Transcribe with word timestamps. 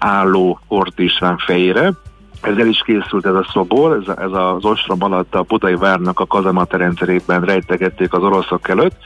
álló 0.00 0.60
István 1.02 1.38
fejére, 1.38 1.92
ez 2.40 2.56
el 2.56 2.66
is 2.66 2.82
készült 2.84 3.26
ez 3.26 3.34
a 3.34 3.46
szobor, 3.52 4.02
ez, 4.02 4.16
ez 4.16 4.32
az 4.32 4.64
ostrom 4.64 5.02
alatt 5.02 5.34
a 5.34 5.42
Budai 5.42 5.74
várnak 5.74 6.20
a 6.20 6.26
kazamata 6.26 6.76
rendszerében 6.76 7.40
rejtegették 7.40 8.12
az 8.12 8.22
oroszok 8.22 8.68
előtt, 8.68 8.96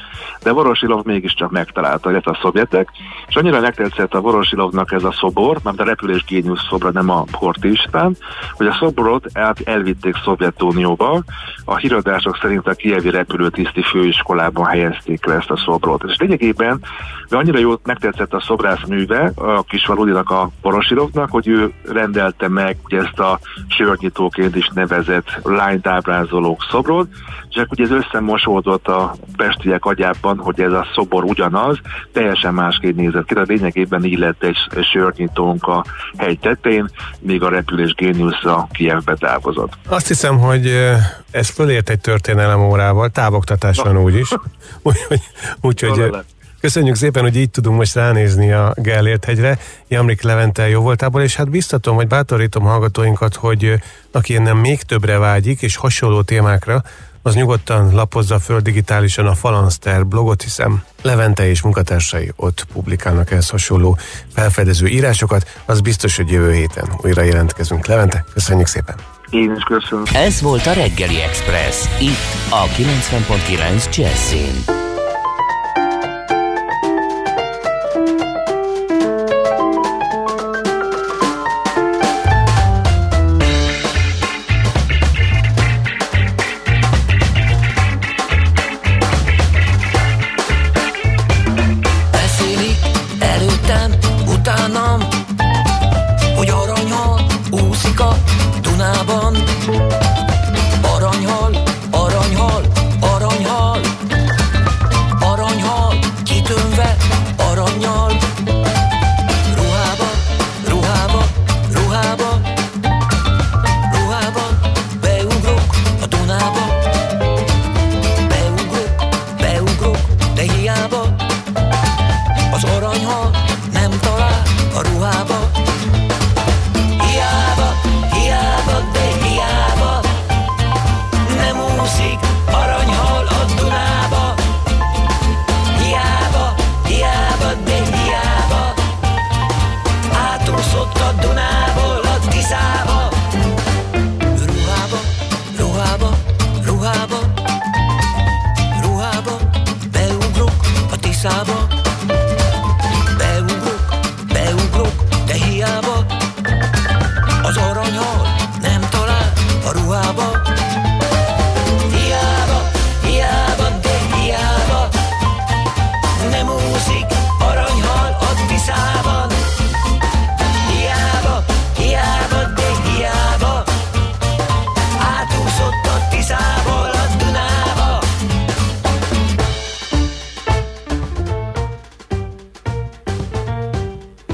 de 0.43 0.53
Vorosilov 0.53 1.05
mégiscsak 1.05 1.51
megtalálta, 1.51 2.11
illetve 2.11 2.31
a 2.31 2.39
szovjetek, 2.43 2.89
és 3.29 3.37
annyira 3.37 3.61
megtetszett 3.61 4.15
a 4.15 4.21
Vorosilovnak 4.21 4.93
ez 4.93 5.05
a 5.05 5.13
szobor, 5.13 5.59
mert 5.63 5.81
a 5.81 5.85
repülés 5.85 6.25
géniusz 6.25 6.67
szobra, 6.69 6.91
nem 6.91 7.11
a 7.11 7.25
Horti 7.33 7.71
István, 7.71 8.17
hogy 8.53 8.67
a 8.67 8.77
szoborot 8.81 9.27
el, 9.33 9.55
elvitték 9.65 10.17
Szovjetunióba, 10.25 11.23
a 11.65 11.77
híradások 11.77 12.39
szerint 12.41 12.67
a 12.67 12.75
kievi 12.75 13.11
repülőtiszti 13.11 13.83
főiskolában 13.83 14.67
helyezték 14.67 15.27
le 15.27 15.35
ezt 15.35 15.51
a 15.51 15.57
szobrot. 15.57 16.03
És 16.07 16.17
lényegében 16.17 16.81
de 17.29 17.37
annyira 17.37 17.59
jól 17.59 17.81
megtetszett 17.85 18.33
a 18.33 18.41
szobrász 18.41 18.87
műve 18.89 19.33
a 19.35 19.63
kis 19.63 19.87
Valudinak 19.87 20.31
a 20.31 20.51
Vorosilovnak, 20.63 21.31
hogy 21.31 21.49
ő 21.49 21.73
rendelte 21.89 22.49
meg 22.49 22.77
ezt 22.87 23.19
a 23.19 23.24
sörnyitóként 23.69 24.57
is 24.57 24.71
nevezett 24.75 25.41
lányt 25.43 25.87
ábrázolók 25.87 26.67
szobrot, 26.71 27.09
és 27.51 27.57
akkor 27.57 27.81
ugye 27.81 27.85
ez 27.85 28.05
összemosódott 28.05 28.89
a 28.89 29.15
pestiek 29.37 29.85
agyában, 29.85 30.39
hogy 30.39 30.61
ez 30.61 30.73
a 30.73 30.87
szobor 30.95 31.25
ugyanaz, 31.25 31.79
teljesen 32.13 32.55
másképp 32.55 32.97
nézett 32.97 33.27
ki, 33.27 33.35
de 33.35 33.43
lényegében 33.47 34.05
így 34.05 34.19
lett 34.19 34.43
egy 34.43 34.57
sörnyitónk 34.93 35.67
a 35.67 35.85
hegy 36.17 36.39
tetején, 36.39 36.89
míg 37.19 37.43
a 37.43 37.49
repülés 37.49 37.95
géniusza 37.95 38.69
Kievbe 38.73 39.15
távozott. 39.15 39.73
Azt 39.89 40.09
hiszem, 40.09 40.39
hogy 40.39 40.67
ez 41.31 41.49
fölért 41.49 41.91
egy 41.91 42.01
történelem 42.01 42.61
órával, 42.61 43.09
távoktatáson 43.09 43.99
úgyis. 43.99 44.29
Úgyhogy 45.61 46.01
úgy, 46.01 46.01
úgy, 46.01 46.25
Köszönjük 46.65 46.95
szépen, 46.95 47.23
hogy 47.23 47.37
így 47.37 47.51
tudunk 47.51 47.77
most 47.77 47.95
ránézni 47.95 48.53
a 48.53 48.73
Gellért 48.77 49.25
hegyre, 49.25 49.59
Jamrik 49.89 50.23
Levente 50.23 50.69
jó 50.69 50.81
voltából, 50.81 51.23
és 51.23 51.37
hát 51.37 51.51
biztatom, 51.51 51.97
hogy 51.97 52.07
bátorítom 52.07 52.63
hallgatóinkat, 52.63 53.35
hogy 53.35 53.75
aki 54.13 54.39
nem 54.39 54.59
még 54.59 54.83
többre 54.83 55.19
vágyik, 55.19 55.63
és 55.63 55.77
hasonló 55.77 56.23
témákra, 56.23 56.83
az 57.23 57.35
nyugodtan 57.35 57.95
lapozza 57.95 58.39
föl 58.39 58.61
digitálisan 58.61 59.27
a 59.27 59.35
Falanster 59.35 60.07
blogot, 60.07 60.43
hiszem 60.43 60.83
Levente 61.03 61.49
és 61.49 61.63
munkatársai 61.63 62.33
ott 62.37 62.67
publikálnak 62.73 63.31
ehhez 63.31 63.49
hasonló 63.49 63.99
felfedező 64.35 64.87
írásokat. 64.87 65.61
Az 65.65 65.81
biztos, 65.81 66.17
hogy 66.17 66.31
jövő 66.31 66.53
héten 66.53 66.89
újra 67.03 67.23
jelentkezünk. 67.23 67.87
Levente, 67.87 68.25
köszönjük 68.33 68.67
szépen! 68.67 68.97
Én 69.31 69.55
is 69.57 69.63
köszönöm. 69.63 70.05
Ez 70.13 70.41
volt 70.41 70.67
a 70.67 70.73
Reggeli 70.73 71.21
Express, 71.21 71.85
itt 72.01 72.51
a 72.51 72.67
90.9 72.67 73.97
Jazzin. 73.97 74.83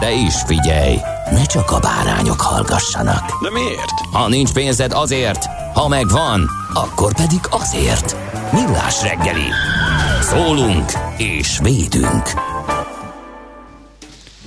De 0.00 0.12
is 0.12 0.34
figyelj, 0.46 0.96
ne 1.30 1.44
csak 1.44 1.70
a 1.70 1.78
bárányok 1.78 2.40
hallgassanak. 2.40 3.42
De 3.42 3.50
miért? 3.50 4.00
Ha 4.12 4.28
nincs 4.28 4.52
pénzed 4.52 4.92
azért, 4.92 5.44
ha 5.74 5.88
megvan, 5.88 6.50
akkor 6.74 7.14
pedig 7.14 7.40
azért. 7.50 8.16
Millás 8.52 9.02
reggeli. 9.02 9.48
Szólunk 10.20 10.92
és 11.16 11.58
védünk. 11.62 12.28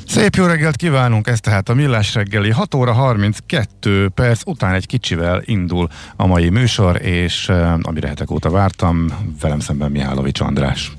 Szép 0.07 0.35
jó 0.35 0.45
reggelt 0.45 0.75
kívánunk, 0.75 1.27
ez 1.27 1.39
tehát 1.39 1.69
a 1.69 1.73
Millás 1.73 2.13
reggeli 2.13 2.51
6 2.51 2.73
óra 2.73 2.93
32 2.93 4.09
perc 4.09 4.41
után 4.45 4.73
egy 4.73 4.85
kicsivel 4.85 5.41
indul 5.45 5.87
a 6.15 6.25
mai 6.25 6.49
műsor, 6.49 7.01
és 7.01 7.49
uh, 7.49 7.73
amire 7.81 8.07
hetek 8.07 8.31
óta 8.31 8.49
vártam, 8.49 9.07
velem 9.41 9.59
szemben 9.59 9.91
Mihálovics 9.91 10.39
András. 10.39 10.91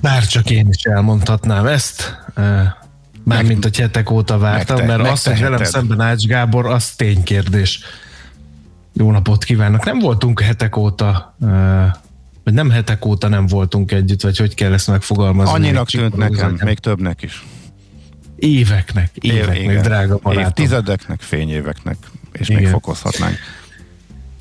Már 0.00 0.26
csak 0.26 0.50
én 0.50 0.68
is 0.68 0.82
elmondhatnám 0.82 1.66
ezt, 1.66 2.18
mármint 3.26 3.64
a 3.64 3.68
hetek 3.72 4.10
óta 4.10 4.38
vártam, 4.38 4.76
megte, 4.76 4.96
mert 4.96 5.10
azt, 5.10 5.28
hogy 5.28 5.40
velem 5.40 5.64
szemben 5.64 6.00
Ács 6.00 6.24
Gábor, 6.24 6.66
az 6.66 6.90
ténykérdés. 6.90 7.80
Jó 8.92 9.10
napot 9.10 9.44
kívánok! 9.44 9.84
Nem 9.84 9.98
voltunk 9.98 10.40
hetek 10.40 10.76
óta 10.76 11.36
vagy 12.46 12.54
nem 12.54 12.70
hetek 12.70 13.04
óta 13.04 13.28
nem 13.28 13.46
voltunk 13.46 13.92
együtt, 13.92 14.22
vagy 14.22 14.36
hogy 14.36 14.54
kell 14.54 14.72
ezt 14.72 14.86
megfogalmazni. 14.86 15.54
Annyinak 15.54 15.90
tűnt 15.90 16.16
nekem, 16.16 16.58
még 16.64 16.78
többnek 16.78 17.22
is. 17.22 17.44
Éveknek, 18.36 19.10
éveknek, 19.20 19.58
Igen. 19.58 19.82
drága 19.82 20.18
barátom. 20.22 20.44
Évtizedeknek, 20.44 21.20
fényéveknek, 21.20 21.96
és 22.32 22.48
Igen. 22.48 22.62
még 22.62 22.70
fokozhatnánk. 22.70 23.36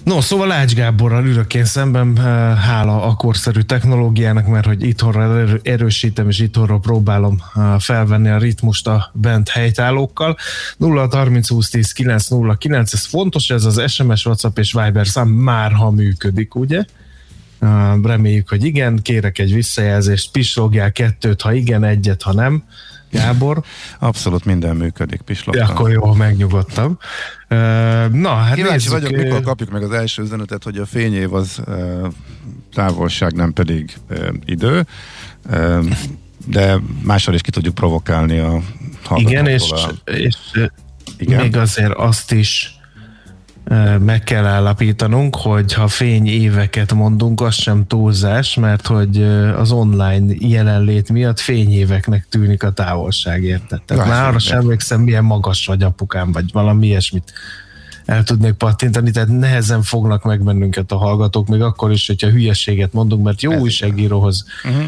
No, 0.06 0.22
szóval 0.22 0.52
Ács 0.52 0.74
Gáborral 0.74 1.26
ülök 1.26 1.54
én 1.54 1.66
szemben, 1.66 2.18
eh, 2.18 2.24
hála 2.58 3.04
a 3.04 3.14
korszerű 3.16 3.60
technológiának, 3.62 4.48
mert 4.48 4.66
hogy 4.66 4.84
itthonra 4.84 5.24
erő- 5.40 5.60
erősítem, 5.64 6.30
és 6.30 6.40
itthonra 6.40 6.78
próbálom 6.78 7.42
eh, 7.56 7.80
felvenni 7.80 8.30
a 8.30 8.38
ritmust 8.38 8.88
a 8.88 9.12
bent 9.14 9.50
helytállókkal. 9.50 10.38
0 10.78 11.08
30 11.12 11.50
20 11.50 11.70
10 11.70 11.92
909, 11.92 12.94
ez 12.94 13.06
fontos, 13.06 13.50
ez 13.50 13.66
az 13.66 13.82
SMS, 13.92 14.26
WhatsApp 14.26 14.58
és 14.58 14.74
Viber 14.74 15.08
szám 15.08 15.28
már 15.28 15.72
ha 15.72 15.92
működik, 15.92 16.56
ugye? 16.56 16.84
Eh, 17.60 17.94
Reméljük, 18.04 18.50
hogy 18.50 18.64
igen, 18.66 19.00
kérek 19.02 19.40
egy 19.40 19.54
visszajelzést, 19.54 20.32
pislogják 20.32 20.92
kettőt, 20.92 21.42
ha 21.42 21.54
igen, 21.54 21.84
egyet, 21.84 22.22
ha 22.22 22.34
nem. 22.34 22.64
Gábor, 23.16 23.64
Abszolút 24.00 24.46
minden 24.46 24.76
működik, 24.76 25.22
pislogtam. 25.22 25.68
ja, 25.68 25.74
akkor 25.74 25.92
jó, 25.92 26.14
megnyugodtam. 26.14 26.98
Na, 28.12 28.34
hát 28.34 28.56
Kíváncsi 28.56 28.90
nézzük, 28.90 28.92
vagyok, 28.92 29.24
mikor 29.24 29.42
kapjuk 29.42 29.70
meg 29.70 29.84
az 29.84 29.92
első 29.92 30.22
üzenetet, 30.22 30.64
hogy 30.64 30.78
a 30.78 30.86
fényév 30.86 31.34
az 31.34 31.62
távolság, 32.74 33.34
nem 33.34 33.54
pedig 33.54 33.94
idő, 34.46 34.86
de 36.46 36.80
máshol 37.04 37.36
is 37.36 37.42
ki 37.42 37.52
tudjuk 37.52 37.76
provokálni 37.76 38.38
a 38.38 38.62
Igen, 39.16 39.48
és, 39.48 39.74
és 40.06 40.36
Igen. 41.18 41.42
Még 41.42 41.58
azért 41.58 41.94
azt 41.94 42.32
is 42.32 42.75
meg 44.00 44.24
kell 44.24 44.46
állapítanunk, 44.46 45.36
hogy 45.36 45.74
ha 45.74 45.88
fény 45.88 46.28
éveket 46.28 46.94
mondunk, 46.94 47.42
az 47.42 47.54
sem 47.54 47.88
túlzás, 47.88 48.56
mert 48.56 48.88
hogy 48.88 49.24
az 49.58 49.72
online 49.72 50.34
jelenlét 50.40 51.10
miatt 51.10 51.40
fényéveknek 51.40 52.28
tűnik 52.30 52.64
a 52.64 52.72
távolság, 52.72 53.44
érted? 53.44 53.82
Tehát 53.82 54.08
már 54.08 54.28
arra 54.28 54.40
sem 54.40 54.58
emlékszem, 54.60 55.02
milyen 55.02 55.24
magas 55.24 55.66
vagy 55.66 55.84
apukám, 55.84 56.32
vagy 56.32 56.52
valami 56.52 56.86
ilyesmit 56.86 57.34
el 58.06 58.24
tudnék 58.24 58.54
pattintani, 58.54 59.12
tehát 59.12 59.30
nehezen 59.30 59.82
fognak 59.82 60.24
meg 60.24 60.44
bennünket 60.44 60.92
a 60.92 60.98
hallgatók, 60.98 61.48
még 61.48 61.62
akkor 61.62 61.92
is, 61.92 62.08
hogyha 62.08 62.30
hülyeséget 62.30 62.94
mondunk, 62.94 63.24
mert 63.24 63.42
jó 63.42 63.52
Ez 63.52 63.62
újságíróhoz 63.62 64.46
Uh-huh. 64.64 64.84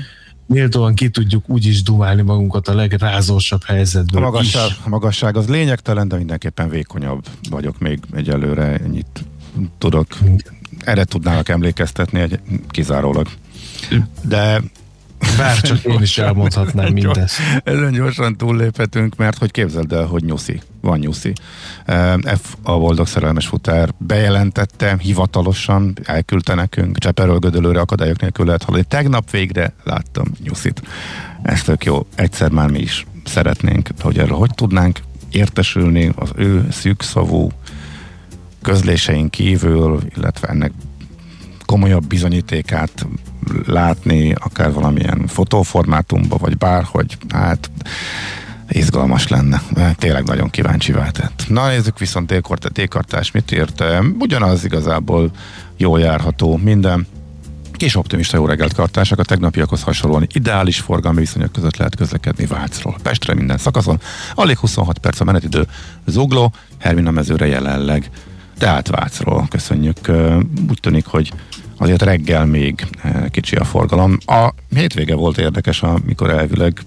Méltóan 0.47 0.95
ki 0.95 1.09
tudjuk 1.09 1.49
úgy 1.49 1.65
is 1.65 1.83
dumálni 1.83 2.21
magunkat 2.21 2.67
a 2.67 2.75
legrázósabb 2.75 3.61
A 3.67 3.71
helyzetből 3.71 4.21
magasság, 4.21 4.69
is. 4.69 4.79
a 4.83 4.89
magasság 4.89 5.38
az 5.38 5.47
lényegtelen, 5.47 6.07
de 6.07 6.17
mindenképpen 6.17 6.69
vékonyabb 6.69 7.25
vagyok 7.49 7.79
még 7.79 7.99
egyelőre, 8.13 8.63
ennyit 8.63 9.25
tudok. 9.77 10.07
Erre 10.79 11.03
tudnának 11.03 11.49
emlékeztetni 11.49 12.19
egy, 12.19 12.39
kizárólag. 12.69 13.27
De 14.21 14.61
Bár 15.37 15.61
csak 15.61 15.83
én 15.83 16.01
is 16.01 16.17
elmondhatnám 16.17 16.93
mindezt. 16.93 17.39
Ezen 17.63 17.91
gyorsan 17.91 18.35
túlléphetünk, 18.35 19.15
mert 19.15 19.37
hogy 19.37 19.51
képzeld 19.51 19.91
el, 19.91 20.05
hogy 20.05 20.23
nyuszi. 20.23 20.61
Van 20.81 20.99
nyuszi. 20.99 21.33
F 22.21 22.55
a 22.63 22.77
Boldog 22.77 23.07
Szerelmes 23.07 23.47
Futár 23.47 23.89
bejelentette, 23.97 24.97
hivatalosan 24.99 25.97
elküldte 26.03 26.53
nekünk, 26.53 26.97
Cseperről 26.97 27.39
Gödölőre 27.39 27.79
akadályok 27.79 28.21
nélkül 28.21 28.45
lehet 28.45 28.63
haladni. 28.63 28.87
Tegnap 28.87 29.31
végre 29.31 29.73
láttam 29.83 30.25
nyuszit. 30.43 30.81
Ez 31.41 31.63
tök 31.63 31.85
jó. 31.85 32.05
Egyszer 32.15 32.51
már 32.51 32.69
mi 32.69 32.79
is 32.79 33.05
szeretnénk, 33.25 33.89
hogy 33.99 34.17
erről 34.17 34.37
hogy 34.37 34.51
tudnánk 34.55 34.99
értesülni 35.31 36.11
az 36.15 36.29
ő 36.35 36.67
szűkszavú 36.71 37.51
közléseink 38.61 39.31
kívül, 39.31 39.99
illetve 40.15 40.47
ennek 40.47 40.71
komolyabb 41.67 42.05
bizonyítékát 42.05 43.05
látni, 43.65 44.33
akár 44.39 44.73
valamilyen 44.73 45.27
fotóformátumba, 45.27 46.37
vagy 46.37 46.57
bárhogy, 46.57 47.17
hát 47.29 47.71
izgalmas 48.69 49.27
lenne. 49.27 49.61
Tényleg 49.95 50.23
nagyon 50.23 50.49
kíváncsi 50.49 50.91
váltett. 50.91 51.45
Na 51.47 51.67
nézzük 51.67 51.99
viszont 51.99 52.33
T-kartás 52.73 53.31
mit 53.31 53.51
írt. 53.51 53.83
Ugyanaz 54.19 54.65
igazából 54.65 55.31
jól 55.77 55.99
járható 55.99 56.57
minden. 56.57 57.07
Kis 57.71 57.95
optimista 57.95 58.37
jó 58.37 58.45
reggelt 58.45 58.73
kartások, 58.73 59.19
a 59.19 59.23
tegnapiakhoz 59.23 59.83
hasonlóan 59.83 60.27
ideális 60.33 60.79
forgalmi 60.79 61.19
viszonyok 61.19 61.51
között 61.51 61.77
lehet 61.77 61.95
közlekedni 61.95 62.45
Vácról. 62.45 62.97
Pestre 63.03 63.33
minden 63.33 63.57
szakaszon, 63.57 63.99
alig 64.35 64.57
26 64.57 64.97
perc 64.97 65.19
a 65.19 65.23
menetidő, 65.23 65.67
Zugló, 66.05 66.53
Hermina 66.77 67.11
mezőre 67.11 67.47
jelenleg. 67.47 68.09
Tehát 68.57 68.88
Vácról 68.88 69.48
köszönjük. 69.50 69.98
Úgy 70.69 70.80
tűnik, 70.80 71.06
hogy 71.06 71.31
azért 71.77 72.01
reggel 72.01 72.45
még 72.45 72.88
kicsi 73.31 73.56
a 73.56 73.63
forgalom. 73.63 74.18
A 74.25 74.54
hétvége 74.75 75.15
volt 75.15 75.38
érdekes, 75.38 75.83
amikor 75.83 76.30
elvileg 76.30 76.81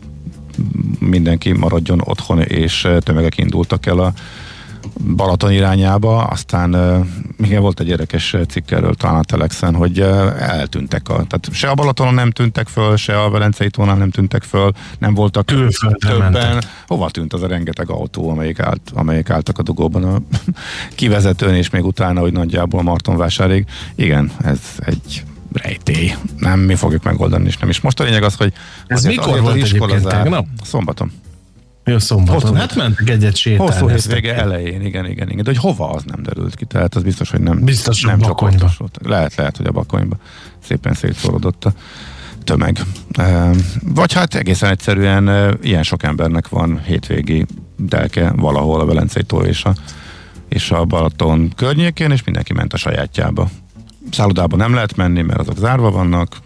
mindenki 0.99 1.53
maradjon 1.53 2.01
otthon, 2.05 2.41
és 2.41 2.89
tömegek 2.99 3.39
indultak 3.39 3.87
el 3.87 3.99
a 3.99 4.13
Balaton 5.17 5.53
irányába, 5.53 6.23
aztán 6.23 6.77
igen, 7.38 7.61
volt 7.61 7.81
egy 7.81 7.88
érdekes 7.88 8.37
cikk 8.49 8.71
erről 8.71 8.94
talán 8.94 9.19
a 9.19 9.23
Telexen, 9.23 9.75
hogy 9.75 10.00
eltűntek 10.38 11.09
a, 11.09 11.12
tehát 11.12 11.49
se 11.53 11.69
a 11.69 11.75
Balatonon 11.75 12.15
nem 12.15 12.31
tűntek 12.31 12.69
föl, 12.69 12.97
se 12.97 13.23
a 13.23 13.31
Velencei 13.31 13.71
tónál 13.71 13.97
nem 13.97 14.11
tűntek 14.11 14.43
föl, 14.43 14.73
nem 14.99 15.15
voltak 15.15 15.44
többen. 15.44 16.19
mentek. 16.19 16.65
Hova 16.87 17.11
tűnt 17.11 17.32
az 17.32 17.43
a 17.43 17.47
rengeteg 17.47 17.91
autó, 17.91 18.31
amelyik, 18.31 18.61
állt, 18.61 18.91
amelyik 18.94 19.31
álltak 19.31 19.59
a 19.59 19.62
dugóban 19.62 20.05
a 20.05 20.21
kivezetőn, 20.94 21.55
és 21.55 21.71
még 21.71 21.85
utána, 21.85 22.21
hogy 22.21 22.33
nagyjából 22.33 22.83
Martonvásárig. 22.83 23.67
Igen, 23.94 24.33
ez 24.43 24.61
egy 24.79 25.25
rejtély. 25.53 26.15
Nem 26.37 26.61
mi 26.61 26.75
fogjuk 26.75 27.03
megoldani, 27.03 27.47
és 27.47 27.56
nem 27.56 27.69
is. 27.69 27.81
Most 27.81 28.00
a 28.00 28.05
lényeg 28.05 28.23
az, 28.23 28.35
hogy 28.35 28.53
Ez 28.87 29.05
mikor 29.05 29.25
azért 29.25 29.38
az 29.38 29.44
volt 29.44 29.56
iskola 29.56 29.94
egyébként 29.94 30.15
tegnap? 30.15 30.47
Szombaton. 30.62 31.12
Jó, 31.91 31.99
szombaton. 31.99 32.41
Hosszú 32.41 32.55
hát 32.55 32.75
mentek 32.75 33.11
egyet 33.11 33.37
sétálni. 33.37 33.73
Hosszú 33.73 33.89
hétvége 33.89 34.35
elején, 34.35 34.83
igen, 34.83 35.07
igen, 35.07 35.31
igen. 35.31 35.45
De 35.45 35.51
hogy 35.51 35.61
hova, 35.61 35.91
az 35.91 36.03
nem 36.05 36.23
derült 36.23 36.55
ki. 36.55 36.65
Tehát 36.65 36.95
az 36.95 37.03
biztos, 37.03 37.31
hogy 37.31 37.41
nem, 37.41 37.65
Biztos, 37.65 38.03
nem 38.03 38.19
Bakonyba. 38.19 38.57
csoportosult. 38.59 38.99
Lehet, 39.03 39.35
lehet, 39.35 39.57
hogy 39.57 39.67
a 39.67 39.73
bakonyba 39.73 40.17
szépen 40.65 40.95
szétszórodott 40.95 41.65
a 41.65 41.73
tömeg. 42.45 42.81
Vagy 43.83 44.13
hát 44.13 44.35
egészen 44.35 44.71
egyszerűen 44.71 45.57
ilyen 45.63 45.83
sok 45.83 46.03
embernek 46.03 46.49
van 46.49 46.81
hétvégi 46.85 47.47
delke 47.77 48.33
valahol 48.37 48.81
a 48.81 48.85
Velencei 48.85 49.23
tó 49.23 49.41
és 49.41 49.65
a, 49.65 49.75
és 50.49 50.71
a 50.71 50.85
Balaton 50.85 51.53
környékén, 51.57 52.11
és 52.11 52.25
mindenki 52.25 52.53
ment 52.53 52.73
a 52.73 52.77
sajátjába. 52.77 53.51
Szállodába 54.11 54.57
nem 54.57 54.75
lehet 54.75 54.97
menni, 54.97 55.23
mert 55.23 55.41
azok 55.41 55.57
zárva 55.59 55.91
vannak, 55.91 56.37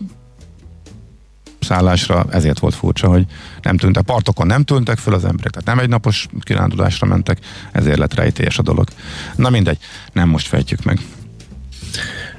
szállásra, 1.64 2.26
ezért 2.30 2.58
volt 2.58 2.74
furcsa, 2.74 3.08
hogy 3.08 3.26
nem 3.62 3.76
tűntek, 3.76 4.02
partokon 4.02 4.46
nem 4.46 4.64
tűntek 4.64 4.98
föl 4.98 5.14
az 5.14 5.24
emberek, 5.24 5.52
tehát 5.52 5.68
nem 5.68 5.78
egy 5.78 5.88
napos 5.88 6.26
kirándulásra 6.40 7.06
mentek, 7.06 7.38
ezért 7.72 7.98
lett 7.98 8.14
rejtélyes 8.14 8.58
a 8.58 8.62
dolog. 8.62 8.88
Na 9.36 9.50
mindegy, 9.50 9.78
nem 10.12 10.28
most 10.28 10.46
fejtjük 10.46 10.84
meg. 10.84 10.98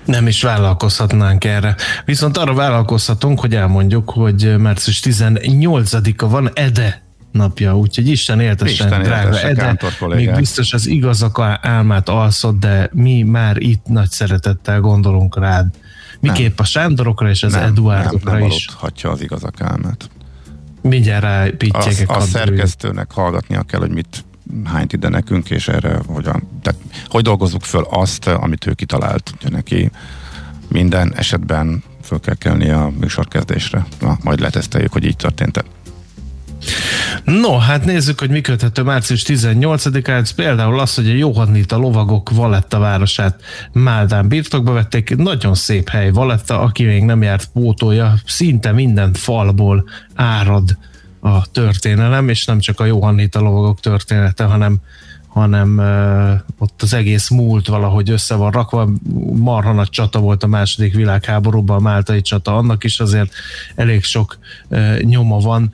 Nem 0.05 0.27
is 0.27 0.41
vállalkozhatnánk 0.41 1.43
erre. 1.43 1.75
Viszont 2.05 2.37
arra 2.37 2.53
vállalkozhatunk, 2.53 3.39
hogy 3.39 3.55
elmondjuk, 3.55 4.09
hogy 4.09 4.55
március 4.57 5.01
18-a 5.03 6.27
van 6.27 6.51
Ede 6.53 7.03
napja, 7.31 7.77
úgyhogy 7.77 8.07
Isten 8.07 8.39
éltessen, 8.39 8.87
Isten 8.87 9.03
drága 9.03 9.39
Ede. 9.39 9.77
Még 10.07 10.35
biztos 10.35 10.73
az 10.73 10.87
igazak 10.87 11.39
álmát 11.61 12.09
alszod, 12.09 12.55
de 12.55 12.89
mi 12.93 13.23
már 13.23 13.57
itt 13.57 13.85
nagy 13.85 14.09
szeretettel 14.09 14.79
gondolunk 14.79 15.39
rád. 15.39 15.67
Miképp 16.19 16.59
a 16.59 16.63
Sándorokra 16.63 17.29
és 17.29 17.43
az 17.43 17.51
nem, 17.51 17.63
Eduardokra 17.63 18.31
nem, 18.31 18.39
nem 18.39 18.49
is. 18.49 18.67
aludhatja 18.67 19.09
az 19.09 19.21
igazak 19.21 19.61
álmát. 19.61 20.09
Mindjárt 20.81 21.23
A, 21.23 21.27
rápítjegek. 21.27 22.09
a 22.09 22.19
szerkesztőnek 22.21 23.11
hallgatnia 23.11 23.61
kell, 23.63 23.79
hogy 23.79 23.91
mit 23.91 24.25
hányt 24.63 24.93
ide 24.93 25.09
nekünk, 25.09 25.49
és 25.49 25.67
erre 25.67 25.99
hogyan, 26.07 26.47
tehát 26.61 26.79
hogy 27.07 27.23
dolgozzuk 27.23 27.63
föl 27.63 27.87
azt, 27.89 28.27
amit 28.27 28.65
ő 28.67 28.73
kitalált. 28.73 29.33
Ugye 29.39 29.49
neki 29.49 29.91
minden 30.67 31.13
esetben 31.15 31.83
föl 32.03 32.19
kell 32.19 32.35
kelni 32.35 32.69
a 32.69 32.91
műsorkezdésre. 32.99 33.85
Na, 33.99 34.17
majd 34.23 34.39
leteszteljük, 34.39 34.91
hogy 34.91 35.05
így 35.05 35.15
történt-e. 35.15 35.63
No, 37.23 37.57
hát 37.57 37.85
nézzük, 37.85 38.19
hogy 38.19 38.29
mi 38.29 38.41
köthető 38.41 38.81
március 38.81 39.23
18-án. 39.27 40.21
Ez 40.21 40.31
például 40.31 40.79
az, 40.79 40.95
hogy 40.95 41.09
a 41.09 41.13
Johannita 41.13 41.77
lovagok 41.77 42.29
Valetta 42.29 42.79
városát 42.79 43.41
Máldán 43.71 44.27
birtokba 44.27 44.71
vették. 44.71 45.15
Nagyon 45.15 45.53
szép 45.53 45.89
hely 45.89 46.11
Valetta, 46.11 46.59
aki 46.59 46.83
még 46.83 47.03
nem 47.03 47.21
járt 47.21 47.49
pótolja, 47.53 48.13
szinte 48.25 48.71
minden 48.71 49.13
falból 49.13 49.89
árad 50.15 50.77
a 51.19 51.51
történelem, 51.51 52.29
és 52.29 52.45
nem 52.45 52.59
csak 52.59 52.79
a 52.79 52.85
Johannita 52.85 53.39
lovagok 53.39 53.79
története, 53.79 54.43
hanem 54.43 54.77
hanem 55.35 55.79
ott 56.57 56.81
az 56.81 56.93
egész 56.93 57.29
múlt 57.29 57.67
valahogy 57.67 58.09
össze 58.09 58.35
van 58.35 58.51
rakva. 58.51 58.89
Marha 59.35 59.73
nagy 59.73 59.89
csata 59.89 60.19
volt 60.19 60.43
a 60.43 60.47
második 60.47 60.93
világháborúban, 60.93 61.77
a 61.77 61.79
Máltai 61.79 62.21
csata, 62.21 62.57
annak 62.57 62.83
is 62.83 62.99
azért 62.99 63.33
elég 63.75 64.03
sok 64.03 64.37
nyoma 64.99 65.39
van, 65.39 65.73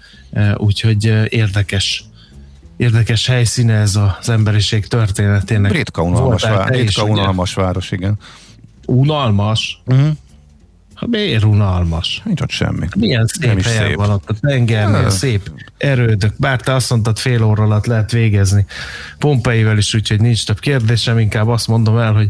úgyhogy 0.56 1.06
érdekes 1.30 2.03
érdekes 2.77 3.27
helyszíne 3.27 3.74
ez 3.74 3.96
az 4.20 4.30
emberiség 4.30 4.88
történetének. 4.88 5.72
Ritka 5.72 6.01
unalmas, 6.01 6.41
Voltál 6.41 6.58
vá- 6.58 6.68
te 6.68 6.75
is, 6.75 6.82
ritka 6.82 7.03
ugye? 7.03 7.12
unalmas 7.12 7.53
város, 7.53 7.91
igen. 7.91 8.18
Unalmas? 8.86 9.82
Uh-huh. 9.86 10.08
Miért 11.08 11.43
unalmas? 11.43 12.22
Nincs 12.25 12.41
ott 12.41 12.50
semmi. 12.50 12.88
Milyen 12.98 13.25
szép 13.25 13.48
Nem 13.50 13.58
is 13.58 13.65
helyen 13.65 13.88
szép. 13.88 13.96
van 13.96 14.10
ott 14.10 14.29
a 14.29 14.34
tengernél, 14.39 15.10
szép 15.10 15.51
erődök. 15.77 16.34
Bár 16.38 16.62
te 16.62 16.74
azt 16.74 16.89
mondtad, 16.89 17.17
fél 17.17 17.43
óra 17.43 17.63
alatt 17.63 17.86
lehet 17.86 18.12
végezni. 18.12 18.65
Pompeivel 19.17 19.77
is, 19.77 19.93
úgyhogy 19.93 20.22
nincs 20.22 20.46
több 20.46 20.60
kérdésem, 20.60 21.20
inkább 21.20 21.48
azt 21.48 21.67
mondom 21.67 21.98
el, 21.98 22.13
hogy 22.13 22.29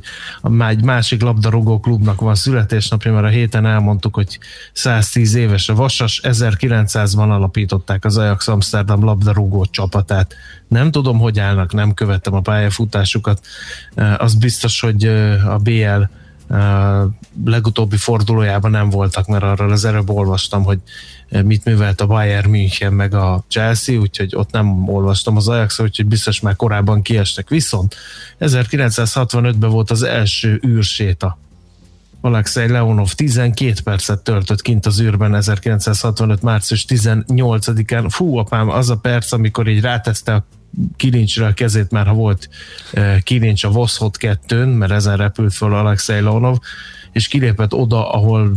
egy 0.70 0.84
másik 0.84 1.22
labdarúgó 1.22 1.80
klubnak 1.80 2.22
van 2.22 2.36
születésnapja, 2.36 3.14
mert 3.14 3.26
a 3.26 3.30
héten 3.30 3.66
elmondtuk, 3.66 4.16
hogy 4.16 4.40
110 4.74 5.34
éves 5.36 5.70
a 5.70 5.76
Vasas, 5.76 6.22
1900-ban 6.24 7.30
alapították 7.30 8.06
az 8.06 8.18
Ajax 8.18 8.48
Amsterdam 8.48 9.04
labdarúgó 9.04 9.66
csapatát. 9.66 10.36
Nem 10.68 10.92
tudom, 10.92 11.20
hogy 11.20 11.40
állnak, 11.40 11.74
nem 11.74 11.94
követtem 11.94 12.34
a 12.34 12.42
pályafutásukat. 12.42 13.46
Az 14.18 14.36
biztos, 14.36 14.80
hogy 14.80 15.06
a 15.48 15.58
BL 15.58 16.02
legutóbbi 17.46 17.98
fordulójában 17.98 18.72
nem 18.72 18.90
voltak, 18.90 19.28
mert 19.28 19.44
arról 19.44 19.72
az 19.72 19.86
előbb 19.86 20.10
olvastam, 20.10 20.64
hogy 20.64 20.80
mit 21.44 21.66
művelt 21.66 22.02
a 22.02 22.06
Bayern 22.08 22.50
München 22.50 22.94
meg 22.94 23.14
a 23.14 23.44
Chelsea, 23.48 24.00
úgyhogy 24.00 24.36
ott 24.36 24.52
nem 24.52 24.90
olvastam 24.90 25.36
az 25.36 25.48
ajax 25.48 25.80
úgyhogy 25.80 26.06
biztos 26.06 26.40
már 26.40 26.56
korábban 26.56 27.02
kiestek. 27.02 27.50
Viszont 27.50 27.96
1965-ben 28.40 29.70
volt 29.70 29.92
az 29.92 30.04
első 30.04 30.62
űrséta. 30.68 31.38
Alexei 32.22 32.68
Leonov 32.68 33.12
12 33.12 33.74
percet 33.84 34.20
töltött 34.20 34.62
kint 34.62 34.86
az 34.86 35.02
űrben 35.02 35.36
1965. 35.36 36.42
március 36.42 36.86
18-án. 36.88 38.06
Fú, 38.10 38.38
apám, 38.38 38.70
az 38.70 38.90
a 38.90 38.98
perc, 38.98 39.32
amikor 39.32 39.68
így 39.68 39.82
ráteszte 39.82 40.34
a 40.34 40.46
kilincsre 40.96 41.46
a 41.46 41.54
kezét, 41.54 41.92
mert 41.92 42.08
ha 42.08 42.14
volt 42.14 42.50
eh, 42.92 43.20
kilincs 43.20 43.64
a 43.64 43.70
Voszhot 43.70 44.18
2-n, 44.20 44.78
mert 44.78 44.92
ezen 44.92 45.18
repült 45.18 45.54
föl 45.54 45.74
Alexei 45.74 46.22
Leonov, 46.22 46.58
és 47.12 47.28
kilépett 47.28 47.74
oda, 47.74 48.12
ahol, 48.12 48.54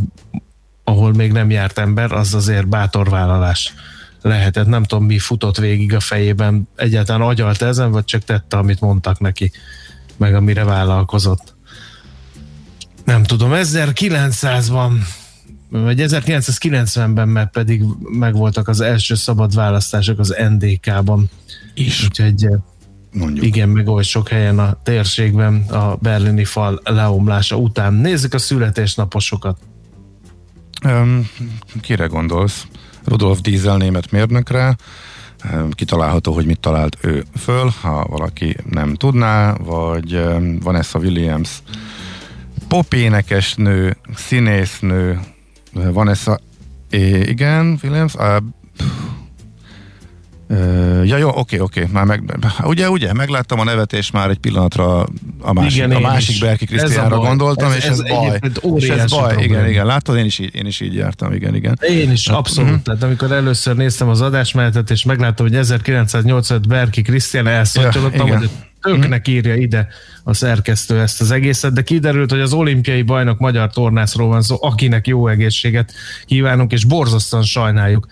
ahol 0.85 1.13
még 1.13 1.33
nem 1.33 1.51
járt 1.51 1.79
ember, 1.79 2.13
az 2.13 2.35
azért 2.35 2.69
bátor 2.69 3.09
vállalás 3.09 3.75
lehetett. 4.23 4.67
Nem 4.67 4.83
tudom, 4.83 5.05
mi 5.05 5.19
futott 5.19 5.57
végig 5.57 5.95
a 5.95 6.01
fejében. 6.01 6.69
Egyáltalán 6.77 7.29
agyalt 7.29 7.63
ezen, 7.63 7.91
vagy 7.91 8.05
csak 8.05 8.25
tette, 8.25 8.57
amit 8.57 8.81
mondtak 8.81 9.21
neki, 9.21 9.51
meg 10.17 10.35
amire 10.35 10.65
vállalkozott. 10.65 11.55
Nem 13.05 13.23
tudom, 13.23 13.51
1900-ban 13.55 14.93
vagy 15.83 16.01
1990-ben 16.03 17.29
meg 17.29 17.51
pedig 17.51 17.83
megvoltak 18.01 18.69
az 18.69 18.81
első 18.81 19.15
szabad 19.15 19.55
választások 19.55 20.19
az 20.19 20.37
NDK-ban. 20.51 21.31
Is. 21.75 22.05
Úgyhogy 22.05 22.45
eh, 22.45 22.59
Mondjuk. 23.13 23.45
igen, 23.45 23.69
meg 23.69 23.89
oly 23.89 24.03
sok 24.03 24.29
helyen 24.29 24.59
a 24.59 24.79
térségben 24.83 25.63
a 25.63 25.97
berlini 25.97 26.45
fal 26.45 26.81
leomlása 26.85 27.57
után. 27.57 27.95
Nézzük 27.95 28.35
a 28.35 28.39
születésnaposokat. 28.39 29.59
Um, 30.85 31.29
kire 31.81 32.07
gondolsz? 32.07 32.67
Rudolf 33.05 33.41
Diesel 33.41 33.77
német 33.77 34.11
mérnökre, 34.11 34.77
um, 35.53 35.71
kitalálható, 35.71 36.33
hogy 36.33 36.47
mit 36.47 36.61
talált 36.61 36.97
ő 37.01 37.25
föl, 37.39 37.73
ha 37.81 38.07
valaki 38.09 38.57
nem 38.71 38.95
tudná, 38.95 39.55
vagy 39.55 40.15
um, 40.15 40.59
Vanessa 40.59 40.99
Williams 40.99 41.63
popénekesnő, 42.69 43.97
színésznő, 44.15 45.21
Vanessa, 45.75 46.39
é, 46.91 47.21
igen, 47.21 47.79
Williams, 47.83 48.15
Uh, 50.49 51.07
ja, 51.07 51.17
jó, 51.17 51.29
oké, 51.35 51.59
oké, 51.59 51.89
már 51.93 52.05
meg, 52.05 52.39
ugye, 52.63 52.91
ugye, 52.91 53.13
megláttam 53.13 53.59
a 53.59 53.65
nevet, 53.65 53.93
és 53.93 54.11
már 54.11 54.31
egy 54.31 54.39
pillanatra 54.39 55.07
a 55.41 55.53
másik, 55.53 55.77
Igen, 55.77 55.91
a 55.91 56.01
másik. 56.01 56.41
Berki 56.41 56.65
a 56.65 56.67
Krisztiánra 56.67 57.19
gondoltam, 57.19 57.71
Ez- 57.71 57.77
és 57.77 57.85
ez 57.85 57.99
ez, 58.01 58.09
baj. 58.09 58.39
És 58.77 58.89
ez 58.89 59.11
baj, 59.11 59.21
probléma. 59.21 59.43
igen, 59.43 59.69
igen, 59.69 59.87
látod, 59.87 60.17
én 60.17 60.25
is, 60.25 60.39
így, 60.39 60.55
én 60.55 60.67
is 60.67 60.81
így 60.81 60.95
jártam, 60.95 61.33
igen, 61.33 61.55
igen. 61.55 61.79
Én 61.81 62.11
is, 62.11 62.27
abszolút. 62.27 62.71
Mhm. 62.71 62.81
Tehát 62.81 63.03
amikor 63.03 63.33
először 63.33 63.77
néztem 63.77 64.09
az 64.09 64.21
adásmenetet, 64.21 64.91
és 64.91 65.05
megláttam, 65.05 65.47
hogy 65.47 65.57
1985 65.57 66.69
Berki 66.69 67.03
Krisztián 67.03 67.47
elszontyolottam, 67.47 68.27
Ja, 68.27 68.39
hogy 68.39 68.49
töknek 68.85 69.29
írja 69.29 69.55
ide 69.55 69.89
a 70.23 70.35
szerkesztő 70.35 71.01
ezt 71.01 71.21
az 71.21 71.31
egészet, 71.31 71.73
de 71.73 71.83
kiderült, 71.83 72.31
hogy 72.31 72.41
az 72.41 72.53
olimpiai 72.53 73.03
bajnok 73.03 73.39
magyar 73.39 73.71
tornászról 73.73 74.29
van 74.29 74.43
szó, 74.43 74.57
akinek 74.61 75.07
jó 75.07 75.29
egészséget 75.29 75.93
kívánunk, 76.25 76.73
és 76.73 76.85
borzasztóan 76.85 77.43
sajnáljuk, 77.43 78.07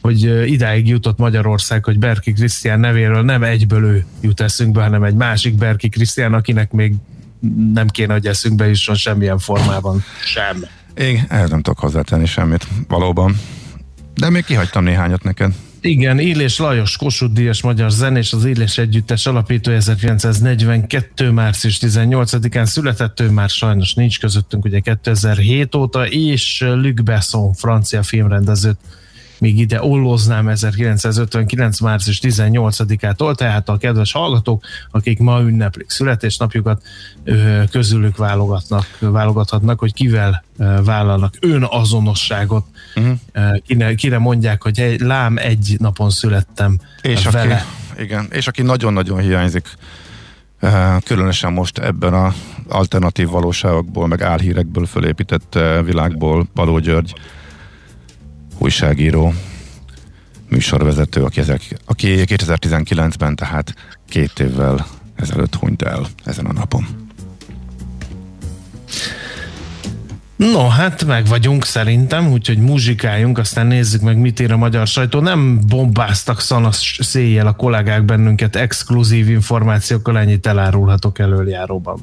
hogy 0.00 0.50
idáig 0.50 0.88
jutott 0.88 1.18
Magyarország, 1.18 1.84
hogy 1.84 1.98
Berki 1.98 2.32
Krisztián 2.32 2.80
nevéről 2.80 3.22
nem 3.22 3.42
egyből 3.42 3.84
ő 3.84 4.04
jut 4.20 4.40
eszünkbe, 4.40 4.82
hanem 4.82 5.02
egy 5.02 5.14
másik 5.14 5.54
Berki 5.54 5.88
Krisztián, 5.88 6.34
akinek 6.34 6.72
még 6.72 6.94
nem 7.72 7.88
kéne, 7.88 8.12
hogy 8.12 8.26
eszünkbe 8.26 8.66
jusson 8.66 8.94
semmilyen 8.94 9.38
formában. 9.38 10.04
Sem. 10.24 10.64
Én 10.94 11.24
ehhez 11.28 11.50
nem 11.50 11.62
tudok 11.62 11.78
hozzátenni 11.78 12.26
semmit, 12.26 12.66
valóban. 12.88 13.40
De 14.14 14.30
még 14.30 14.44
kihagytam 14.44 14.84
néhányat 14.84 15.22
neked. 15.22 15.52
Igen, 15.84 16.18
Illés 16.18 16.58
Lajos 16.58 16.96
Kossuth 16.96 17.32
Díjas 17.32 17.62
magyar 17.62 17.90
zenés, 17.90 18.32
az 18.32 18.44
Illés 18.44 18.78
Együttes 18.78 19.26
alapító 19.26 19.70
1942. 19.70 21.30
március 21.30 21.78
18-án 21.80 22.64
született, 22.64 23.20
ő 23.20 23.30
már 23.30 23.48
sajnos 23.48 23.94
nincs 23.94 24.20
közöttünk, 24.20 24.64
ugye 24.64 24.80
2007 24.80 25.74
óta, 25.74 26.08
és 26.08 26.60
Luc 26.60 27.02
Besson, 27.02 27.52
francia 27.52 28.02
filmrendezőt 28.02 28.76
még 29.42 29.58
ide 29.58 29.82
olloznám 29.82 30.48
1959. 30.48 31.80
március 31.80 32.20
18-ától, 32.22 33.34
tehát 33.34 33.68
a 33.68 33.76
kedves 33.76 34.12
hallgatók, 34.12 34.64
akik 34.90 35.18
ma 35.18 35.40
ünneplik 35.40 35.90
születésnapjukat, 35.90 36.82
közülük 37.70 38.16
válogatnak, 38.16 38.86
válogathatnak, 38.98 39.78
hogy 39.78 39.92
kivel 39.94 40.44
vállalnak 40.84 41.34
önazonosságot, 41.40 42.66
uh-huh. 42.94 43.18
kire, 43.66 43.94
kire 43.94 44.18
mondják, 44.18 44.62
hogy 44.62 44.80
egy, 44.80 45.00
lám 45.00 45.36
egy 45.36 45.76
napon 45.78 46.10
születtem 46.10 46.78
És 47.00 47.26
vele. 47.26 47.54
aki, 47.54 48.02
igen, 48.02 48.26
és 48.30 48.46
aki 48.46 48.62
nagyon-nagyon 48.62 49.20
hiányzik, 49.20 49.68
különösen 51.04 51.52
most 51.52 51.78
ebben 51.78 52.14
a 52.14 52.34
alternatív 52.68 53.28
valóságokból, 53.28 54.06
meg 54.06 54.22
álhírekből 54.22 54.86
fölépített 54.86 55.58
világból 55.84 56.48
Baló 56.54 56.78
György, 56.78 57.14
újságíró, 58.62 59.34
műsorvezető, 60.48 61.22
aki, 61.22 61.40
ezek, 61.40 61.62
aki 61.84 62.22
2019-ben, 62.26 63.36
tehát 63.36 63.74
két 64.08 64.38
évvel 64.38 64.86
ezelőtt 65.14 65.54
hunyt 65.54 65.82
el 65.82 66.06
ezen 66.24 66.46
a 66.46 66.52
napon. 66.52 66.86
No, 70.36 70.68
hát 70.68 71.04
meg 71.04 71.26
vagyunk 71.26 71.64
szerintem, 71.64 72.30
úgyhogy 72.30 72.58
muzsikáljunk, 72.58 73.38
aztán 73.38 73.66
nézzük 73.66 74.00
meg, 74.00 74.18
mit 74.18 74.40
ír 74.40 74.52
a 74.52 74.56
magyar 74.56 74.86
sajtó. 74.86 75.20
Nem 75.20 75.60
bombáztak 75.68 76.40
szanasz 76.40 76.96
széjjel 76.98 77.46
a 77.46 77.52
kollégák 77.52 78.04
bennünket 78.04 78.56
exkluzív 78.56 79.28
információkkal, 79.28 80.18
ennyit 80.18 80.46
elárulhatok 80.46 81.18
előjáróban. 81.18 82.00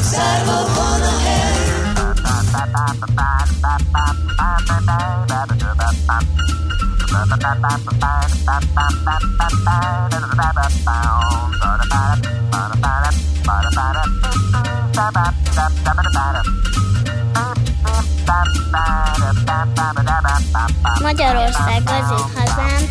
Hogy 0.00 0.08
zárva 0.08 0.64
van 0.74 1.02
a 1.02 1.20
Magyarország 21.02 21.82
az 21.84 22.10
én 22.10 22.26
hazám, 22.36 22.82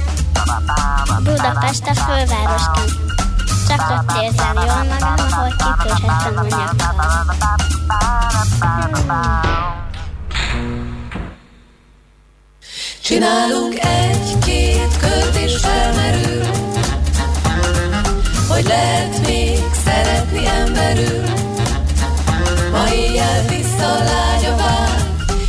Budapest 1.24 1.88
a 1.88 1.94
fővárosként. 1.94 3.28
Csak 3.69 4.19
érzem 4.23 4.53
jól 4.55 4.83
magam, 4.83 5.27
ahol 5.31 5.49
kitörhetem 5.49 6.38
a 6.38 6.41
nyakkal. 6.41 7.09
Csinálunk 13.03 13.79
egy-két 13.79 14.97
kört 14.99 15.35
és 15.35 15.57
felmerül 15.57 16.45
Hogy 18.49 18.65
lehet 18.65 19.27
még 19.27 19.59
szeretni 19.85 20.45
emberül. 20.47 21.23
Ma 22.71 22.93
éjjel 22.93 23.45
tiszta 23.45 23.88
lágy 23.88 24.45
a 24.45 24.55
vár 24.55 25.03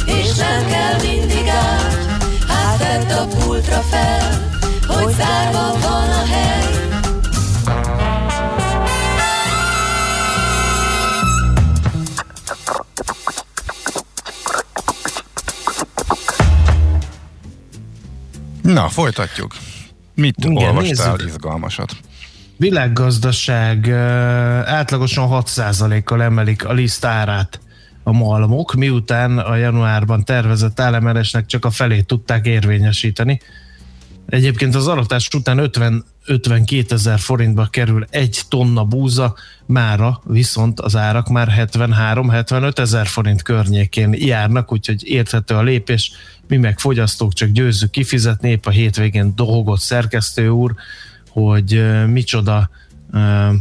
És 0.05 0.35
nem 0.37 0.67
kell 0.71 1.11
mindig 1.11 1.49
át. 1.49 2.21
Átvett 2.49 3.11
a 3.19 3.27
pultra 3.27 3.81
fel 3.91 4.49
Hogy 4.87 5.15
zárva 5.15 5.79
van 5.81 6.11
a 6.11 6.25
hely 6.27 6.80
Na, 18.73 18.89
folytatjuk. 18.89 19.57
Mit 20.15 20.35
Igen, 20.39 20.57
olvastál 20.57 21.17
nézzük. 21.17 21.29
izgalmasat? 21.29 21.97
Világgazdaság 22.57 23.91
átlagosan 24.65 25.29
6%-kal 25.31 26.23
emelik 26.23 26.65
a 26.65 26.73
liszt 26.73 27.05
árát 27.05 27.61
a 28.03 28.13
malmok, 28.13 28.75
miután 28.75 29.39
a 29.39 29.57
januárban 29.57 30.25
tervezett 30.25 30.81
állameresnek 30.81 31.47
csak 31.47 31.65
a 31.65 31.71
felét 31.71 32.07
tudták 32.07 32.47
érvényesíteni. 32.47 33.41
Egyébként 34.27 34.75
az 34.75 34.87
aratás 34.87 35.29
után 35.35 35.59
50 35.59 36.05
52 36.31 36.95
ezer 36.95 37.19
forintba 37.19 37.67
kerül 37.67 38.07
egy 38.11 38.43
tonna 38.49 38.85
búza, 38.85 39.35
mára 39.67 40.21
viszont 40.25 40.81
az 40.81 40.97
árak 40.97 41.29
már 41.29 41.69
73-75 41.75 42.79
ezer 42.79 43.07
forint 43.07 43.43
környékén 43.43 44.15
járnak, 44.19 44.73
úgyhogy 44.73 45.07
érthető 45.07 45.55
a 45.55 45.63
lépés, 45.63 46.13
mi 46.51 46.57
meg 46.57 46.79
fogyasztók 46.79 47.33
csak 47.33 47.49
győzzük 47.49 47.91
kifizetni, 47.91 48.51
épp 48.51 48.67
a 48.67 48.71
hétvégén 48.71 49.33
dolgott 49.37 49.81
szerkesztő 49.81 50.49
úr, 50.49 50.75
hogy 51.29 51.83
micsoda 52.07 52.71
mm, 53.17 53.55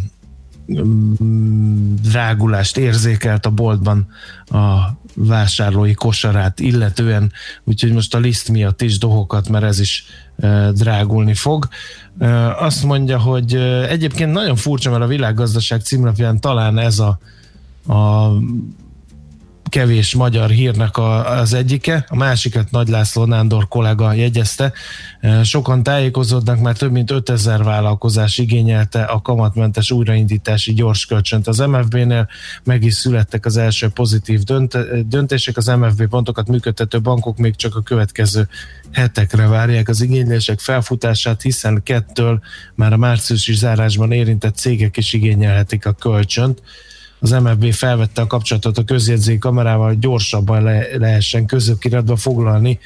drágulást 2.01 2.77
érzékelt 2.77 3.45
a 3.45 3.49
boltban 3.49 4.07
a 4.45 4.97
vásárlói 5.15 5.93
kosarát 5.93 6.59
illetően, 6.59 7.31
úgyhogy 7.63 7.93
most 7.93 8.15
a 8.15 8.19
liszt 8.19 8.49
miatt 8.49 8.81
is 8.81 8.97
dohokat, 8.97 9.49
mert 9.49 9.63
ez 9.63 9.79
is 9.79 10.05
drágulni 10.73 11.33
fog. 11.33 11.67
Azt 12.59 12.83
mondja, 12.83 13.19
hogy 13.19 13.55
egyébként 13.89 14.31
nagyon 14.31 14.55
furcsa, 14.55 14.89
mert 14.89 15.03
a 15.03 15.07
világgazdaság 15.07 15.81
címlapján 15.81 16.39
talán 16.39 16.77
ez 16.77 16.99
a, 16.99 17.19
a 17.93 18.31
kevés 19.69 20.15
magyar 20.15 20.49
hírnek 20.49 20.97
a, 20.97 21.37
az 21.39 21.53
egyike, 21.53 22.05
a 22.07 22.15
másikat 22.15 22.71
Nagy 22.71 22.87
László 22.87 23.25
Nándor 23.25 23.67
kollega 23.67 24.13
jegyezte. 24.13 24.73
Sokan 25.43 25.83
tájékozódnak, 25.83 26.59
már 26.59 26.77
több 26.77 26.91
mint 26.91 27.11
5000 27.11 27.63
vállalkozás 27.63 28.37
igényelte 28.37 29.03
a 29.03 29.21
kamatmentes 29.21 29.91
újraindítási 29.91 30.73
gyors 30.73 31.05
kölcsönt 31.05 31.47
az 31.47 31.57
MFB-nél, 31.57 32.27
meg 32.63 32.83
is 32.83 32.93
születtek 32.93 33.45
az 33.45 33.57
első 33.57 33.89
pozitív 33.89 34.43
dönt- 34.43 35.07
döntések, 35.07 35.57
az 35.57 35.67
MFB 35.67 36.07
pontokat 36.07 36.47
működtető 36.47 37.01
bankok 37.01 37.37
még 37.37 37.55
csak 37.55 37.75
a 37.75 37.81
következő 37.81 38.47
hetekre 38.91 39.47
várják 39.47 39.89
az 39.89 40.01
igénylések 40.01 40.59
felfutását, 40.59 41.41
hiszen 41.41 41.83
kettől 41.83 42.39
már 42.75 42.93
a 42.93 42.97
márciusi 42.97 43.53
zárásban 43.53 44.11
érintett 44.11 44.55
cégek 44.55 44.97
is 44.97 45.13
igényelhetik 45.13 45.85
a 45.85 45.91
kölcsönt 45.91 46.61
az 47.19 47.29
MFB 47.29 47.71
felvette 47.71 48.21
a 48.21 48.27
kapcsolatot 48.27 48.77
a 48.77 48.83
közjegyzői 48.83 49.37
kamerával, 49.37 49.87
hogy 49.87 49.99
gyorsabban 49.99 50.63
le, 50.63 50.87
lehessen 50.97 51.45
közökiratba 51.45 52.15
foglalni 52.15 52.79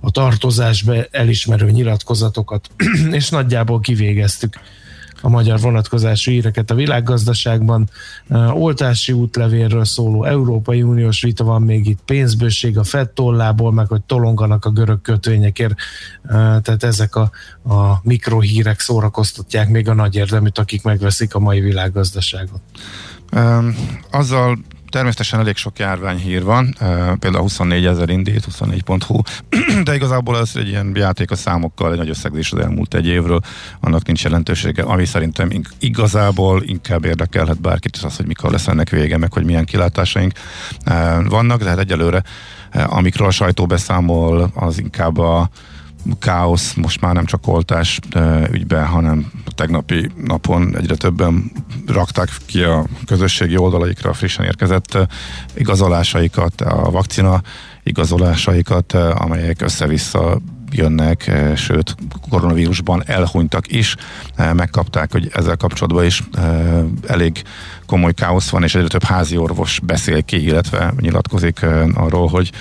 a 0.00 0.10
tartozásba 0.10 0.94
elismerő 1.10 1.70
nyilatkozatokat, 1.70 2.68
és 3.10 3.28
nagyjából 3.28 3.80
kivégeztük 3.80 4.54
a 5.22 5.28
magyar 5.28 5.60
vonatkozású 5.60 6.30
íreket 6.30 6.70
a 6.70 6.74
világgazdaságban. 6.74 7.90
Oltási 8.52 9.12
útlevélről 9.12 9.84
szóló 9.84 10.24
Európai 10.24 10.82
Uniós 10.82 11.22
vita 11.22 11.44
van 11.44 11.62
még 11.62 11.86
itt, 11.86 12.00
pénzbőség 12.04 12.78
a 12.78 12.84
Fed 12.84 13.10
tollából, 13.10 13.72
meg 13.72 13.88
hogy 13.88 14.02
tolonganak 14.02 14.64
a 14.64 14.70
görög 14.70 15.00
kötvényekért, 15.00 15.74
tehát 16.62 16.84
ezek 16.84 17.16
a, 17.16 17.30
a 17.74 18.00
mikrohírek 18.02 18.80
szórakoztatják 18.80 19.68
még 19.68 19.88
a 19.88 19.94
nagy 19.94 20.14
érdeműt, 20.14 20.58
akik 20.58 20.82
megveszik 20.82 21.34
a 21.34 21.38
mai 21.38 21.60
világgazdaságot. 21.60 22.60
Azzal 24.10 24.58
természetesen 24.90 25.40
elég 25.40 25.56
sok 25.56 25.78
járványhír 25.78 26.44
van, 26.44 26.76
például 27.18 27.42
24 27.42 27.86
ezer 27.86 28.08
indít, 28.08 28.46
24.hu, 28.60 29.20
de 29.84 29.94
igazából 29.94 30.38
ez 30.38 30.50
egy 30.54 30.68
ilyen 30.68 30.92
játék 30.94 31.30
a 31.30 31.36
számokkal, 31.36 31.92
egy 31.92 31.98
nagy 31.98 32.08
összegzés 32.08 32.52
az 32.52 32.58
elmúlt 32.58 32.94
egy 32.94 33.06
évről, 33.06 33.40
annak 33.80 34.06
nincs 34.06 34.24
jelentősége, 34.24 34.82
ami 34.82 35.04
szerintem 35.04 35.50
igazából 35.78 36.62
inkább 36.62 37.04
érdekelhet 37.04 37.60
bárkit 37.60 37.96
az, 37.96 38.16
hogy 38.16 38.26
mikor 38.26 38.50
lesz 38.50 38.68
ennek 38.68 38.90
vége, 38.90 39.18
meg 39.18 39.32
hogy 39.32 39.44
milyen 39.44 39.64
kilátásaink 39.64 40.32
vannak, 41.28 41.62
de 41.62 41.68
hát 41.68 41.78
egyelőre 41.78 42.22
amikről 42.72 43.26
a 43.26 43.30
sajtó 43.30 43.66
beszámol, 43.66 44.50
az 44.54 44.78
inkább 44.78 45.18
a 45.18 45.50
káosz, 46.18 46.74
most 46.74 47.00
már 47.00 47.14
nem 47.14 47.24
csak 47.24 47.46
oltás 47.46 47.98
ügyben, 48.50 48.86
hanem 48.86 49.32
tegnapi 49.54 50.10
napon 50.24 50.76
egyre 50.76 50.94
többen 50.94 51.52
rakták 51.86 52.28
ki 52.46 52.62
a 52.62 52.84
közösségi 53.06 53.56
oldalaikra 53.56 54.12
frissen 54.12 54.44
érkezett 54.44 54.98
igazolásaikat, 55.54 56.60
a 56.60 56.90
vakcina 56.90 57.42
igazolásaikat, 57.82 58.92
amelyek 58.92 59.62
össze-vissza 59.62 60.40
jönnek, 60.70 61.32
sőt 61.56 61.94
koronavírusban 62.30 63.02
elhunytak 63.06 63.72
is, 63.72 63.96
megkapták, 64.36 65.12
hogy 65.12 65.30
ezzel 65.34 65.56
kapcsolatban 65.56 66.04
is 66.04 66.22
elég 67.06 67.42
komoly 67.86 68.12
káosz 68.12 68.48
van, 68.48 68.62
és 68.62 68.74
egyre 68.74 68.88
több 68.88 69.02
házi 69.02 69.36
orvos 69.36 69.80
beszél 69.82 70.22
ki, 70.22 70.44
illetve 70.44 70.92
nyilatkozik 71.00 71.66
arról, 71.94 72.28
hogy 72.28 72.52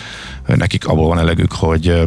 nekik 0.46 0.88
abból 0.88 1.08
van 1.08 1.20
elegük, 1.20 1.52
hogy 1.52 2.04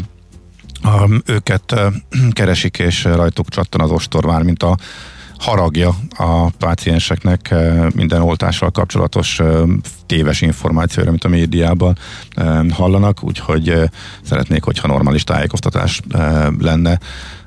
őket 1.26 1.74
keresik, 2.30 2.78
és 2.78 3.04
rajtuk 3.04 3.48
csattan 3.48 3.80
az 3.80 3.90
ostor 3.90 4.24
már, 4.24 4.42
mint 4.42 4.62
a 4.62 4.76
haragja 5.38 5.94
a 6.16 6.50
pácienseknek 6.50 7.54
minden 7.94 8.22
oltással 8.22 8.70
kapcsolatos 8.70 9.40
téves 10.06 10.40
információra, 10.40 11.08
amit 11.08 11.24
a 11.24 11.28
médiában 11.28 11.98
hallanak, 12.70 13.22
úgyhogy 13.22 13.90
szeretnék, 14.22 14.64
hogyha 14.64 14.88
normális 14.88 15.24
tájékoztatás 15.24 16.00
lenne 16.58 16.98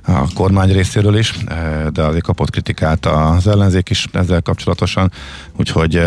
a 0.05 0.33
kormány 0.33 0.71
részéről 0.71 1.17
is, 1.17 1.33
de 1.91 2.03
azért 2.03 2.23
kapott 2.23 2.49
kritikát 2.49 3.05
az 3.05 3.47
ellenzék 3.47 3.89
is 3.89 4.07
ezzel 4.11 4.41
kapcsolatosan, 4.41 5.11
úgyhogy 5.57 6.01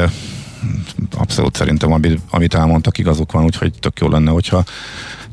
abszolút 1.16 1.56
szerintem, 1.56 1.92
amit 2.30 2.54
elmondtak, 2.54 2.98
igazuk 2.98 3.32
van, 3.32 3.44
úgyhogy 3.44 3.72
tök 3.80 3.98
jó 3.98 4.08
lenne, 4.08 4.30
hogyha 4.30 4.64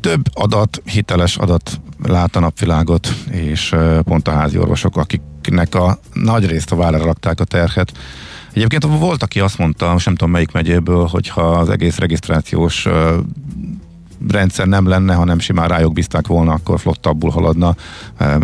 több 0.04 0.26
adat, 0.34 0.82
hiteles 0.86 1.38
adat 1.38 1.82
lát 2.04 2.36
a 2.36 2.40
napvilágot, 2.40 3.14
és 3.32 3.76
pont 4.04 4.28
a 4.28 4.32
házi 4.32 4.58
orvosok, 4.58 4.98
akiknek 4.98 5.76
a 5.76 6.00
nagy 6.14 6.46
részt 6.46 6.72
a 6.72 6.76
vállára 6.76 7.04
rakták 7.04 7.40
a 7.40 7.44
terhet. 7.44 7.92
Egyébként 8.54 8.84
volt, 8.84 9.24
aki 9.24 9.40
azt 9.40 9.58
mondta, 9.58 9.92
most 9.92 10.06
nem 10.06 10.16
tudom 10.16 10.34
melyik 10.34 10.52
megyéből, 10.52 11.06
hogyha 11.06 11.42
az 11.42 11.70
egész 11.70 11.98
regisztrációs 11.98 12.88
rendszer 14.30 14.68
nem 14.68 14.88
lenne, 14.88 15.14
hanem 15.14 15.40
simán 15.40 15.68
rájuk 15.68 15.94
bízták 15.94 16.28
volna, 16.28 16.54
akkor 16.54 16.80
flottabbul 16.80 17.30
haladna 17.30 17.76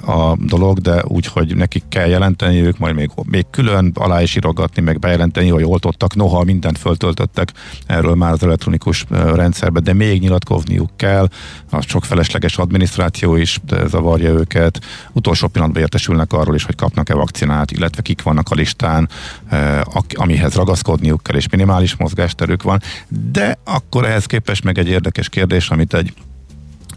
a 0.06 0.36
dolog, 0.40 0.80
de 0.80 1.04
úgy, 1.08 1.26
hogy 1.26 1.56
nekik 1.56 1.84
kell 1.90 2.08
jelenteni 2.08 2.62
ők, 2.62 2.78
majd 2.78 2.96
még, 2.96 3.10
még 3.26 3.46
külön 3.52 3.92
alá 3.96 4.22
is 4.22 4.36
írogatni, 4.36 4.82
meg 4.82 5.00
bejelenteni, 5.00 5.50
hogy 5.50 5.64
oltottak, 5.64 6.16
noha 6.16 6.44
mindent 6.44 6.78
föltöltöttek 6.78 7.52
erről 7.86 8.16
már 8.16 8.32
az 8.32 8.44
elektronikus 8.44 9.06
rendszerbe, 9.10 9.80
de 9.80 9.94
még 9.94 10.22
nyilatkozniuk 10.22 10.90
kell, 10.96 11.28
az 11.70 11.86
sok 11.88 12.06
felesleges 12.06 12.58
adminisztráció 12.58 13.36
is 13.36 13.60
zavarja 13.88 14.30
őket, 14.30 14.80
utolsó 15.12 15.48
pillanatban 15.48 15.82
értesülnek 15.82 16.34
arról 16.34 16.56
is, 16.56 16.64
hogy 16.64 16.76
kapnak-e 16.76 17.14
vakcinát, 17.14 17.72
illetve 17.72 18.02
kik 18.02 18.22
vannak 18.22 18.50
a 18.50 18.56
listán, 18.56 19.10
amihez 20.14 20.56
ragaszkodniuk 20.56 21.24
kell, 21.24 21.36
és 21.36 21.50
minimális 21.50 21.96
mozgásterük 21.96 22.64
van, 22.64 22.82
de 23.32 23.58
akkor 23.64 24.06
ehhez 24.06 24.26
képest 24.26 24.64
meg 24.64 24.78
egy 24.78 24.88
érdekes 24.88 25.30
kérdés, 25.30 25.69
amit 25.72 25.94
egy 25.94 26.14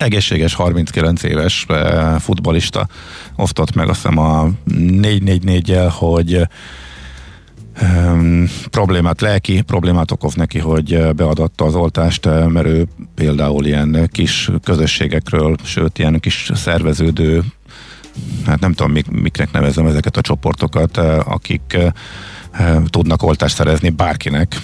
egészséges 0.02 0.54
39 0.54 1.22
éves 1.22 1.64
eh, 1.68 2.18
futbalista 2.18 2.88
osztott 3.36 3.74
meg 3.74 3.88
azt 3.88 4.02
hiszem 4.02 4.18
a 4.18 4.48
444-jel, 4.70 5.90
hogy 5.90 6.48
um, 7.82 8.48
problémát, 8.70 9.20
lelki 9.20 9.60
problémát 9.60 10.10
okoz 10.10 10.34
neki, 10.34 10.58
hogy 10.58 10.94
eh, 10.94 11.12
beadatta 11.12 11.64
az 11.64 11.74
oltást, 11.74 12.26
eh, 12.26 12.46
mert 12.46 12.66
ő 12.66 12.86
például 13.14 13.66
ilyen 13.66 14.08
kis 14.12 14.50
közösségekről, 14.62 15.56
sőt 15.64 15.98
ilyen 15.98 16.20
kis 16.20 16.50
szerveződő, 16.54 17.42
hát 18.46 18.60
nem 18.60 18.72
tudom 18.72 18.92
mik, 18.92 19.10
miknek 19.10 19.52
nevezem 19.52 19.86
ezeket 19.86 20.16
a 20.16 20.20
csoportokat, 20.20 20.96
akik 21.24 21.78
tudnak 22.86 23.22
oltást 23.22 23.54
szerezni 23.54 23.90
bárkinek 23.90 24.60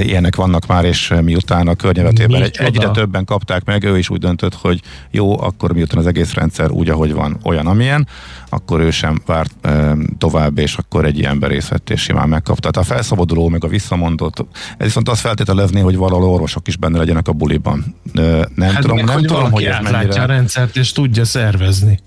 ilyenek 0.00 0.36
vannak 0.36 0.66
már, 0.66 0.84
és 0.84 1.14
miután 1.22 1.68
a 1.68 1.74
környezetében 1.74 2.42
egy, 2.42 2.56
egyre 2.58 2.90
többen 2.90 3.24
kapták 3.24 3.64
meg, 3.64 3.84
ő 3.84 3.98
is 3.98 4.10
úgy 4.10 4.18
döntött, 4.18 4.54
hogy 4.54 4.80
jó, 5.10 5.40
akkor 5.40 5.72
miután 5.72 5.98
az 5.98 6.06
egész 6.06 6.34
rendszer 6.34 6.70
úgy, 6.70 6.88
ahogy 6.88 7.12
van, 7.12 7.38
olyan, 7.42 7.66
amilyen, 7.66 8.08
akkor 8.48 8.80
ő 8.80 8.90
sem 8.90 9.22
várt 9.26 9.54
e, 9.62 9.96
tovább, 10.18 10.58
és 10.58 10.76
akkor 10.76 11.04
egy 11.04 11.18
ilyen 11.18 11.38
berészett 11.38 11.90
és 11.90 12.00
simán 12.00 12.28
megkapta. 12.28 12.70
Tehát 12.70 12.88
a 12.90 12.94
felszabaduló, 12.94 13.48
meg 13.48 13.64
a 13.64 13.68
visszamondott, 13.68 14.46
ez 14.76 14.86
viszont 14.86 15.08
azt 15.08 15.20
feltételezni, 15.20 15.80
hogy 15.80 15.96
valahol 15.96 16.28
orvosok 16.28 16.68
is 16.68 16.76
benne 16.76 16.98
legyenek 16.98 17.28
a 17.28 17.32
buliban. 17.32 17.96
E, 18.14 18.20
nem 18.54 18.72
hát 18.72 18.80
tudom, 18.80 18.96
meg, 18.96 19.04
nem 19.04 19.14
hogy 19.14 19.24
tudom, 19.24 19.50
hogy 19.50 19.64
ez 19.64 19.90
mennyire... 19.90 20.22
a 20.22 20.26
rendszert, 20.26 20.76
és 20.76 20.92
tudja 20.92 21.24
szervezni. 21.24 21.98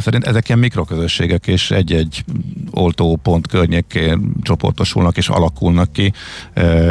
Szerint 0.00 0.26
ezek 0.26 0.48
ilyen 0.48 0.60
mikroközösségek, 0.60 1.46
és 1.46 1.70
egy-egy 1.70 2.24
oltópont 2.70 3.46
környékén 3.46 4.32
csoportosulnak 4.42 5.16
és 5.16 5.28
alakulnak 5.28 5.92
ki, 5.92 6.12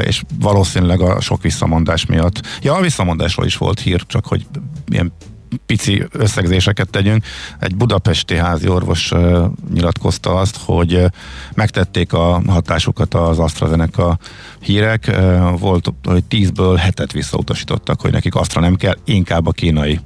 és 0.04 0.22
valószínűleg 0.40 1.02
a 1.02 1.22
sok 1.22 1.42
visszamondás 1.42 2.06
miatt. 2.06 2.42
Ja, 2.62 2.74
a 2.74 2.82
visszamondásról 2.82 3.46
is 3.46 3.58
volt 3.58 3.80
hír, 3.80 4.04
csak 4.06 4.26
hogy 4.26 4.46
ilyen 4.88 5.12
pici 5.66 6.04
összegzéseket 6.12 6.90
tegyünk. 6.90 7.26
Egy 7.60 7.76
budapesti 7.76 8.36
házi 8.36 8.68
orvos 8.68 9.12
nyilatkozta 9.74 10.36
azt, 10.36 10.58
hogy 10.66 11.06
megtették 11.54 12.14
a 12.14 12.42
hatásukat 12.48 13.14
az 13.14 13.40
AstraZeneca 13.40 14.18
hírek. 14.60 15.20
Volt, 15.60 15.94
hogy 16.04 16.24
tízből 16.24 16.76
hetet 16.76 17.12
visszautasítottak, 17.12 18.02
hogy 18.02 18.12
nekik 18.12 18.36
Astra 18.36 18.62
nem 18.62 18.76
kell, 18.76 18.98
inkább 19.06 19.48
a 19.48 19.52
kínai 19.52 20.00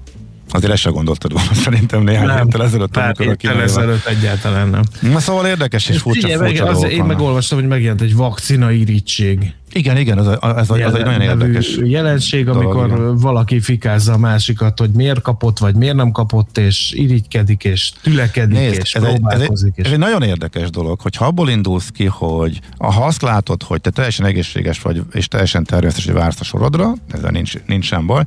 Azért 0.56 0.72
ezt 0.72 0.82
se 0.82 0.90
gondoltad 0.90 1.34
volna 1.34 1.54
szerintem 1.66 2.04
néhány 2.04 2.26
nem, 2.26 2.38
héttel 2.38 2.64
ezelőtt. 2.64 2.92
Pár 2.92 3.16
héttel 3.18 3.62
ezelőtt 3.62 4.06
egyáltalán 4.06 4.70
nem. 4.70 4.82
Na 5.02 5.20
szóval 5.20 5.46
érdekes 5.46 5.90
és 5.90 5.98
furcsa, 5.98 6.28
Figyelj, 6.28 6.56
furcsa 6.56 6.66
az, 6.66 6.84
Én 6.84 7.04
megolvastam, 7.04 7.60
hogy 7.60 7.68
megjelent 7.68 8.02
egy 8.02 8.16
vakcina 8.16 8.72
irítség. 8.72 9.54
Igen, 9.76 9.98
igen, 9.98 10.18
ez, 10.20 10.26
a, 10.28 10.58
ez, 10.58 10.70
a, 10.70 10.80
ez 10.80 10.94
egy 10.94 11.06
nagyon 11.06 11.22
érdekes 11.22 11.78
jelenség, 11.84 12.46
dolog, 12.46 12.64
amikor 12.64 12.88
igen. 12.88 13.18
valaki 13.18 13.60
fikázza 13.60 14.14
a 14.14 14.18
másikat, 14.18 14.80
hogy 14.80 14.90
miért 14.90 15.22
kapott, 15.22 15.58
vagy 15.58 15.76
miért 15.76 15.96
nem 15.96 16.12
kapott, 16.12 16.58
és 16.58 16.92
irigykedik, 16.92 17.64
és 17.64 17.92
tülekedik, 18.02 18.58
Nézd, 18.58 18.80
és 18.82 18.94
ez 18.94 19.04
próbálkozik. 19.04 19.74
Egy, 19.76 19.86
ez, 19.86 19.86
egy, 19.86 19.86
ez 19.86 19.92
egy 19.92 19.98
nagyon 19.98 20.22
érdekes 20.22 20.70
dolog, 20.70 21.02
hogy 21.02 21.16
ha 21.16 21.26
abból 21.26 21.50
indulsz 21.50 21.90
ki, 21.90 22.06
hogy 22.06 22.60
ha 22.78 23.06
azt 23.06 23.22
látod, 23.22 23.64
hogy 23.64 23.82
te 23.82 23.90
teljesen 23.90 24.26
egészséges 24.26 24.82
vagy, 24.82 25.02
és 25.12 25.28
teljesen 25.28 25.64
természetes, 25.64 26.06
hogy 26.06 26.14
vársz 26.14 26.40
a 26.40 26.44
sorodra, 26.44 26.94
ezzel 27.12 27.32
nincs, 27.32 27.54
nincs 27.66 27.86
sem 27.86 28.06
baj, 28.06 28.24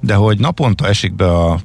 de 0.00 0.14
hogy 0.14 0.38
naponta 0.38 0.86
esik 0.86 1.14
be 1.14 1.26
a 1.26 1.60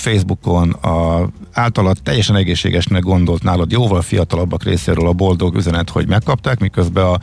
Facebookon 0.00 0.70
a 0.70 1.28
általad 1.52 1.96
teljesen 2.02 2.36
egészségesnek 2.36 3.02
gondolt 3.02 3.42
nálad 3.42 3.72
jóval 3.72 4.02
fiatalabbak 4.02 4.64
részéről 4.64 5.06
a 5.06 5.12
boldog 5.12 5.56
üzenet, 5.56 5.90
hogy 5.90 6.08
megkapták, 6.08 6.58
miközben 6.58 7.04
a, 7.04 7.18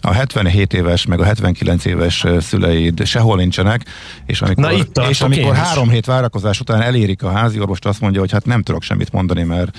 a 0.00 0.12
77 0.12 0.72
éves, 0.72 1.06
meg 1.06 1.20
a 1.20 1.24
79 1.24 1.84
éves 1.84 2.26
szüleid 2.40 3.06
sehol 3.06 3.36
nincsenek, 3.36 3.84
és 4.26 4.42
amikor, 4.42 4.64
Na, 4.64 4.72
itt 4.72 5.00
és 5.08 5.20
amikor 5.20 5.54
három 5.54 5.88
hét 5.88 6.06
várakozás 6.06 6.60
után 6.60 6.80
elérik 6.80 7.22
a 7.22 7.30
házi 7.30 7.60
orvost, 7.60 7.86
azt 7.86 8.00
mondja, 8.00 8.20
hogy 8.20 8.32
hát 8.32 8.46
nem 8.46 8.62
tudok 8.62 8.82
semmit 8.82 9.12
mondani, 9.12 9.42
mert 9.42 9.78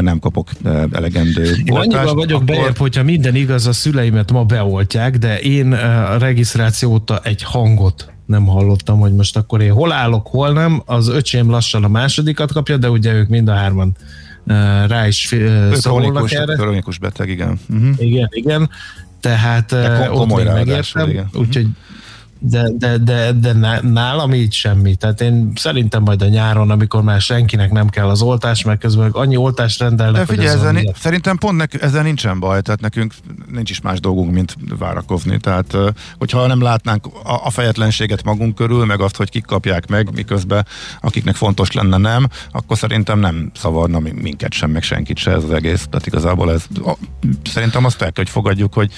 nem 0.00 0.18
kapok 0.18 0.48
elegendő 0.92 1.42
én 1.42 1.74
oltást. 1.74 1.96
Annyiban 1.96 2.14
vagyok 2.14 2.42
akkor... 2.42 2.56
bejebb, 2.56 2.76
hogyha 2.76 3.02
minden 3.02 3.34
igaz, 3.34 3.66
a 3.66 3.72
szüleimet 3.72 4.32
ma 4.32 4.44
beoltják, 4.44 5.16
de 5.16 5.40
én 5.40 5.72
a 5.72 6.18
regisztráció 6.18 6.90
óta 6.90 7.20
egy 7.22 7.42
hangot 7.42 8.12
nem 8.26 8.46
hallottam, 8.46 8.98
hogy 8.98 9.14
most 9.14 9.36
akkor 9.36 9.60
én 9.60 9.72
hol 9.72 9.92
állok, 9.92 10.26
hol 10.26 10.52
nem. 10.52 10.82
Az 10.86 11.08
öcsém 11.08 11.50
lassan 11.50 11.84
a 11.84 11.88
másodikat 11.88 12.52
kapja, 12.52 12.76
de 12.76 12.90
ugye 12.90 13.12
ők 13.12 13.28
mind 13.28 13.48
a 13.48 13.54
hárman 13.54 13.96
rá 14.86 15.06
is 15.06 15.34
szólnak 15.72 16.32
erre. 16.32 16.54
Kronikus 16.54 16.98
beteg, 16.98 17.28
igen. 17.28 17.60
Uh-huh. 17.70 17.94
Igen, 17.96 18.28
igen. 18.30 18.70
Tehát 19.20 19.72
ott 20.10 20.36
még 20.36 20.46
megértem. 20.46 21.30
Úgyhogy 21.34 21.66
de, 22.44 22.68
de, 22.78 22.98
de, 22.98 23.32
de 23.32 23.52
nálam 23.82 24.34
így 24.34 24.52
semmi. 24.52 24.94
Tehát 24.94 25.20
én 25.20 25.52
szerintem 25.54 26.02
majd 26.02 26.22
a 26.22 26.28
nyáron, 26.28 26.70
amikor 26.70 27.02
már 27.02 27.20
senkinek 27.20 27.70
nem 27.70 27.88
kell 27.88 28.08
az 28.08 28.22
oltás, 28.22 28.64
mert 28.64 28.80
közben 28.80 29.10
annyi 29.10 29.36
oltást 29.36 29.80
rendelnek, 29.80 30.26
de 30.26 30.32
figyelj, 30.32 30.56
ezzel 30.56 30.72
ni- 30.72 30.90
szerintem 30.94 31.36
pont 31.36 31.56
nek- 31.56 31.82
ezzel 31.82 32.02
nincsen 32.02 32.40
baj, 32.40 32.62
tehát 32.62 32.80
nekünk 32.80 33.14
nincs 33.50 33.70
is 33.70 33.80
más 33.80 34.00
dolgunk, 34.00 34.32
mint 34.32 34.56
várakozni. 34.78 35.38
Tehát, 35.38 35.76
hogyha 36.18 36.46
nem 36.46 36.62
látnánk 36.62 37.06
a, 37.06 37.46
a 37.46 37.50
fejetlenséget 37.50 38.22
magunk 38.24 38.54
körül, 38.54 38.84
meg 38.84 39.00
azt, 39.00 39.16
hogy 39.16 39.30
kik 39.30 39.44
kapják 39.44 39.86
meg, 39.86 40.14
miközben 40.14 40.66
akiknek 41.00 41.34
fontos 41.34 41.72
lenne 41.72 41.96
nem, 41.96 42.28
akkor 42.52 42.78
szerintem 42.78 43.18
nem 43.18 43.50
szavarna 43.54 43.98
minket 43.98 44.52
sem, 44.52 44.70
meg 44.70 44.82
senkit 44.82 45.16
se 45.16 45.30
ez 45.30 45.44
az 45.44 45.50
egész. 45.50 45.86
Tehát 45.90 46.06
igazából 46.06 46.52
ez, 46.52 46.64
a, 46.84 46.96
szerintem 47.44 47.84
azt 47.84 48.02
el 48.02 48.12
kell, 48.12 48.24
hogy 48.24 48.32
fogadjuk, 48.32 48.74
hogy 48.74 48.92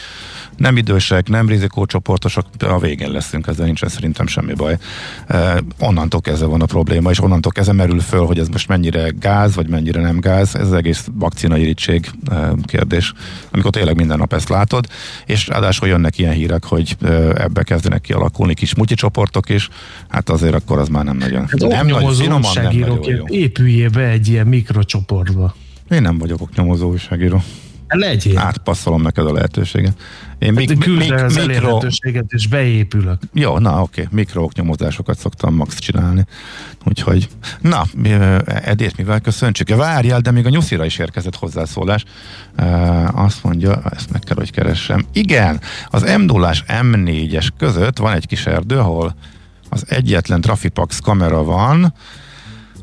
nem 0.57 0.77
idősek, 0.77 1.29
nem 1.29 1.49
rizikócsoportosok, 1.49 2.47
a 2.59 2.79
végén 2.79 3.13
leszünk, 3.35 3.47
ezzel 3.47 3.67
nincsen 3.67 3.89
szerintem 3.89 4.27
semmi 4.27 4.55
baj. 4.55 4.79
Eh, 5.27 5.57
onnantól 5.79 6.21
kezdve 6.21 6.47
van 6.47 6.61
a 6.61 6.65
probléma, 6.65 7.11
és 7.11 7.21
onnantól 7.21 7.53
kezdve 7.53 7.75
merül 7.75 8.01
föl, 8.01 8.27
hogy 8.27 8.39
ez 8.39 8.49
most 8.49 8.69
mennyire 8.69 9.13
gáz, 9.21 9.55
vagy 9.55 9.69
mennyire 9.69 10.01
nem 10.01 10.21
gáz, 10.21 10.55
ez 10.55 10.67
az 10.67 10.73
egész 10.73 11.09
vakcinairigység 11.13 12.11
eh, 12.31 12.49
kérdés, 12.65 13.13
amikor 13.51 13.71
tényleg 13.71 13.97
minden 13.97 14.19
nap 14.19 14.33
ezt 14.33 14.49
látod, 14.49 14.87
és 15.27 15.47
ráadásul 15.47 15.89
jönnek 15.89 16.19
ilyen 16.19 16.33
hírek, 16.33 16.65
hogy 16.65 16.97
eh, 17.03 17.29
ebbe 17.31 17.63
kezdenek 17.63 18.01
kialakulni 18.01 18.55
kis 18.55 18.73
csoportok 18.95 19.49
is, 19.49 19.69
hát 20.09 20.31
azért 20.31 20.55
akkor 20.55 20.79
az 20.79 20.89
már 20.89 21.05
nem 21.05 21.17
nagyon. 21.17 21.47
Hát 21.49 21.61
nem 21.61 21.87
nagy, 21.87 22.17
finoman, 22.17 22.53
nem 22.55 22.65
nagyon 22.65 22.99
jó. 23.03 23.25
Épüljél 23.27 23.91
be 23.91 24.09
egy 24.09 24.29
ilyen 24.29 24.47
mikrocsoportba. 24.47 25.55
Én 25.91 26.03
nem 26.03 26.19
vagyok 26.19 26.41
oknyomozó 26.41 26.91
újságíró. 26.91 27.43
Legyél. 27.89 28.39
Átpasszolom 28.39 29.03
neked 29.03 29.27
a 29.27 29.33
lehetőséget. 29.33 29.97
Én 30.45 30.57
hát 30.57 30.67
mik, 30.69 30.87
mik, 30.87 31.13
az 31.13 31.47
mikro... 31.47 31.81
és 32.29 32.47
beépülök. 32.49 33.19
Jó, 33.33 33.59
na 33.59 33.83
oké, 33.83 34.09
okay. 34.13 34.49
nyomozásokat 34.55 35.19
szoktam 35.19 35.55
max 35.55 35.79
csinálni. 35.79 36.27
Úgyhogy, 36.85 37.29
na, 37.61 37.85
Edét 38.45 38.97
mivel 38.97 39.21
köszöntsük? 39.21 39.69
Várjál, 39.69 40.21
de 40.21 40.31
még 40.31 40.47
a 40.47 40.49
nyuszira 40.49 40.85
is 40.85 40.99
érkezett 40.99 41.37
hozzászólás. 41.37 42.05
azt 43.13 43.45
mondja, 43.45 43.83
ezt 43.91 44.11
meg 44.11 44.21
kell, 44.21 44.37
hogy 44.37 44.51
keressem. 44.51 45.05
Igen, 45.13 45.61
az 45.89 46.03
m 46.19 46.21
0 46.21 46.53
M4-es 46.67 47.49
között 47.59 47.99
van 47.99 48.13
egy 48.13 48.27
kis 48.27 48.47
erdő, 48.47 48.79
ahol 48.79 49.17
az 49.69 49.85
egyetlen 49.89 50.41
Trafipax 50.41 50.99
kamera 50.99 51.43
van, 51.43 51.95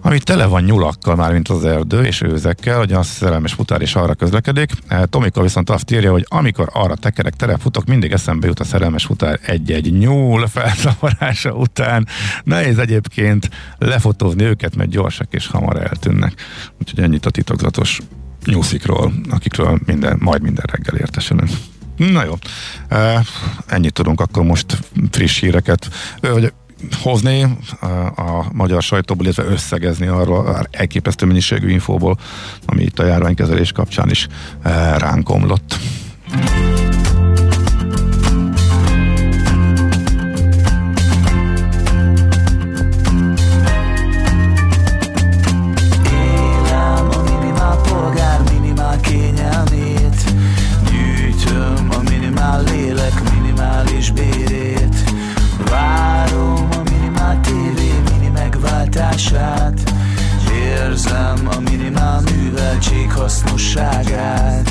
ami 0.02 0.20
tele 0.20 0.46
van 0.46 0.64
nyulakkal 0.64 1.16
már, 1.16 1.32
mint 1.32 1.48
az 1.48 1.66
erdő, 1.66 2.04
és 2.04 2.22
őzekkel, 2.22 2.78
hogy 2.78 2.94
a 2.94 3.04
szerelmes 3.04 3.54
futár 3.54 3.82
is 3.82 3.96
arra 3.96 4.14
közlekedik. 4.14 4.72
E, 4.88 5.06
Tomika 5.06 5.42
viszont 5.42 5.70
azt 5.70 5.92
írja, 5.92 6.12
hogy 6.12 6.26
amikor 6.28 6.70
arra 6.74 6.96
tekerek, 6.96 7.34
terepfutok, 7.34 7.86
mindig 7.86 8.12
eszembe 8.12 8.48
jut 8.48 8.60
a 8.60 8.64
szerelmes 8.64 9.06
futár 9.06 9.40
egy-egy 9.46 9.98
nyúl 9.98 10.48
felszavarása 10.48 11.54
után. 11.54 12.08
Nehéz 12.44 12.78
egyébként 12.78 13.50
lefotózni 13.78 14.44
őket, 14.44 14.76
mert 14.76 14.90
gyorsak 14.90 15.34
és 15.34 15.48
hamar 15.48 15.78
eltűnnek. 15.78 16.34
Úgyhogy 16.80 17.04
ennyit 17.04 17.26
a 17.26 17.30
titokzatos 17.30 18.00
nyúszikról, 18.46 19.14
akikről 19.30 19.80
minden, 19.86 20.18
majd 20.20 20.42
minden 20.42 20.66
reggel 20.72 20.96
értesülünk. 20.96 21.50
Na 21.98 22.24
jó, 22.24 22.34
e, 22.88 23.24
ennyit 23.68 23.94
tudunk 23.94 24.20
akkor 24.20 24.44
most 24.44 24.78
friss 25.12 25.40
híreket. 25.40 25.90
Hogy 26.22 26.54
hozni 27.02 27.44
a 28.16 28.46
magyar 28.54 28.82
sajtóból, 28.82 29.24
illetve 29.26 29.44
összegezni 29.44 30.08
arról 30.08 30.68
elképesztő 30.72 31.26
mennyiségű 31.26 31.70
infóból, 31.70 32.18
ami 32.66 32.82
itt 32.82 33.00
a 33.00 33.06
járványkezelés 33.06 33.72
kapcsán 33.72 34.10
is 34.10 34.28
e, 34.62 34.98
ránk 34.98 35.30
omlott. 35.30 35.80
послушага 63.22 64.66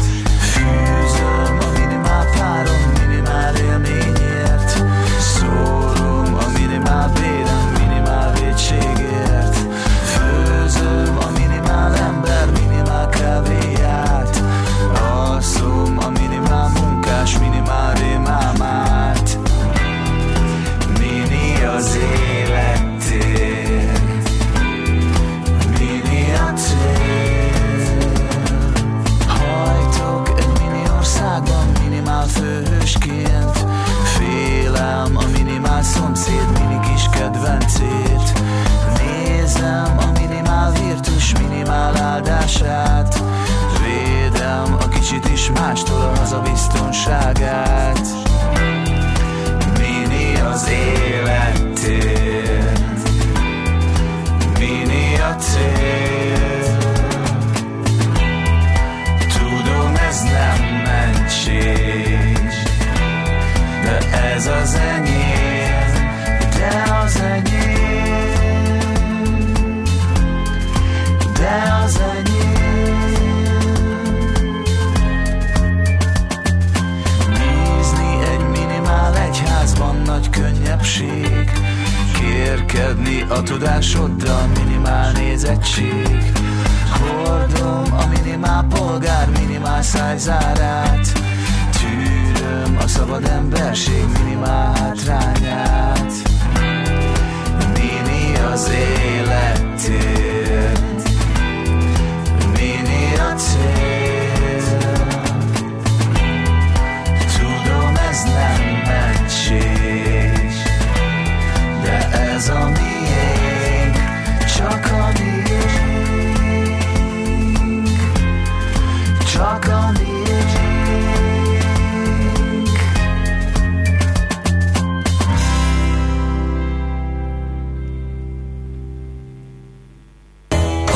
hatását. 42.61 43.23
Védem 43.83 44.77
a 44.81 44.89
kicsit 44.89 45.29
is 45.29 45.51
mástól 45.51 46.13
a 46.33 46.41
biztonságát. 46.41 48.01
Mini 49.79 50.41
az 50.41 50.69
élettér 51.09 51.99
Mini 54.59 55.15
a 55.15 55.37
tér 55.37 56.77
Tudom 59.39 59.95
ez 60.09 60.23
nem 60.23 60.83
mentség 60.85 62.39
De 63.85 63.99
ez 64.35 64.47
az 64.47 64.75
enyém. 64.75 65.10
Könnyebbség 80.81 81.51
Kérkedni 82.13 83.25
a 83.29 83.43
tudásoddal 83.43 84.47
minimál 84.47 85.13
nézettség. 85.13 86.33
Hordom 86.91 87.93
a 87.93 88.07
minimál 88.07 88.67
polgár 88.69 89.29
minimál 89.39 89.83
szájzárát 89.83 91.13
Tűröm 91.81 92.77
a 92.79 92.87
szabad 92.87 93.25
emberség 93.25 94.05
minimál 94.25 94.75
hátrányát. 94.75 96.13
Mini 97.75 98.35
az 98.53 98.71
életér 99.05 100.30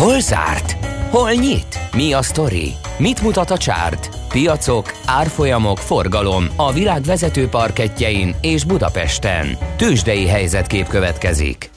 Hol 0.04 0.20
zárt? 0.20 0.76
Hol 1.10 1.32
nyit? 1.32 1.78
Mi 1.92 2.12
a 2.12 2.22
sztori? 2.22 2.72
Mit 2.98 3.22
mutat 3.22 3.50
a 3.50 3.56
csárt? 3.56 4.23
Piacok, 4.34 4.94
árfolyamok, 5.06 5.78
forgalom 5.78 6.46
a 6.56 6.72
világ 6.72 7.02
vezető 7.02 7.48
parketjein 7.48 8.34
és 8.40 8.64
Budapesten. 8.64 9.46
Tősdei 9.76 10.26
helyzetkép 10.26 10.86
következik. 10.86 11.70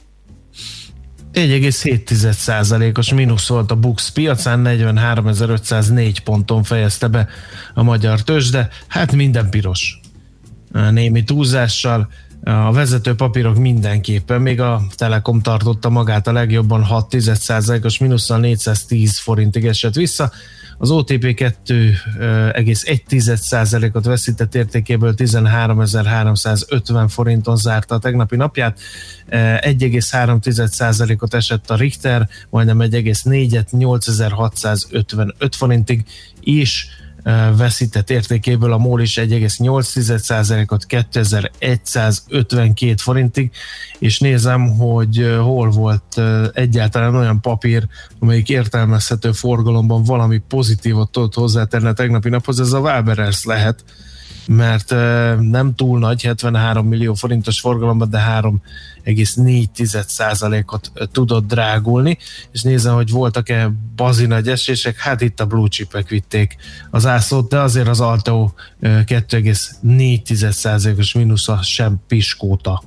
1,7%-os 1.33 3.13
mínusz 3.13 3.47
volt 3.47 3.71
a 3.71 3.75
Bux 3.75 4.11
piacán, 4.11 4.61
43.504 4.65 6.15
ponton 6.23 6.63
fejezte 6.63 7.07
be 7.07 7.27
a 7.73 7.83
magyar 7.83 8.21
tőzsde, 8.21 8.69
hát 8.87 9.11
minden 9.11 9.49
piros. 9.49 9.99
Némi 10.91 11.23
túlzással, 11.23 12.09
a 12.43 12.71
vezető 12.71 13.15
papírok 13.15 13.57
mindenképpen, 13.57 14.41
még 14.41 14.61
a 14.61 14.81
Telekom 14.95 15.41
tartotta 15.41 15.89
magát 15.89 16.27
a 16.27 16.31
legjobban 16.31 16.85
6,1%-os 16.89 17.97
mínusszal 17.97 18.39
410 18.39 19.17
forintig 19.17 19.65
esett 19.65 19.95
vissza, 19.95 20.31
az 20.77 20.91
OTP 20.91 21.53
2,1%-ot 21.67 24.05
veszített 24.05 24.55
értékéből 24.55 25.13
13.350 25.17 27.05
forinton 27.09 27.57
zárta 27.57 27.95
a 27.95 27.99
tegnapi 27.99 28.35
napját, 28.35 28.79
1,3%-ot 29.29 31.33
esett 31.33 31.69
a 31.69 31.75
Richter, 31.75 32.29
majdnem 32.49 32.77
1,4-et 32.79 33.71
8655 33.71 35.55
forintig, 35.55 36.05
és 36.41 36.87
veszített 37.57 38.09
értékéből. 38.09 38.73
A 38.73 38.77
MOL 38.77 39.01
is 39.01 39.15
1,8%-ot 39.15 40.85
2152 40.85 42.93
forintig, 42.97 43.51
és 43.99 44.19
nézem, 44.19 44.77
hogy 44.77 45.35
hol 45.39 45.69
volt 45.69 46.21
egyáltalán 46.53 47.15
olyan 47.15 47.41
papír, 47.41 47.87
amelyik 48.19 48.49
értelmezhető 48.49 49.31
forgalomban 49.31 50.03
valami 50.03 50.41
pozitívot 50.47 51.11
tudott 51.11 51.33
hozzátenni 51.33 51.87
a 51.87 51.93
tegnapi 51.93 52.29
naphoz, 52.29 52.59
ez 52.59 52.71
a 52.71 52.79
Waberers 52.79 53.43
lehet, 53.43 53.83
mert 54.47 54.89
nem 55.39 55.75
túl 55.75 55.99
nagy, 55.99 56.23
73 56.23 56.87
millió 56.87 57.13
forintos 57.13 57.59
forgalomban, 57.59 58.09
de 58.09 58.41
3,4%-ot 59.05 60.91
tudott 61.11 61.47
drágulni, 61.47 62.17
és 62.51 62.61
nézem, 62.61 62.93
hogy 62.93 63.09
voltak-e 63.09 63.71
bazi 63.95 64.25
nagy 64.25 64.47
esések, 64.47 64.97
hát 64.97 65.21
itt 65.21 65.39
a 65.39 65.45
blue 65.45 65.67
chipek 65.67 66.09
vitték 66.09 66.55
az 66.89 67.05
ászlót, 67.05 67.49
de 67.49 67.59
azért 67.59 67.87
az 67.87 67.99
Alteo 67.99 68.51
2,4%-os 68.81 71.13
mínusza 71.13 71.61
sem 71.61 72.01
piskóta. 72.07 72.83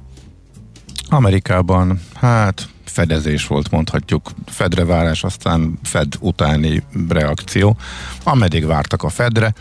Amerikában, 1.09 2.01
hát 2.15 2.69
fedezés 2.85 3.47
volt, 3.47 3.71
mondhatjuk. 3.71 4.31
Fedre 4.47 4.85
várás, 4.85 5.25
aztán 5.25 5.79
Fed 5.83 6.13
utáni 6.21 6.83
reakció. 7.09 7.77
Ameddig 8.23 8.67
vártak 8.67 9.03
a 9.03 9.09
Fedre, 9.09 9.55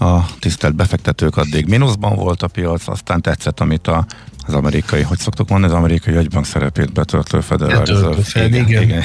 a 0.00 0.26
tisztelt 0.38 0.74
befektetők 0.74 1.36
addig 1.36 1.66
mínuszban 1.66 2.16
volt 2.16 2.42
a 2.42 2.48
piac, 2.48 2.88
aztán 2.88 3.20
tetszett, 3.20 3.60
amit 3.60 3.86
a, 3.86 4.06
az 4.46 4.54
amerikai, 4.54 5.02
hogy 5.02 5.18
szoktuk 5.18 5.48
mondani, 5.48 5.72
az 5.72 5.78
amerikai 5.78 6.14
jegybank 6.14 6.44
szerepét 6.44 6.92
betöltő 6.92 7.40
Federal 7.40 7.84
Reserve. 7.84 8.46
Igen, 8.46 8.68
igen. 8.68 8.82
igen. 8.82 9.02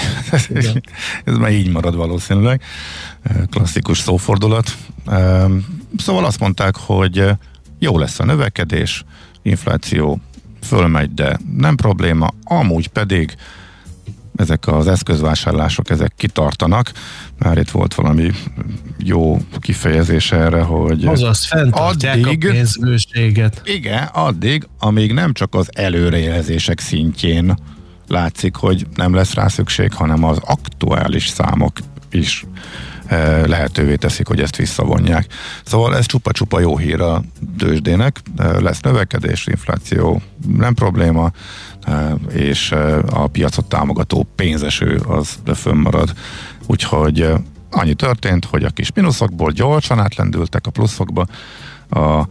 igen. 0.50 0.84
Ez 1.26 1.38
már 1.38 1.52
így 1.52 1.72
marad 1.72 1.96
valószínűleg. 1.96 2.62
Klasszikus 3.50 4.00
szófordulat. 4.00 4.76
Szóval 5.98 6.26
azt 6.26 6.40
mondták, 6.40 6.76
hogy 6.78 7.26
jó 7.80 7.98
lesz 7.98 8.20
a 8.20 8.26
növekedés, 8.26 9.04
infláció 9.42 10.20
fölmegy, 10.62 11.14
de 11.14 11.40
nem 11.58 11.76
probléma, 11.76 12.30
amúgy 12.44 12.88
pedig 12.88 13.36
ezek 14.36 14.68
az 14.68 14.88
eszközvásárlások, 14.88 15.90
ezek 15.90 16.14
kitartanak. 16.18 16.92
Már 17.38 17.58
itt 17.58 17.70
volt 17.70 17.94
valami 17.94 18.32
jó 18.98 19.38
kifejezés 19.60 20.32
erre, 20.32 20.62
hogy 20.62 21.06
Azaz, 21.06 21.46
fenntartják 21.46 22.26
addig, 22.26 22.48
a 22.48 22.52
pénzbőséget. 22.52 23.62
Igen, 23.66 24.04
addig, 24.04 24.68
amíg 24.80 25.14
nem 25.14 25.34
csak 25.34 25.56
az 25.56 25.70
előrejelzések 25.74 26.80
szintjén 26.80 27.56
látszik, 28.08 28.56
hogy 28.56 28.88
nem 28.96 29.14
lesz 29.14 29.34
rá 29.34 29.48
szükség, 29.48 29.94
hanem 29.94 30.24
az 30.24 30.38
aktuális 30.46 31.28
számok 31.28 31.72
is 32.12 32.46
eh, 33.06 33.46
lehetővé 33.46 33.96
teszik, 33.96 34.28
hogy 34.28 34.40
ezt 34.40 34.56
visszavonják. 34.56 35.28
Szóval 35.64 35.98
ez 35.98 36.06
csupa-csupa 36.06 36.60
jó 36.60 36.78
hír 36.78 37.02
a 37.02 37.22
tőzsdének, 37.58 38.22
lesz 38.38 38.80
növekedés, 38.80 39.48
infláció, 39.48 40.22
nem 40.48 40.74
probléma, 40.74 41.32
és 42.34 42.72
a 43.10 43.28
piacot 43.28 43.66
támogató 43.66 44.28
pénzeső 44.36 45.02
az 45.08 45.40
fönnmarad. 45.56 46.14
Úgyhogy 46.66 47.34
annyi 47.72 47.94
történt, 47.94 48.46
hogy 48.46 48.64
a 48.64 48.70
kis 48.70 48.92
mínuszokból 48.94 49.52
gyorsan 49.52 50.00
átlendültek 50.00 50.68
a 50.68 50.72
pluszokba, 50.72 51.26
a 51.90 52.28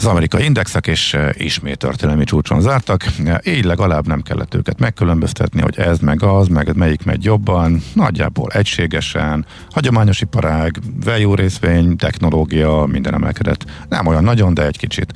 az 0.00 0.06
amerikai 0.06 0.44
indexek 0.44 0.86
és 0.86 1.16
ismét 1.32 1.78
történelmi 1.78 2.24
csúcson 2.24 2.60
zártak, 2.60 3.04
így 3.44 3.64
legalább 3.64 4.06
nem 4.06 4.22
kellett 4.22 4.54
őket 4.54 4.78
megkülönböztetni, 4.78 5.60
hogy 5.60 5.78
ez 5.78 5.98
meg 5.98 6.22
az, 6.22 6.48
meg 6.48 6.76
melyik 6.76 7.04
megy 7.04 7.24
jobban, 7.24 7.82
nagyjából 7.94 8.50
egységesen, 8.50 9.46
hagyományos 9.70 10.20
iparág, 10.20 10.78
value 11.04 11.36
részvény, 11.36 11.96
technológia, 11.96 12.84
minden 12.88 13.14
emelkedett. 13.14 13.64
Nem 13.88 14.06
olyan 14.06 14.24
nagyon, 14.24 14.54
de 14.54 14.66
egy 14.66 14.78
kicsit 14.78 15.12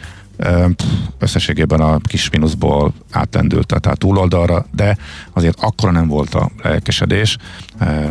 összességében 1.18 1.80
a 1.80 1.98
kis 1.98 2.30
mínuszból 2.30 2.92
átlendült, 3.10 3.66
tehát 3.66 3.98
túloldalra, 3.98 4.66
de 4.72 4.96
azért 5.32 5.60
akkora 5.60 5.92
nem 5.92 6.08
volt 6.08 6.34
a 6.34 6.50
lelkesedés, 6.62 7.36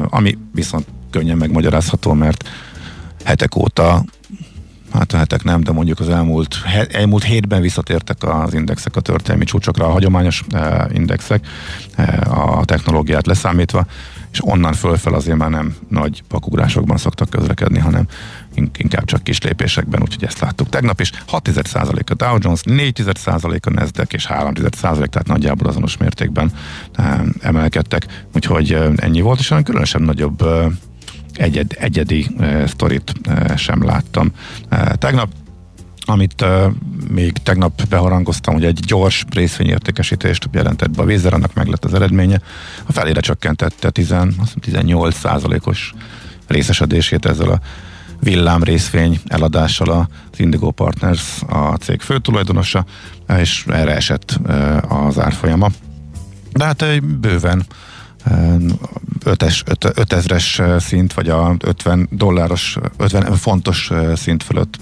ami 0.09 0.37
viszont 0.53 0.85
könnyen 1.09 1.37
megmagyarázható, 1.37 2.13
mert 2.13 2.49
hetek 3.23 3.55
óta 3.55 4.03
hát 4.93 5.13
a 5.13 5.17
hetek 5.17 5.43
nem, 5.43 5.61
de 5.61 5.71
mondjuk 5.71 5.99
az 5.99 6.09
elmúlt, 6.09 6.55
elmúlt 6.91 7.23
hétben 7.23 7.61
visszatértek 7.61 8.17
az 8.23 8.53
indexek 8.53 8.95
a 8.95 9.01
történelmi 9.01 9.45
csúcsokra, 9.45 9.85
a 9.85 9.91
hagyományos 9.91 10.43
indexek, 10.91 11.47
a 12.29 12.65
technológiát 12.65 13.27
leszámítva, 13.27 13.85
és 14.33 14.39
onnan 14.45 14.73
fölfel 14.73 15.13
azért 15.13 15.37
már 15.37 15.49
nem 15.49 15.75
nagy 15.89 16.23
pakugrásokban 16.27 16.97
szoktak 16.97 17.29
közlekedni, 17.29 17.79
hanem 17.79 18.07
inkább 18.55 19.05
csak 19.05 19.23
kis 19.23 19.41
lépésekben, 19.41 20.01
úgyhogy 20.01 20.23
ezt 20.23 20.39
láttuk. 20.39 20.69
Tegnap 20.69 20.99
is 20.99 21.11
6 21.27 21.47
a 22.09 22.13
Dow 22.13 22.37
Jones, 22.39 22.61
4 22.63 23.03
a 23.61 23.69
Nasdaq 23.69 24.13
és 24.13 24.27
3% 24.29 25.07
tehát 25.07 25.27
nagyjából 25.27 25.67
azonos 25.67 25.97
mértékben 25.97 26.51
emelkedtek, 27.39 28.25
úgyhogy 28.35 28.77
ennyi 28.95 29.21
volt, 29.21 29.39
és 29.39 29.49
olyan 29.49 29.63
különösen 29.63 30.01
nagyobb 30.01 30.43
egyed, 31.33 31.75
egyedi 31.79 32.35
sztorit 32.67 33.13
sem 33.55 33.83
láttam. 33.83 34.31
Tegnap 34.93 35.29
amit 36.05 36.41
uh, 36.41 36.65
még 37.09 37.31
tegnap 37.31 37.85
beharangoztam, 37.89 38.53
hogy 38.53 38.65
egy 38.65 38.79
gyors 38.79 39.25
részvényértékesítést 39.29 40.49
jelentett 40.51 40.89
be 40.89 41.01
a 41.01 41.05
Vézer, 41.05 41.33
annak 41.33 41.53
meg 41.53 41.67
lett 41.67 41.85
az 41.85 41.93
eredménye. 41.93 42.41
A 42.85 42.91
felére 42.91 43.19
csökkentette 43.19 43.89
10, 43.89 44.15
18 44.59 45.15
százalékos 45.15 45.93
részesedését 46.47 47.25
ezzel 47.25 47.49
a 47.49 47.59
villám 48.19 48.63
részvény 48.63 49.19
eladással 49.27 49.89
az 50.31 50.39
Indigo 50.39 50.71
Partners 50.71 51.41
a 51.47 51.75
cég 51.75 52.01
főtulajdonosa, 52.01 52.85
és 53.37 53.65
erre 53.67 53.95
esett 53.95 54.39
uh, 54.47 55.05
az 55.05 55.19
árfolyama. 55.19 55.69
De 56.51 56.65
hát 56.65 56.81
uh, 56.81 56.97
bőven 56.99 57.65
5-es, 59.25 59.61
5000-es 59.65 60.79
szint, 60.79 61.13
vagy 61.13 61.29
a 61.29 61.55
50 61.59 62.07
dolláros, 62.11 62.77
50 62.97 63.35
fontos 63.35 63.91
szint 64.15 64.43
fölött 64.43 64.77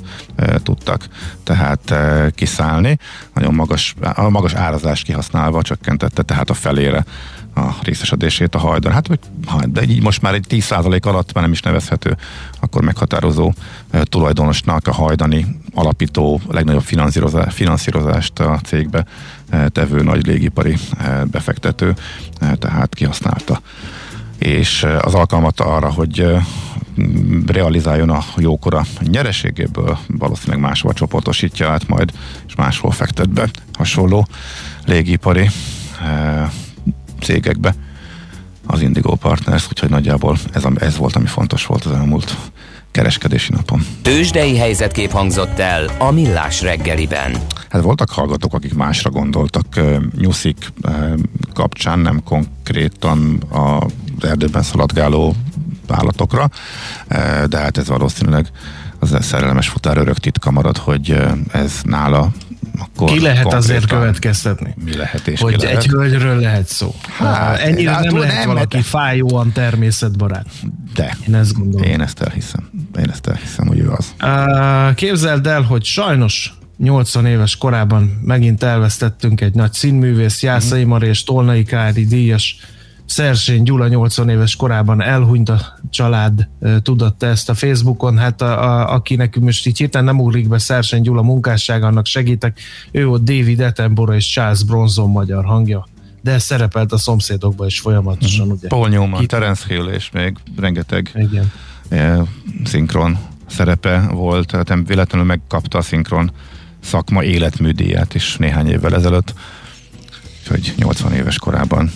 tudtak 0.63 1.07
tehát 1.43 1.93
kiszállni. 2.35 2.97
Nagyon 3.33 3.53
magas, 3.53 3.95
a 4.13 4.29
magas 4.29 4.53
árazást 4.53 5.03
kihasználva 5.03 5.61
csökkentette 5.61 6.21
tehát 6.21 6.49
a 6.49 6.53
felére 6.53 7.05
a 7.55 7.69
részesedését 7.83 8.55
a 8.55 8.59
hajdan. 8.59 8.91
Hát, 8.91 9.07
de 9.71 9.81
így 9.81 10.01
most 10.01 10.21
már 10.21 10.33
egy 10.33 10.45
10% 10.49 11.01
alatt 11.01 11.33
már 11.33 11.43
nem 11.43 11.53
is 11.53 11.61
nevezhető, 11.61 12.17
akkor 12.59 12.81
meghatározó 12.81 13.53
tulajdonosnak 14.03 14.87
a 14.87 14.93
hajdani 14.93 15.59
alapító 15.73 16.41
legnagyobb 16.49 16.83
finanszírozást 17.49 18.39
a 18.39 18.59
cégbe 18.63 19.05
tevő 19.67 20.03
nagy 20.03 20.25
légipari 20.25 20.77
befektető, 21.31 21.95
tehát 22.59 22.95
kihasználta. 22.95 23.61
És 24.37 24.87
az 25.01 25.13
alkalmat 25.13 25.59
arra, 25.59 25.91
hogy 25.91 26.25
realizáljon 27.45 28.09
a 28.09 28.23
jókora 28.37 28.85
nyereségéből, 29.01 29.97
valószínűleg 30.07 30.61
máshol 30.61 30.93
csoportosítja 30.93 31.69
át 31.69 31.87
majd, 31.87 32.11
és 32.47 32.55
máshol 32.55 32.91
fektet 32.91 33.29
be 33.29 33.49
hasonló 33.73 34.27
légipari 34.85 35.49
cégekbe. 37.21 37.75
Az 38.65 38.81
Indigo 38.81 39.15
Partners, 39.15 39.67
úgyhogy 39.69 39.89
nagyjából 39.89 40.37
ez, 40.53 40.63
ez 40.75 40.97
volt, 40.97 41.15
ami 41.15 41.27
fontos 41.27 41.65
volt 41.65 41.85
az 41.85 41.91
elmúlt 41.91 42.37
kereskedési 42.91 43.51
napon. 43.51 43.85
Tőzsdei 44.01 44.57
helyzetkép 44.57 45.11
hangzott 45.11 45.59
el 45.59 45.89
a 45.97 46.11
Millás 46.11 46.61
reggeliben. 46.61 47.37
Hát 47.69 47.81
voltak 47.81 48.09
hallgatók, 48.09 48.53
akik 48.53 48.73
másra 48.73 49.09
gondoltak 49.09 49.65
nyuszik 50.17 50.73
kapcsán, 51.53 51.99
nem 51.99 52.23
konkrétan 52.23 53.43
az 53.49 54.29
erdőben 54.29 54.63
szaladgáló 54.63 55.35
állatokra, 55.87 56.49
de 57.47 57.57
hát 57.57 57.77
ez 57.77 57.87
valószínűleg 57.87 58.47
az 58.99 59.17
szerelmes 59.19 59.67
futár 59.67 59.97
örök 59.97 60.17
titka 60.17 60.51
marad, 60.51 60.77
hogy 60.77 61.17
ez 61.51 61.79
nála 61.83 62.31
akkor 62.79 63.09
Ki 63.09 63.19
lehet 63.19 63.53
azért 63.53 63.85
következtetni? 63.85 64.75
Mi 64.83 64.95
lehet 64.95 65.27
és 65.27 65.39
Hogy 65.39 65.61
lehet? 65.61 65.77
egy 65.77 65.85
hölgyről 65.85 66.39
lehet 66.39 66.67
szó. 66.67 66.95
Hát, 67.17 67.59
ennyire 67.59 67.91
hát, 67.91 68.03
nem 68.03 68.17
lehet 68.17 68.37
nem, 68.37 68.47
valaki 68.47 68.77
de... 68.77 68.83
fájóan 68.83 69.51
természetbarát. 69.51 70.45
De. 70.93 71.17
Én 71.27 71.35
ezt 71.35 71.53
gondolom. 71.53 71.87
Én 71.87 72.01
ezt 72.01 72.21
elhiszem. 72.21 72.69
Én 72.99 73.09
ezt 73.09 73.27
elhiszem, 73.27 73.67
hogy 73.67 73.79
ő 73.79 73.89
az. 73.89 74.13
Képzeld 74.95 75.47
el, 75.47 75.61
hogy 75.61 75.83
sajnos 75.83 76.53
80 76.77 77.25
éves 77.25 77.57
korában 77.57 78.21
megint 78.23 78.63
elvesztettünk 78.63 79.41
egy 79.41 79.53
nagy 79.53 79.73
színművész, 79.73 80.43
Jászai 80.43 80.83
Mari 80.83 81.07
és 81.07 81.23
Tolnai 81.23 81.63
Kári 81.63 82.05
díjas 82.05 82.57
Szersény 83.11 83.63
Gyula 83.63 83.87
80 83.87 84.29
éves 84.29 84.55
korában 84.55 85.01
elhunyt 85.01 85.49
a 85.49 85.79
család, 85.89 86.47
tudatta 86.81 87.25
ezt 87.25 87.49
a 87.49 87.53
Facebookon, 87.53 88.17
hát 88.17 88.41
a, 88.41 88.63
a, 88.63 88.93
aki 88.93 89.15
nekünk 89.15 89.45
most 89.45 89.67
így 89.67 89.77
hirtelen 89.77 90.05
nem 90.05 90.19
ugrik 90.19 90.47
be 90.47 90.57
Szersény 90.57 91.01
Gyula 91.01 91.21
munkássága, 91.21 91.87
annak 91.87 92.05
segítek, 92.05 92.59
ő 92.91 93.05
volt 93.05 93.23
David 93.23 93.59
Attenborough 93.59 94.15
és 94.15 94.29
Charles 94.29 94.63
Bronson 94.63 95.09
magyar 95.09 95.45
hangja 95.45 95.87
de 96.21 96.39
szerepelt 96.39 96.91
a 96.91 96.97
szomszédokban 96.97 97.67
is 97.67 97.79
folyamatosan, 97.79 98.45
mm-hmm. 98.45 98.55
ugye? 98.55 98.67
Paul 98.67 98.89
Newman, 98.89 99.19
Kit... 99.19 99.29
Terence 99.29 99.63
Hill 99.67 99.85
és 99.85 100.11
még 100.11 100.37
rengeteg 100.57 101.11
Igen. 101.15 101.51
E, 101.89 102.23
szinkron 102.63 103.17
szerepe 103.47 104.07
volt, 104.11 104.47
tehát 104.47 104.67
nem 104.67 104.85
véletlenül 104.85 105.27
megkapta 105.27 105.77
a 105.77 105.81
szinkron 105.81 106.31
szakma 106.83 107.23
életműdíját 107.23 108.13
is 108.13 108.37
néhány 108.37 108.67
évvel 108.67 108.95
ezelőtt, 108.95 109.33
úgyhogy 110.41 110.73
80 110.77 111.13
éves 111.13 111.37
korában 111.37 111.90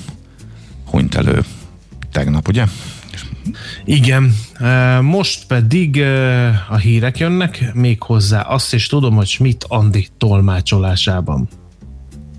ugye? 2.56 2.66
Igen, 3.86 4.36
most 5.02 5.46
pedig 5.48 6.02
a 6.70 6.76
hírek 6.76 7.18
jönnek, 7.18 7.72
még 7.74 8.02
hozzá 8.02 8.42
azt 8.42 8.74
is 8.74 8.88
tudom, 8.88 9.16
hogy 9.16 9.28
Schmidt 9.28 9.66
Andi 9.68 10.08
tolmácsolásában. 10.18 11.50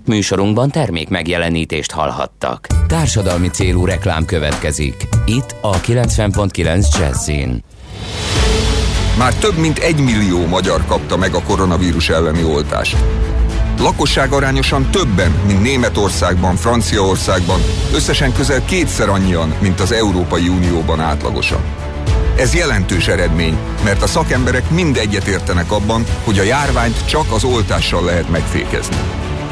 Műsorunkban 0.05 0.69
termék 0.69 1.09
megjelenítést 1.09 1.91
hallhattak. 1.91 2.67
Társadalmi 2.87 3.47
célú 3.47 3.85
reklám 3.85 4.25
következik. 4.25 5.07
Itt 5.25 5.55
a 5.61 5.79
90.9 5.79 6.99
Jazzin. 6.99 7.63
Már 9.17 9.33
több 9.33 9.57
mint 9.57 9.77
egy 9.77 9.99
millió 9.99 10.45
magyar 10.45 10.85
kapta 10.85 11.17
meg 11.17 11.33
a 11.33 11.41
koronavírus 11.41 12.09
elleni 12.09 12.43
oltást. 12.43 12.97
Lakosság 13.79 14.31
arányosan 14.31 14.91
többen, 14.91 15.31
mint 15.45 15.61
Németországban, 15.61 16.55
Franciaországban, 16.55 17.59
összesen 17.93 18.33
közel 18.33 18.65
kétszer 18.65 19.09
annyian, 19.09 19.53
mint 19.59 19.79
az 19.79 19.91
Európai 19.91 20.47
Unióban 20.47 20.99
átlagosan. 20.99 21.61
Ez 22.37 22.53
jelentős 22.53 23.07
eredmény, 23.07 23.57
mert 23.83 24.01
a 24.01 24.07
szakemberek 24.07 24.69
mind 24.69 24.97
egyetértenek 24.97 25.71
abban, 25.71 26.05
hogy 26.23 26.39
a 26.39 26.43
járványt 26.43 27.05
csak 27.05 27.31
az 27.31 27.43
oltással 27.43 28.03
lehet 28.03 28.29
megfékezni. 28.29 28.97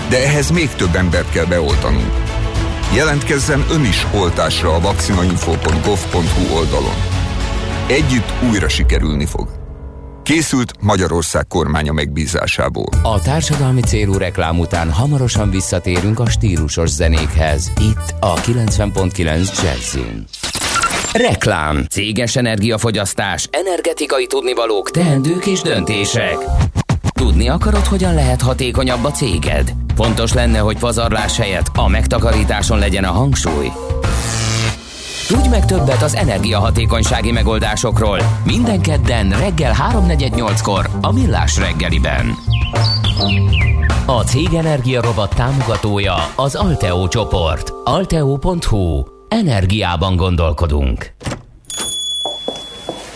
De 0.09 0.25
ehhez 0.25 0.49
még 0.49 0.69
több 0.69 0.95
embert 0.95 1.31
kell 1.31 1.45
beoltanunk. 1.45 2.11
Jelentkezzen 2.93 3.65
ön 3.71 3.85
is 3.85 4.07
oltásra 4.13 4.73
a 4.73 4.79
vakcinainfo.gov.hu 4.79 6.55
oldalon. 6.55 6.95
Együtt 7.87 8.33
újra 8.49 8.69
sikerülni 8.69 9.25
fog. 9.25 9.64
Készült 10.25 10.73
Magyarország 10.81 11.47
kormánya 11.47 11.91
megbízásából. 11.91 12.89
A 13.03 13.21
társadalmi 13.21 13.81
célú 13.81 14.13
reklám 14.13 14.59
után 14.59 14.91
hamarosan 14.91 15.49
visszatérünk 15.49 16.19
a 16.19 16.29
stílusos 16.29 16.89
zenékhez. 16.89 17.71
Itt 17.81 18.15
a 18.19 18.33
90.9 18.33 19.63
Jazzin. 19.63 20.25
Reklám. 21.13 21.85
Céges 21.89 22.35
energiafogyasztás, 22.35 23.47
energetikai 23.51 24.27
tudnivalók, 24.27 24.91
teendők 24.91 25.45
és 25.45 25.61
döntések. 25.61 26.37
Tudni 27.13 27.49
akarod, 27.49 27.85
hogyan 27.85 28.13
lehet 28.13 28.41
hatékonyabb 28.41 29.03
a 29.03 29.11
céged? 29.11 29.73
Fontos 29.95 30.33
lenne, 30.33 30.59
hogy 30.59 30.77
pazarlás 30.77 31.37
helyett 31.37 31.67
a 31.73 31.87
megtakarításon 31.87 32.79
legyen 32.79 33.03
a 33.03 33.11
hangsúly. 33.11 33.71
Tudj 35.27 35.47
meg 35.47 35.65
többet 35.65 36.01
az 36.01 36.15
energiahatékonysági 36.15 37.31
megoldásokról. 37.31 38.19
Minden 38.43 38.81
kedden 38.81 39.29
reggel 39.29 39.73
3.48-kor 39.91 40.89
a 41.01 41.11
Millás 41.11 41.57
reggeliben. 41.57 42.35
A 44.05 44.21
Cég 44.21 44.53
Energia 44.53 45.01
Robot 45.01 45.35
támogatója 45.35 46.15
az 46.35 46.55
Alteo 46.55 47.07
csoport. 47.07 47.73
Alteo.hu. 47.83 49.03
Energiában 49.27 50.15
gondolkodunk. 50.15 51.13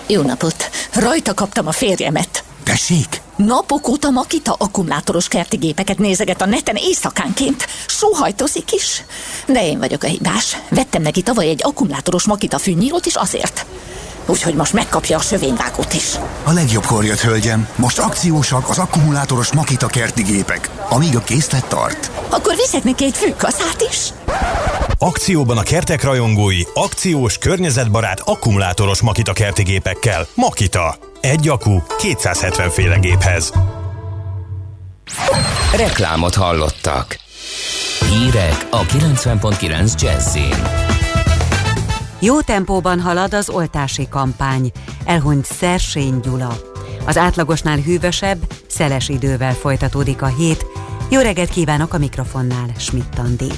Jó 0.07 0.21
napot! 0.21 0.69
Rajta 0.93 1.33
kaptam 1.33 1.67
a 1.67 1.71
férjemet. 1.71 2.43
Tessék? 2.63 3.21
Napok 3.45 3.87
óta 3.87 4.09
Makita 4.09 4.55
akkumulátoros 4.57 5.27
kerti 5.27 5.57
gépeket 5.57 5.97
nézeget 5.97 6.41
a 6.41 6.45
neten 6.45 6.75
éjszakánként. 6.75 7.67
Sóhajtozik 7.87 8.71
is. 8.71 9.03
De 9.47 9.65
én 9.65 9.79
vagyok 9.79 10.03
a 10.03 10.07
hibás. 10.07 10.57
Vettem 10.69 11.01
neki 11.01 11.21
tavaly 11.21 11.47
egy 11.47 11.59
akkumulátoros 11.63 12.25
Makita 12.25 12.57
fűnyírót 12.57 13.05
is 13.05 13.15
azért. 13.15 13.65
Úgyhogy 14.29 14.53
most 14.53 14.73
megkapja 14.73 15.17
a 15.17 15.21
sövényvágót 15.21 15.93
is. 15.93 16.15
A 16.43 16.51
legjobbkor 16.51 17.05
jött, 17.05 17.19
hölgyem. 17.19 17.67
Most 17.75 17.99
akciósak 17.99 18.69
az 18.69 18.77
akkumulátoros 18.77 19.53
Makita 19.53 19.87
kerti 19.87 20.21
gépek, 20.21 20.69
amíg 20.89 21.15
a 21.15 21.19
készlet 21.19 21.65
tart. 21.65 22.11
Akkor 22.29 22.55
viszek 22.55 22.83
neki 22.83 23.03
egy 23.03 23.17
fűkaszát 23.17 23.85
is. 23.89 23.97
Akcióban 24.97 25.57
a 25.57 25.63
kertek 25.63 26.03
rajongói, 26.03 26.61
akciós, 26.73 27.37
környezetbarát, 27.37 28.21
akkumulátoros 28.25 29.01
Makita 29.01 29.33
kerti 29.33 29.63
gépekkel. 29.63 30.27
Makita. 30.33 30.95
Egy 31.21 31.47
akku 31.47 31.81
270 31.97 32.69
féle 32.69 32.97
géphez. 32.97 33.51
Reklámot 35.75 36.35
hallottak. 36.35 37.19
Hírek 38.09 38.67
a 38.69 38.81
90.9 38.81 40.01
Jazzin. 40.01 40.88
Jó 42.21 42.41
tempóban 42.41 42.99
halad 42.99 43.33
az 43.33 43.49
oltási 43.49 44.07
kampány. 44.09 44.71
Elhunyt 45.05 45.45
Szersény 45.45 46.19
Gyula. 46.19 46.57
Az 47.05 47.17
átlagosnál 47.17 47.77
hűvösebb, 47.77 48.37
szeles 48.67 49.09
idővel 49.09 49.53
folytatódik 49.53 50.21
a 50.21 50.27
hét. 50.27 50.65
Jó 51.09 51.19
reggelt 51.21 51.49
kívánok 51.49 51.93
a 51.93 51.97
mikrofonnál, 51.97 52.67
Schmidt 52.77 53.19
Andi. 53.19 53.51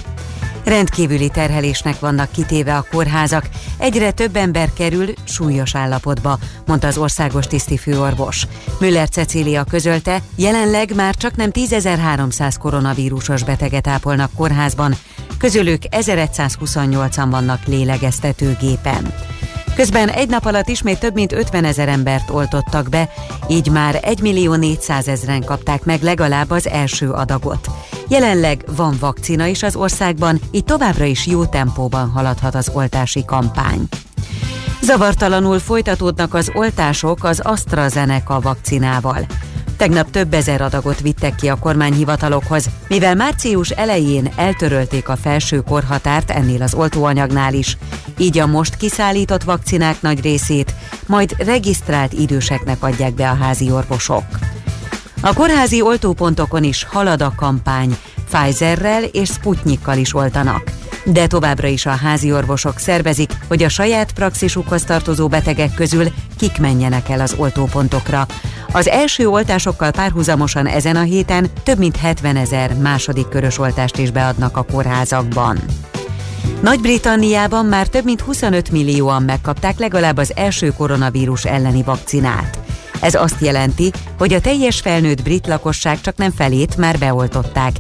Rendkívüli 0.64 1.30
terhelésnek 1.30 2.00
vannak 2.00 2.32
kitéve 2.32 2.76
a 2.76 2.86
kórházak, 2.92 3.50
egyre 3.78 4.12
több 4.12 4.36
ember 4.36 4.74
kerül 4.74 5.14
súlyos 5.24 5.76
állapotba, 5.76 6.40
mondta 6.66 6.88
az 6.88 6.98
országos 6.98 7.48
tiszti 7.48 7.78
főorvos. 7.78 8.48
Müller 8.80 9.10
Cecília 9.10 9.64
közölte, 9.64 10.22
jelenleg 10.36 10.96
már 10.96 11.16
csak 11.16 11.36
nem 11.36 11.50
10.300 11.54 12.56
koronavírusos 12.60 13.44
beteget 13.44 13.88
ápolnak 13.88 14.32
kórházban, 14.36 14.96
közülük 15.38 15.82
1128-an 15.90 17.28
vannak 17.30 17.66
lélegeztetőgépen. 17.66 19.14
Közben 19.76 20.10
egy 20.10 20.30
nap 20.30 20.46
alatt 20.46 20.68
ismét 20.68 21.00
több 21.00 21.14
mint 21.14 21.32
50 21.32 21.64
ezer 21.64 21.88
embert 21.88 22.30
oltottak 22.30 22.90
be, 22.90 23.10
így 23.48 23.70
már 23.72 24.00
1 24.02 24.22
millió 24.22 24.56
400 24.56 25.08
ezeren 25.08 25.44
kapták 25.44 25.84
meg 25.84 26.02
legalább 26.02 26.50
az 26.50 26.68
első 26.68 27.10
adagot. 27.10 27.68
Jelenleg 28.08 28.64
van 28.76 28.96
vakcina 29.00 29.46
is 29.46 29.64
az 29.64 29.76
országban, 29.76 30.40
így 30.52 30.64
továbbra 30.64 31.06
is 31.06 31.28
jó 31.28 31.46
tempóban 31.46 32.10
haladhat 32.10 32.56
az 32.56 32.72
oltási 32.74 33.26
kampány. 33.26 33.88
Zavartalanul 34.82 35.60
folytatódnak 35.60 36.34
az 36.34 36.52
oltások 36.54 37.24
az 37.24 37.40
AstraZeneca 37.40 38.40
vakcinával. 38.40 39.26
Tegnap 39.82 40.12
több 40.12 40.34
ezer 40.34 40.62
adagot 40.62 41.00
vittek 41.00 41.36
ki 41.36 41.50
a 41.50 41.56
kormányhivatalokhoz, 41.56 42.70
mivel 42.88 43.16
március 43.16 43.70
elején 43.70 44.32
eltörölték 44.36 45.10
a 45.10 45.16
felső 45.16 45.62
korhatárt 45.62 46.32
ennél 46.32 46.62
az 46.62 46.74
oltóanyagnál 46.74 47.54
is, 47.54 47.78
így 48.18 48.38
a 48.38 48.48
most 48.48 48.76
kiszállított 48.76 49.44
vakcinák 49.44 50.02
nagy 50.02 50.22
részét 50.22 50.74
majd 51.08 51.36
regisztrált 51.38 52.14
időseknek 52.14 52.84
adják 52.84 53.14
be 53.14 53.30
a 53.30 53.36
házi 53.36 53.72
orvosok. 53.72 54.24
A 55.22 55.34
kórházi 55.34 55.82
oltópontokon 55.82 56.64
is 56.64 56.84
halad 56.84 57.22
a 57.22 57.34
kampány, 57.36 57.98
Pfizerrel 58.30 59.04
és 59.04 59.30
Sputnikkal 59.30 59.98
is 59.98 60.16
oltanak. 60.16 60.72
De 61.06 61.28
továbbra 61.28 61.68
is 61.68 61.86
a 61.86 61.96
házi 61.96 62.34
orvosok 62.34 62.80
szervezik, 62.80 63.32
hogy 63.48 63.64
a 63.64 63.70
saját 63.70 64.12
praxisukhoz 64.12 64.84
tartozó 64.84 65.28
betegek 65.28 65.74
közül 65.74 66.08
kik 66.38 66.60
menjenek 66.60 67.10
el 67.10 67.20
az 67.20 67.36
oltópontokra. 67.38 68.28
Az 68.74 68.88
első 68.88 69.28
oltásokkal 69.28 69.92
párhuzamosan 69.92 70.68
ezen 70.68 70.96
a 70.96 71.02
héten 71.02 71.48
több 71.64 71.78
mint 71.78 71.98
70 71.98 72.36
ezer 72.36 72.74
második 72.74 73.28
körös 73.28 73.60
oltást 73.60 73.98
is 73.98 74.12
beadnak 74.12 74.58
a 74.58 74.66
kórházakban. 74.72 75.60
Nagy-Britanniában 76.62 77.66
már 77.66 77.88
több 77.88 78.04
mint 78.04 78.22
25 78.22 78.72
millióan 78.72 79.24
megkapták 79.24 79.80
legalább 79.80 80.18
az 80.18 80.32
első 80.36 80.74
koronavírus 80.78 81.46
elleni 81.46 81.84
vakcinát. 81.84 82.60
Ez 83.02 83.14
azt 83.14 83.42
jelenti, 83.42 83.92
hogy 84.18 84.34
a 84.34 84.42
teljes 84.42 84.80
felnőtt 84.80 85.24
brit 85.24 85.48
lakosság 85.48 86.02
csak 86.02 86.18
nem 86.18 86.32
felét 86.32 86.78
már 86.78 86.98
beoltották, 86.98 87.72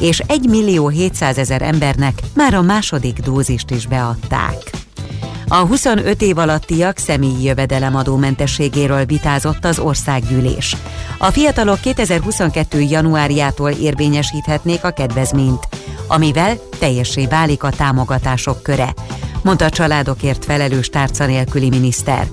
és 0.00 0.22
1 0.26 0.48
millió 0.48 0.88
700 0.88 1.38
ezer 1.38 1.62
embernek 1.62 2.20
már 2.34 2.54
a 2.54 2.62
második 2.62 3.18
dózist 3.18 3.70
is 3.70 3.86
beadták. 3.86 4.70
A 5.52 5.66
25 5.66 6.22
év 6.22 6.38
alattiak 6.38 6.98
személyi 6.98 7.42
jövedelemadómentességéről 7.42 9.04
vitázott 9.04 9.64
az 9.64 9.78
országgyűlés. 9.78 10.76
A 11.18 11.30
fiatalok 11.30 11.80
2022. 11.80 12.80
januárjától 12.80 13.70
érvényesíthetnék 13.70 14.84
a 14.84 14.90
kedvezményt, 14.90 15.68
amivel 16.08 16.56
teljessé 16.80 17.26
válik 17.26 17.62
a 17.62 17.70
támogatások 17.70 18.62
köre 18.62 18.94
mondta 19.42 19.64
a 19.64 19.70
családokért 19.70 20.44
felelős 20.44 20.88
tárca 20.88 21.26
nélküli 21.26 21.68
miniszter. 21.68 22.26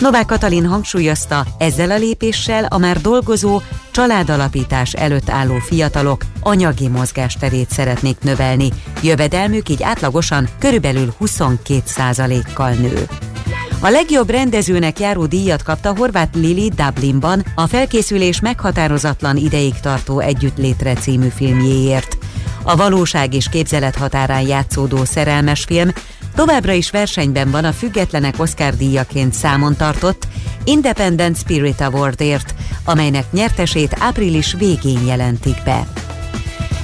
Novák 0.00 0.26
Katalin 0.26 0.66
hangsúlyozta, 0.66 1.46
ezzel 1.58 1.90
a 1.90 1.96
lépéssel 1.96 2.64
a 2.64 2.78
már 2.78 3.00
dolgozó, 3.00 3.60
családalapítás 3.90 4.92
előtt 4.92 5.30
álló 5.30 5.58
fiatalok 5.58 6.24
anyagi 6.40 6.88
mozgásterét 6.88 7.70
szeretnék 7.70 8.16
növelni, 8.20 8.68
jövedelmük 9.02 9.68
így 9.68 9.82
átlagosan 9.82 10.48
körülbelül 10.58 11.14
22%-kal 11.20 12.70
nő. 12.70 13.06
A 13.80 13.88
legjobb 13.88 14.30
rendezőnek 14.30 14.98
járó 15.00 15.26
díjat 15.26 15.62
kapta 15.62 15.94
Horváth 15.96 16.36
Lili 16.38 16.68
Dublinban 16.68 17.44
a 17.54 17.66
felkészülés 17.66 18.40
meghatározatlan 18.40 19.36
ideig 19.36 19.74
tartó 19.80 20.18
együttlétre 20.18 20.92
című 20.92 21.28
filmjéért. 21.28 22.23
A 22.66 22.76
valóság 22.76 23.34
és 23.34 23.48
képzelet 23.48 23.96
határán 23.96 24.46
játszódó 24.46 25.04
szerelmes 25.04 25.64
film 25.64 25.90
továbbra 26.34 26.72
is 26.72 26.90
versenyben 26.90 27.50
van 27.50 27.64
a 27.64 27.72
függetlenek 27.72 28.34
Oscar 28.38 28.76
díjaként 28.76 29.34
számon 29.34 29.76
tartott 29.76 30.26
Independent 30.64 31.36
Spirit 31.36 31.80
Awardért, 31.80 32.54
amelynek 32.84 33.32
nyertesét 33.32 33.96
április 33.98 34.54
végén 34.58 35.06
jelentik 35.06 35.62
be. 35.64 35.86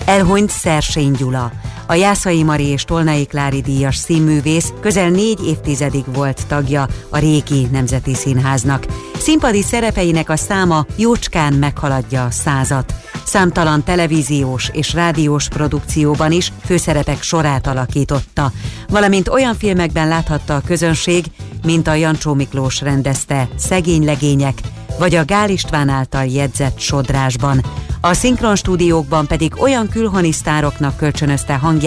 Elhunyt 0.05 0.51
Szersény 0.51 1.13
Gyula, 1.13 1.53
a 1.91 1.95
Jászai 1.95 2.43
Mari 2.43 2.67
és 2.67 2.85
Tolnai 2.85 3.27
Klári 3.27 3.61
díjas 3.61 3.97
színművész 3.97 4.73
közel 4.81 5.09
négy 5.09 5.47
évtizedig 5.47 6.05
volt 6.15 6.47
tagja 6.47 6.89
a 7.09 7.19
régi 7.19 7.67
Nemzeti 7.71 8.15
Színháznak. 8.15 8.87
Színpadi 9.19 9.63
szerepeinek 9.63 10.31
a 10.31 10.37
száma 10.37 10.87
jócskán 10.97 11.53
meghaladja 11.53 12.25
a 12.25 12.31
százat. 12.31 12.95
Számtalan 13.25 13.85
televíziós 13.85 14.71
és 14.73 14.95
rádiós 14.95 15.49
produkcióban 15.49 16.33
is 16.33 16.53
főszerepek 16.65 17.23
sorát 17.23 17.67
alakította, 17.67 18.53
valamint 18.89 19.29
olyan 19.29 19.55
filmekben 19.55 20.09
láthatta 20.09 20.55
a 20.55 20.63
közönség, 20.67 21.25
mint 21.65 21.87
a 21.87 21.95
Jancsó 21.95 22.35
Miklós 22.35 22.81
rendezte 22.81 23.49
Szegény 23.57 24.05
legények, 24.05 24.59
vagy 24.99 25.15
a 25.15 25.25
Gál 25.25 25.51
István 25.51 25.89
által 25.89 26.25
jegyzett 26.25 26.79
sodrásban. 26.79 27.63
A 28.03 28.15
szinkron 28.15 28.57
stúdiókban 28.57 29.27
pedig 29.27 29.53
olyan 29.61 29.89
külhonisztároknak 29.89 30.97
kölcsönözte 30.97 31.55
hangját, 31.55 31.80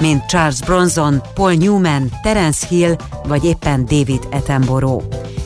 mint 0.00 0.26
Charles 0.26 0.60
Bronson, 0.60 1.22
Paul 1.34 1.52
Newman, 1.52 2.10
Terence 2.22 2.66
Hill 2.66 2.96
vagy 3.26 3.44
éppen 3.44 3.84
David 3.84 4.28
Attenborough. 4.30 5.04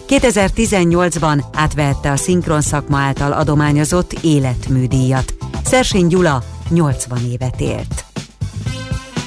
2018-ban 0.08 1.44
átvehette 1.54 2.10
a 2.10 2.16
szinkron 2.16 2.60
szakma 2.60 2.98
által 2.98 3.32
adományozott 3.32 4.12
életműdíjat. 4.12 5.34
Szersény 5.64 6.06
Gyula 6.06 6.42
80 6.68 7.18
évet 7.30 7.60
élt. 7.60 8.11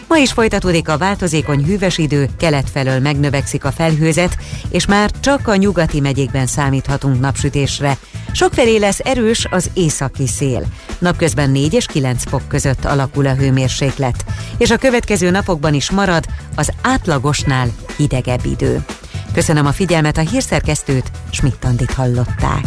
Ma 0.08 0.18
is 0.18 0.32
folytatódik 0.32 0.90
a 0.90 0.98
változékony 0.98 1.66
hűvös 1.66 1.98
idő, 1.98 2.30
kelet 2.38 2.70
felől 2.70 3.00
megnövekszik 3.00 3.66
a 3.66 3.72
felhőzet, 3.72 4.38
és 4.70 4.86
már 4.86 5.12
csak 5.20 5.48
a 5.48 5.56
nyugati 5.56 6.00
megyékben 6.00 6.48
számíthatunk 6.48 7.20
napsütésre. 7.20 7.98
Sokfelé 8.32 8.78
lesz 8.78 9.00
erős 9.04 9.48
az 9.50 9.70
északi 9.74 10.28
szél. 10.28 10.66
Napközben 10.98 11.50
4 11.50 11.74
és 11.74 11.86
9 11.86 12.24
fok 12.28 12.48
között 12.48 12.86
alakul 12.86 13.28
a 13.28 13.34
hőmérséklet, 13.34 14.26
és 14.58 14.72
a 14.72 14.78
következő 14.78 15.30
napokban 15.30 15.74
is 15.74 15.92
marad 15.92 16.26
az 16.56 16.72
átlagosnál 16.82 17.68
hidegebb 17.98 18.46
idő. 18.46 18.86
Köszönöm 19.34 19.66
a 19.66 19.72
figyelmet, 19.72 20.18
a 20.18 20.22
hírszerkesztőt, 20.22 21.12
Schmidt-Tandit 21.30 21.94
hallották. 21.94 22.66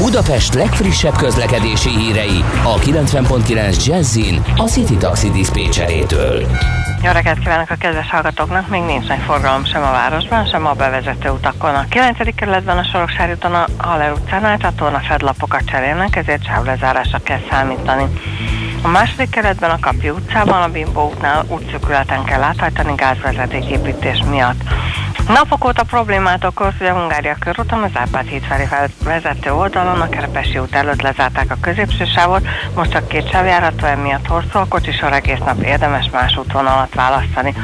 Budapest 0.00 0.54
legfrissebb 0.54 1.16
közlekedési 1.16 1.88
hírei 1.88 2.44
a 2.64 2.78
90.9 2.78 3.86
Jazzin 3.86 4.42
a 4.56 4.62
City 4.62 4.96
Taxi 4.96 5.30
Dispécsejétől. 5.30 6.46
Jó 7.02 7.10
reggelt 7.10 7.38
kívánok 7.38 7.70
a 7.70 7.74
kedves 7.74 8.10
hallgatóknak! 8.10 8.68
Még 8.68 8.82
nincs 8.82 9.06
nagy 9.06 9.18
forgalom 9.26 9.64
sem 9.64 9.82
a 9.82 9.90
városban, 9.90 10.46
sem 10.46 10.66
a 10.66 10.72
bevezető 10.72 11.28
utakon. 11.30 11.74
A 11.74 11.84
9. 11.88 12.34
kerületben 12.34 12.78
a 12.78 12.84
Soroksári 12.84 13.32
úton 13.32 13.54
a 13.54 13.66
Haller 13.76 14.12
utcánál 14.12 14.58
a 14.62 14.72
torna 14.76 14.98
fedlapokat 14.98 15.64
cserélnek, 15.64 16.16
ezért 16.16 16.44
sávlezárásra 16.44 17.18
kell 17.18 17.40
számítani. 17.50 18.04
A 18.82 18.88
második 18.88 19.30
keretben 19.30 19.70
a 19.70 19.78
Kapi 19.80 20.10
utcában, 20.10 20.62
a 20.62 20.68
Bimbo 20.68 21.06
útnál 21.06 21.44
útszökületen 21.48 22.24
kell 22.24 22.42
áthajtani 22.42 22.92
gázvezetéképítés 22.94 24.22
miatt. 24.30 24.60
Napok 25.28 25.64
óta 25.64 25.82
problémát 25.82 26.44
okoz, 26.44 26.72
hogy 26.78 26.86
a 26.86 26.92
Hungária 26.92 27.36
körúton 27.40 27.82
az 27.82 27.90
Árpád 27.94 28.26
híd 28.26 28.42
felé 28.42 28.68
vezető 29.04 29.52
oldalon 29.52 30.00
a 30.00 30.08
Kerepesi 30.08 30.58
út 30.58 30.74
előtt 30.74 31.02
lezárták 31.02 31.50
a 31.50 31.56
középső 31.60 32.04
sávot, 32.04 32.46
most 32.74 32.90
csak 32.90 33.08
két 33.08 33.30
sáv 33.30 33.46
járható, 33.46 33.86
emiatt 33.86 34.26
hosszú 34.26 34.58
a 34.58 34.66
kocsisor 34.68 35.12
egész 35.12 35.38
nap 35.38 35.62
érdemes 35.62 36.10
más 36.12 36.36
útvonalat 36.36 36.94
választani. 36.94 37.54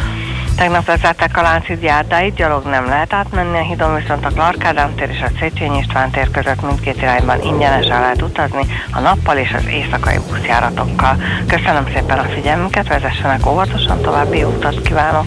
Tegnap 0.57 0.87
lezárták 0.87 1.37
a 1.37 1.43
Lánchíd 1.43 1.83
járdáit, 1.83 2.35
gyalog 2.35 2.65
nem 2.65 2.87
lehet 2.87 3.13
átmenni 3.13 3.59
a 3.59 3.63
hídon, 3.63 3.95
viszont 3.95 4.25
a 4.25 4.29
Clark 4.29 4.65
Ádám 4.65 4.95
tér 4.95 5.11
és 5.11 5.21
a 5.21 5.39
Széchenyi 5.39 5.79
István 5.79 6.11
tér 6.11 6.31
között 6.31 6.63
mindkét 6.63 7.03
irányban 7.03 7.43
ingyenesen 7.43 8.01
lehet 8.01 8.23
utazni 8.23 8.67
a 8.91 9.01
nappal 9.01 9.37
és 9.37 9.53
az 9.53 9.67
éjszakai 9.67 10.19
buszjáratokkal. 10.31 11.17
Köszönöm 11.47 11.87
szépen 11.95 12.19
a 12.19 12.23
figyelmünket, 12.23 12.89
vezessenek 12.89 13.47
óvatosan, 13.47 14.01
további 14.01 14.45
utat 14.45 14.83
kívánok! 14.83 15.27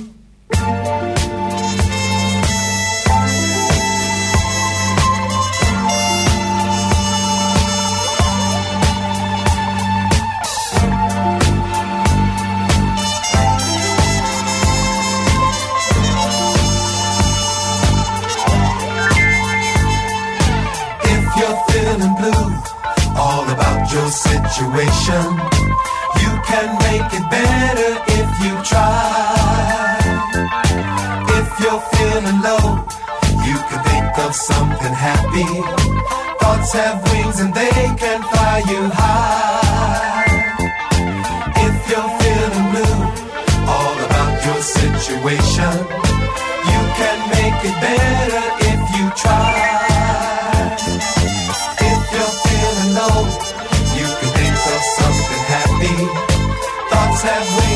happy. 35.01 35.49
Thoughts 36.39 36.73
have 36.73 36.97
wings 37.09 37.39
and 37.39 37.51
they 37.53 37.81
can 37.97 38.21
fly 38.31 38.57
you 38.71 38.81
high. 39.01 40.29
If 41.65 41.75
you're 41.89 42.11
feeling 42.21 42.67
blue, 42.71 42.99
all 43.73 43.95
about 44.07 44.35
your 44.45 44.61
situation, 44.61 45.73
you 46.71 46.81
can 46.99 47.17
make 47.35 47.59
it 47.69 47.77
better 47.87 48.43
if 48.71 48.81
you 48.95 49.05
try. 49.23 49.53
If 51.91 52.01
you're 52.13 52.35
feeling 52.45 52.91
low, 53.01 53.19
you 53.97 54.07
can 54.19 54.29
think 54.37 54.57
of 54.75 54.81
something 54.99 55.43
happy. 55.55 55.97
Thoughts 56.91 57.21
have 57.23 57.47
wings. 57.57 57.70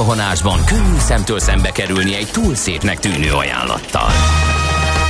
Rohanásban 0.00 0.64
könnyű 0.64 0.98
szemtől 0.98 1.38
szembe 1.38 1.70
kerülni 1.70 2.14
egy 2.14 2.28
túl 2.30 2.54
szépnek 2.54 2.98
tűnő 2.98 3.32
ajánlattal. 3.32 4.10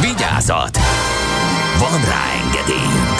Vigyázat! 0.00 0.78
Van 1.78 2.00
rá 2.00 2.24
engedélyünk! 2.44 3.18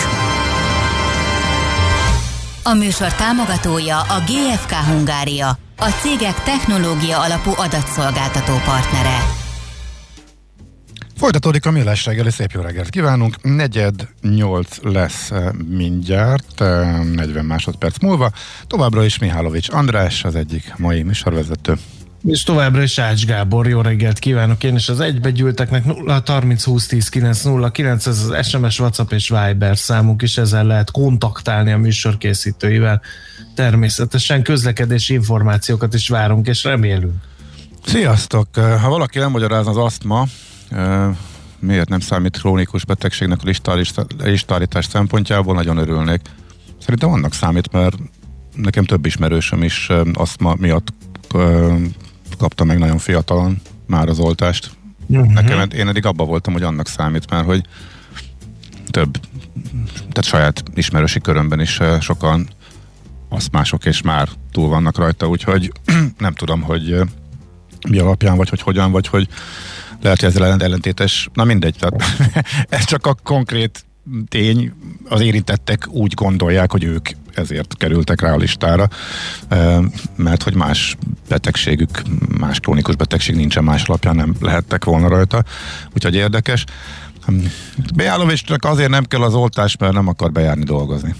A 2.62 2.74
műsor 2.74 3.12
támogatója 3.12 4.00
a 4.00 4.22
GFK 4.26 4.72
Hungária, 4.72 5.58
a 5.76 5.88
cégek 6.02 6.42
technológia 6.42 7.20
alapú 7.20 7.50
adatszolgáltató 7.56 8.52
partnere. 8.64 9.16
Folytatódik 11.16 11.66
a 11.66 11.70
millás 11.70 12.04
reggeli, 12.04 12.30
szép 12.30 12.50
jó 12.50 12.60
reggelt 12.60 12.88
kívánunk. 12.88 13.42
Negyed 13.42 14.08
nyolc 14.22 14.76
lesz 14.82 15.30
eh, 15.30 15.52
mindjárt, 15.52 16.60
eh, 16.60 17.02
40 17.04 17.44
másodperc 17.44 17.98
múlva. 17.98 18.30
Továbbra 18.66 19.04
is 19.04 19.18
Mihálovics 19.18 19.68
András, 19.68 20.24
az 20.24 20.34
egyik 20.34 20.74
mai 20.76 21.02
műsorvezető. 21.02 21.74
És 22.24 22.42
továbbra 22.42 22.82
is 22.82 22.98
Ács 22.98 23.24
Gábor, 23.26 23.68
jó 23.68 23.80
reggelt 23.80 24.18
kívánok 24.18 24.64
én, 24.64 24.74
és 24.74 24.88
az 24.88 25.00
egybegyűlteknek 25.00 25.84
0 25.84 26.22
30 26.26 26.64
20 26.64 26.86
10 26.86 27.08
9 27.08 27.42
0 27.42 27.70
9, 27.70 28.06
ez 28.06 28.28
az 28.28 28.46
SMS, 28.46 28.80
WhatsApp 28.80 29.12
és 29.12 29.28
Viber 29.28 29.78
számunk 29.78 30.22
is, 30.22 30.38
ezzel 30.38 30.64
lehet 30.64 30.90
kontaktálni 30.90 31.72
a 31.72 31.78
műsor 31.78 32.18
készítőivel. 32.18 33.00
Természetesen 33.54 34.42
közlekedési 34.42 35.14
információkat 35.14 35.94
is 35.94 36.08
várunk, 36.08 36.46
és 36.46 36.64
remélünk. 36.64 37.14
Sziasztok! 37.84 38.48
Ha 38.54 38.88
valaki 38.88 39.18
elmagyarázna 39.18 39.70
az 39.70 39.76
asztma, 39.76 40.26
miért 41.58 41.88
nem 41.88 42.00
számít 42.00 42.38
krónikus 42.38 42.84
betegségnek 42.84 43.38
a 43.68 43.74
listállítás 44.24 44.86
szempontjából, 44.86 45.54
nagyon 45.54 45.76
örülnék. 45.76 46.20
Szerintem 46.80 47.10
annak 47.10 47.34
számít, 47.34 47.72
mert 47.72 47.96
nekem 48.54 48.84
több 48.84 49.06
ismerősöm 49.06 49.62
is 49.62 49.88
aszma 50.12 50.54
miatt 50.58 50.92
kapta 52.38 52.64
meg 52.64 52.78
nagyon 52.78 52.98
fiatalon 52.98 53.60
már 53.86 54.08
az 54.08 54.18
oltást. 54.18 54.70
Uh-huh. 55.06 55.32
Nekem 55.32 55.68
én 55.70 55.88
eddig 55.88 56.06
abban 56.06 56.26
voltam, 56.26 56.52
hogy 56.52 56.62
annak 56.62 56.88
számít, 56.88 57.30
mert 57.30 57.44
hogy 57.44 57.64
több, 58.90 59.20
tehát 59.98 60.24
saját 60.24 60.62
ismerősi 60.74 61.20
körömben 61.20 61.60
is 61.60 61.80
sokan 62.00 62.48
azt 63.28 63.52
mások 63.52 63.84
és 63.84 64.02
már 64.02 64.28
túl 64.52 64.68
vannak 64.68 64.98
rajta, 64.98 65.28
úgyhogy 65.28 65.72
nem 66.18 66.34
tudom, 66.34 66.62
hogy 66.62 67.00
mi 67.88 67.98
alapján, 67.98 68.36
vagy 68.36 68.48
hogy 68.48 68.60
hogyan, 68.60 68.92
vagy 68.92 69.06
hogy 69.06 69.28
lehet, 70.02 70.20
hogy 70.20 70.28
ezzel 70.28 70.62
ellentétes, 70.62 71.28
na 71.32 71.44
mindegy, 71.44 71.76
tehát 71.78 72.02
ez 72.78 72.84
csak 72.84 73.06
a 73.06 73.14
konkrét 73.22 73.84
tény, 74.28 74.72
az 75.08 75.20
érintettek 75.20 75.88
úgy 75.88 76.14
gondolják, 76.14 76.70
hogy 76.70 76.84
ők 76.84 77.08
ezért 77.34 77.76
kerültek 77.76 78.20
rá 78.20 78.32
a 78.32 78.36
listára, 78.36 78.88
mert 80.16 80.42
hogy 80.42 80.54
más 80.54 80.96
betegségük, 81.28 82.02
más 82.38 82.60
krónikus 82.60 82.96
betegség 82.96 83.36
nincsen 83.36 83.64
más 83.64 83.84
alapján, 83.84 84.16
nem 84.16 84.34
lehettek 84.40 84.84
volna 84.84 85.08
rajta, 85.08 85.44
úgyhogy 85.94 86.14
érdekes. 86.14 86.64
Bejálovicsnak 87.94 88.64
azért 88.64 88.90
nem 88.90 89.04
kell 89.04 89.22
az 89.22 89.34
oltás, 89.34 89.76
mert 89.76 89.92
nem 89.92 90.08
akar 90.08 90.32
bejárni 90.32 90.64
dolgozni. 90.64 91.14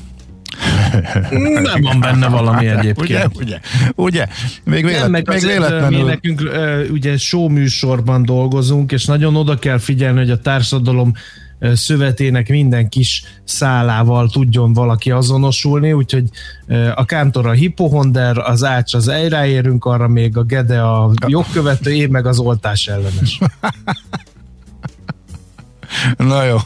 Nem 1.30 1.82
van 1.82 2.00
benne 2.00 2.28
valami 2.28 2.66
egyébként. 2.66 2.98
Ugye, 3.00 3.26
ugye, 3.34 3.58
ugye? 3.94 4.26
Még, 4.64 4.84
vélet, 4.84 5.00
nem, 5.00 5.10
meg 5.10 5.28
még 5.28 5.40
véletlenül. 5.40 5.98
Mi 5.98 6.08
nekünk 6.08 6.42
ugye 6.90 7.16
show 7.16 7.48
műsorban 7.48 8.24
dolgozunk, 8.24 8.92
és 8.92 9.04
nagyon 9.04 9.36
oda 9.36 9.58
kell 9.58 9.78
figyelni, 9.78 10.18
hogy 10.18 10.30
a 10.30 10.40
társadalom 10.40 11.12
szövetének 11.60 12.48
minden 12.48 12.88
kis 12.88 13.24
szálával 13.44 14.30
tudjon 14.30 14.72
valaki 14.72 15.10
azonosulni, 15.10 15.92
úgyhogy 15.92 16.24
a 16.94 17.04
Kántor 17.04 17.46
a 17.46 17.52
hipohonder, 17.52 18.38
az 18.38 18.64
Ács 18.64 18.94
az 18.94 19.08
Ejráérünk, 19.08 19.84
arra 19.84 20.08
még 20.08 20.36
a 20.36 20.42
Gede 20.42 20.82
a 20.82 21.10
jogkövető, 21.26 21.94
én 21.94 22.10
meg 22.10 22.26
az 22.26 22.38
oltás 22.38 22.86
ellenes. 22.86 23.38
Na 26.16 26.44
jó. 26.44 26.56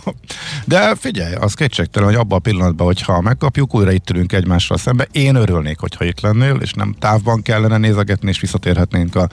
De 0.65 0.95
figyelj, 0.95 1.35
az 1.35 1.55
kétségtelen, 1.55 2.09
hogy 2.09 2.19
abban 2.19 2.39
a 2.39 2.41
pillanatban, 2.41 2.87
hogyha 2.87 3.21
megkapjuk, 3.21 3.75
újra 3.75 3.93
itt 3.93 4.11
ülünk 4.11 4.33
egymással 4.33 4.77
szembe. 4.77 5.09
Én 5.13 5.35
örülnék, 5.35 5.79
hogyha 5.79 6.05
itt 6.05 6.21
lennél, 6.21 6.59
és 6.61 6.73
nem 6.73 6.95
távban 6.99 7.43
kellene 7.43 7.77
nézegetni, 7.77 8.29
és 8.29 8.41
visszatérhetnénk 8.41 9.17
a 9.17 9.29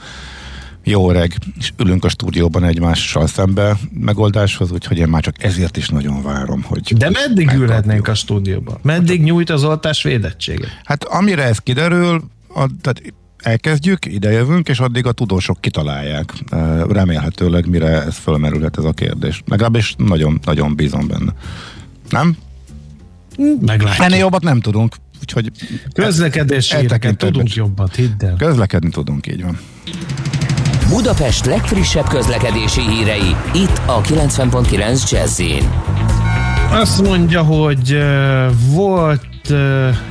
jó 0.89 1.11
reg, 1.11 1.33
és 1.59 1.71
ülünk 1.77 2.05
a 2.05 2.09
stúdióban 2.09 2.63
egymással 2.63 3.27
szembe 3.27 3.77
megoldáshoz, 3.91 4.71
úgyhogy 4.71 4.97
én 4.97 5.07
már 5.07 5.21
csak 5.21 5.43
ezért 5.43 5.77
is 5.77 5.89
nagyon 5.89 6.23
várom, 6.23 6.61
hogy... 6.61 6.93
De 6.97 7.09
meddig 7.09 7.45
megkapjuk. 7.45 7.69
ülhetnénk 7.69 8.07
a 8.07 8.13
stúdióban? 8.13 8.77
Meddig 8.81 9.23
nyújt 9.23 9.49
az 9.49 9.63
oltás 9.63 10.03
védettséget? 10.03 10.69
Hát 10.83 11.03
amire 11.03 11.43
ez 11.43 11.57
kiderül, 11.57 12.23
a, 12.47 12.65
tehát 12.81 13.01
elkezdjük, 13.37 14.05
idejövünk, 14.05 14.69
és 14.69 14.79
addig 14.79 15.05
a 15.05 15.11
tudósok 15.11 15.61
kitalálják. 15.61 16.33
Remélhetőleg 16.89 17.69
mire 17.69 18.03
ez 18.03 18.17
fölmerülhet 18.17 18.77
ez 18.77 18.83
a 18.83 18.91
kérdés. 18.91 19.43
Legalábbis 19.47 19.95
nagyon-nagyon 19.97 20.75
bízom 20.75 21.07
benne. 21.07 21.33
Nem? 22.09 22.37
Meglátjuk. 23.61 24.05
Ennél 24.05 24.19
jobbat 24.19 24.43
nem 24.43 24.59
tudunk. 24.59 24.95
Úgyhogy 25.21 25.51
Közlekedési 25.93 26.77
híreket 26.77 27.17
tudunk 27.17 27.53
jobbat, 27.53 27.95
hidd 27.95 28.25
el. 28.25 28.35
Közlekedni 28.35 28.89
tudunk, 28.89 29.27
így 29.27 29.43
van. 29.43 29.59
Budapest 30.89 31.45
legfrissebb 31.45 32.07
közlekedési 32.07 32.81
hírei, 32.81 33.35
itt 33.53 33.81
a 33.85 34.01
90.9 34.01 35.11
jazz 35.11 35.41
Azt 36.71 37.01
mondja, 37.01 37.43
hogy 37.43 37.97
volt 38.71 39.27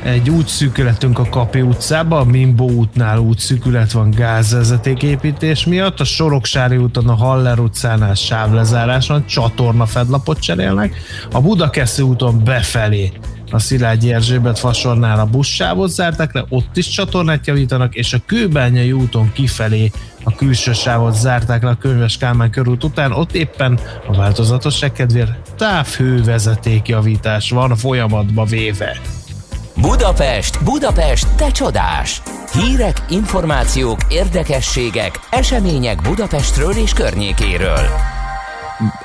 egy 0.04 0.30
útszűkületünk 0.30 1.18
a 1.18 1.28
Kapi 1.30 1.60
utcában, 1.60 2.20
a 2.20 2.30
Mimbo 2.30 2.64
útnál 2.64 3.18
útszűkület 3.18 3.92
van 3.92 4.10
gázvezetéképítés 4.10 5.66
miatt, 5.66 6.00
a 6.00 6.04
Soroksári 6.04 6.76
úton 6.76 7.08
a 7.08 7.14
Haller 7.14 7.58
utcánál 7.58 8.14
sávlezárás 8.14 9.08
van, 9.08 9.26
csatorna 9.26 9.86
fedlapot 9.86 10.38
cserélnek, 10.38 10.96
a 11.32 11.40
Budakeszi 11.40 12.02
úton 12.02 12.44
befelé 12.44 13.12
a 13.50 13.58
Szilágyi 13.58 14.12
Erzsébet 14.12 14.58
fasornál 14.58 15.20
a 15.20 15.24
buszsávot 15.24 15.90
zárták 15.90 16.32
le, 16.32 16.44
ott 16.48 16.76
is 16.76 16.88
csatornát 16.88 17.46
javítanak, 17.46 17.94
és 17.94 18.12
a 18.12 18.18
Kőbányai 18.26 18.92
úton 18.92 19.32
kifelé 19.32 19.90
a 20.22 20.34
külső 20.34 20.72
sávot 20.72 21.14
zárták 21.14 21.62
le 21.62 21.68
a 21.68 21.74
Könyves 21.74 22.16
Kálmán 22.16 22.50
körút 22.50 22.84
után, 22.84 23.12
ott 23.12 23.32
éppen 23.34 23.78
a 24.06 24.16
változatosság 24.16 24.92
kedvéért 24.92 25.54
távhővezetékjavítás 25.56 27.50
van 27.50 27.76
folyamatba 27.76 28.44
véve. 28.44 29.00
Budapest, 29.80 30.64
Budapest, 30.64 31.28
te 31.36 31.50
csodás! 31.50 32.22
Hírek, 32.52 33.04
információk, 33.08 33.98
érdekességek, 34.08 35.20
események 35.30 36.02
Budapestről 36.02 36.72
és 36.72 36.92
környékéről. 36.92 38.17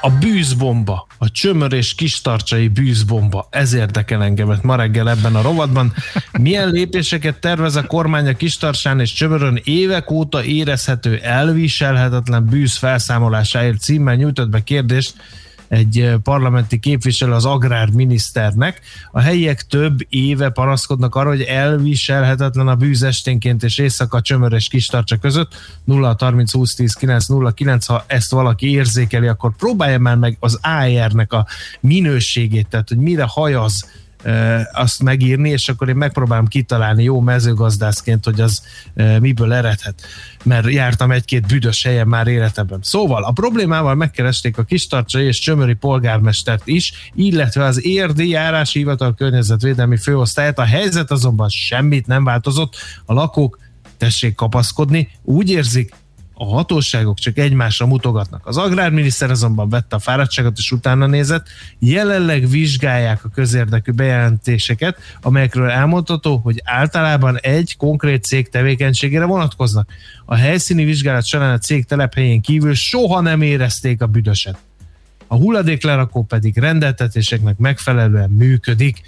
A 0.02 0.10
bűzbomba, 0.10 1.08
a 1.18 1.32
csömör 1.32 1.74
és 1.74 1.96
kistarcsai 1.96 2.68
bűzbomba, 2.68 3.48
ez 3.50 3.74
érdekel 3.74 4.24
engemet 4.24 4.64
ma 4.64 4.76
reggel 4.76 5.10
ebben 5.10 5.36
a 5.36 5.42
rovatban. 5.42 5.94
Milyen 6.32 6.70
lépéseket 6.70 7.40
tervez 7.40 7.76
a 7.76 7.86
kormány 7.86 8.28
a 8.28 8.34
kistarcsán 8.34 9.00
és 9.00 9.14
csömörön 9.14 9.62
évek 9.64 10.12
óta 10.12 10.44
érezhető 10.44 11.18
elviselhetetlen 11.18 12.46
bűz 12.46 12.78
felszámolásáért 12.78 13.80
címmel 13.80 14.16
nyújtott 14.16 14.50
be 14.50 14.64
kérdést 14.64 15.14
egy 15.74 16.14
parlamenti 16.24 16.80
képviselő 16.80 17.32
az 17.32 17.46
agrárminiszternek. 17.46 18.82
A 19.12 19.20
helyiek 19.20 19.62
több 19.62 20.00
éve 20.10 20.50
panaszkodnak 20.50 21.16
arra, 21.16 21.30
hogy 21.30 21.42
elviselhetetlen 21.42 22.68
a 22.68 22.76
bűz 22.76 23.04
esténként 23.04 23.64
és 23.64 23.78
éjszaka 23.78 24.22
csömörös 24.22 24.68
kistarcsa 24.68 25.18
között. 25.18 25.56
0 25.84 26.16
30 26.20 26.52
20 26.52 26.76
10 26.76 26.94
9 26.94 27.26
0 27.26 27.52
9, 27.52 27.86
ha 27.86 28.04
ezt 28.08 28.32
valaki 28.32 28.72
érzékeli, 28.72 29.28
akkor 29.28 29.56
próbálja 29.56 30.00
már 30.00 30.16
meg 30.16 30.38
az 30.40 30.60
AR-nek 30.62 31.34
a 31.34 31.48
minőségét, 31.80 32.68
tehát 32.68 32.90
hogy 32.90 32.98
mire 32.98 33.26
hajaz 33.28 33.86
azt 34.72 35.04
megírni, 35.04 35.50
és 35.50 35.70
akkor 35.70 35.90
én 35.90 35.96
megpróbálom 35.96 36.48
kitalálni 36.48 37.04
jó 37.04 37.20
mezőgazdászként, 37.20 38.26
hogy 38.26 38.42
az 38.42 38.64
miből 39.20 39.54
eredhet. 39.54 40.02
Mert 40.44 40.72
jártam 40.72 41.12
egy-két 41.12 41.48
büdös 41.48 41.84
helyen 41.84 42.08
már 42.08 42.28
életemben. 42.28 42.80
Szóval 42.82 43.24
a 43.24 43.32
problémával 43.32 43.96
megkeresték 43.96 44.58
a 44.58 44.64
Kistarcsai 44.64 45.26
és 45.26 45.40
Csömöri 45.40 45.74
polgármestert 45.74 46.68
is, 46.68 47.12
illetve 47.14 47.64
az 47.64 47.86
érdi 47.86 48.30
járási 48.30 48.80
hivatal 48.80 49.14
környezetvédelmi 49.14 49.98
főosztályát. 49.98 50.60
A 50.60 50.64
helyzet 50.66 51.12
azonban 51.12 51.50
semmit 51.50 52.08
nem 52.08 52.24
változott. 52.24 52.76
A 53.06 53.14
lakók 53.14 53.60
tessék 53.98 54.36
kapaszkodni, 54.36 55.10
úgy 55.24 55.50
érzik, 55.50 55.94
a 56.34 56.46
hatóságok 56.46 57.20
csak 57.20 57.38
egymásra 57.38 57.86
mutogatnak. 57.86 58.48
Az 58.48 58.58
agrárminiszter 58.58 59.30
azonban 59.30 59.70
vette 59.70 59.96
a 59.96 60.00
fáradtságot 60.00 60.58
és 60.58 60.72
utána 60.72 61.06
nézett. 61.06 61.48
Jelenleg 61.80 62.48
vizsgálják 62.48 63.26
a 63.26 63.30
közérdekű 63.30 63.92
bejelentéseket, 63.92 64.98
amelyekről 65.22 65.70
elmondható, 65.70 66.38
hogy 66.38 66.62
általában 66.64 67.40
egy 67.40 67.76
konkrét 67.78 68.24
cég 68.24 68.50
tevékenységére 68.50 69.26
vonatkoznak. 69.26 69.90
A 70.26 70.36
helyszíni 70.36 70.84
vizsgálat 70.84 71.26
során 71.26 71.54
a 71.54 71.58
cég 71.58 71.86
telephelyén 71.86 72.42
kívül 72.42 72.74
soha 72.74 73.22
nem 73.22 73.42
érezték 73.42 74.02
a 74.02 74.08
büdöset. 74.08 74.58
A 75.28 75.36
hulladéklerakó 75.36 76.24
pedig 76.24 76.58
rendeltetéseknek 76.58 77.58
megfelelően 77.58 78.30
működik. 78.30 79.02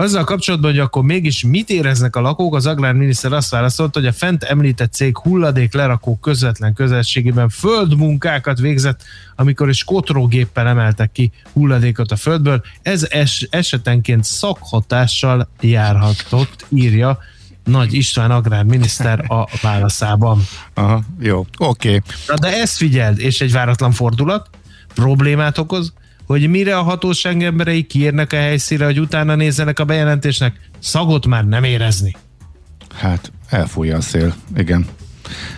Azzal 0.00 0.24
kapcsolatban, 0.24 0.70
hogy 0.70 0.80
akkor 0.80 1.02
mégis 1.02 1.44
mit 1.44 1.70
éreznek 1.70 2.16
a 2.16 2.20
lakók, 2.20 2.54
az 2.54 2.66
agrárminiszter 2.66 3.32
azt 3.32 3.50
válaszolt, 3.50 3.94
hogy 3.94 4.06
a 4.06 4.12
fent 4.12 4.42
említett 4.42 4.92
cég 4.92 5.18
hulladék 5.18 5.72
lerakó 5.72 6.16
közvetlen 6.16 6.74
közelségében 6.74 7.48
földmunkákat 7.48 8.58
végzett, 8.58 9.02
amikor 9.36 9.68
is 9.68 9.84
kotrógéppel 9.84 10.66
emeltek 10.66 11.12
ki 11.12 11.32
hulladékot 11.52 12.12
a 12.12 12.16
földből. 12.16 12.62
Ez 12.82 13.06
es- 13.10 13.46
esetenként 13.50 14.24
szakhatással 14.24 15.48
járhatott, 15.60 16.66
írja 16.68 17.18
nagy 17.64 17.94
István 17.94 18.30
agrárminiszter 18.30 19.24
a 19.28 19.48
válaszában. 19.62 20.42
Aha, 20.74 21.02
jó, 21.20 21.46
oké. 21.58 21.88
Okay. 21.88 22.00
Na 22.26 22.34
de 22.34 22.60
ezt 22.60 22.76
figyeld, 22.76 23.18
és 23.20 23.40
egy 23.40 23.52
váratlan 23.52 23.92
fordulat, 23.92 24.50
problémát 24.94 25.58
okoz, 25.58 25.92
hogy 26.28 26.48
mire 26.48 26.76
a 26.76 26.82
hatóság 26.82 27.42
emberei 27.42 27.82
kiérnek 27.82 28.32
a 28.32 28.36
helyszínre, 28.36 28.84
hogy 28.84 29.00
utána 29.00 29.34
nézzenek 29.34 29.78
a 29.78 29.84
bejelentésnek, 29.84 30.70
szagot 30.78 31.26
már 31.26 31.44
nem 31.44 31.64
érezni. 31.64 32.16
Hát, 32.94 33.32
elfújja 33.48 33.96
a 33.96 34.00
szél, 34.00 34.34
igen. 34.56 34.86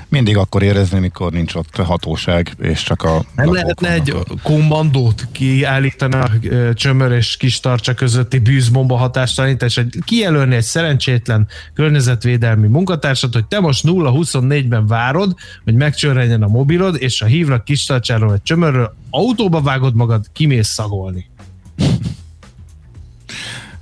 Mindig 0.08 0.36
akkor 0.36 0.62
érezni, 0.62 0.98
mikor 0.98 1.32
nincs 1.32 1.54
ott 1.54 1.76
hatóság, 1.76 2.54
és 2.58 2.82
csak 2.82 3.02
a... 3.02 3.24
Nem 3.34 3.52
lehetne 3.52 3.92
egy 3.92 4.14
kommandót 4.42 5.28
kiállítani 5.32 6.14
a 6.14 6.30
csömör 6.74 7.12
és 7.12 7.36
kis 7.36 7.60
tartsa 7.60 7.94
közötti 7.94 8.38
bűzbomba 8.38 8.96
hatástalanítás, 8.96 9.76
egy 9.76 9.98
kijelölni 10.04 10.54
egy 10.54 10.62
szerencsétlen 10.62 11.48
környezetvédelmi 11.74 12.68
munkatársat, 12.68 13.32
hogy 13.34 13.44
te 13.44 13.60
most 13.60 13.84
0-24-ben 13.86 14.86
várod, 14.86 15.34
hogy 15.64 15.74
megcsörrenjen 15.74 16.42
a 16.42 16.48
mobilod, 16.48 16.96
és 16.98 17.20
ha 17.20 17.26
hívnak 17.26 17.64
kis 17.64 17.84
tartsáról 17.84 18.28
vagy 18.28 18.42
csömörről, 18.42 18.94
autóba 19.10 19.60
vágod 19.60 19.94
magad, 19.94 20.26
kimész 20.32 20.68
szagolni. 20.68 21.30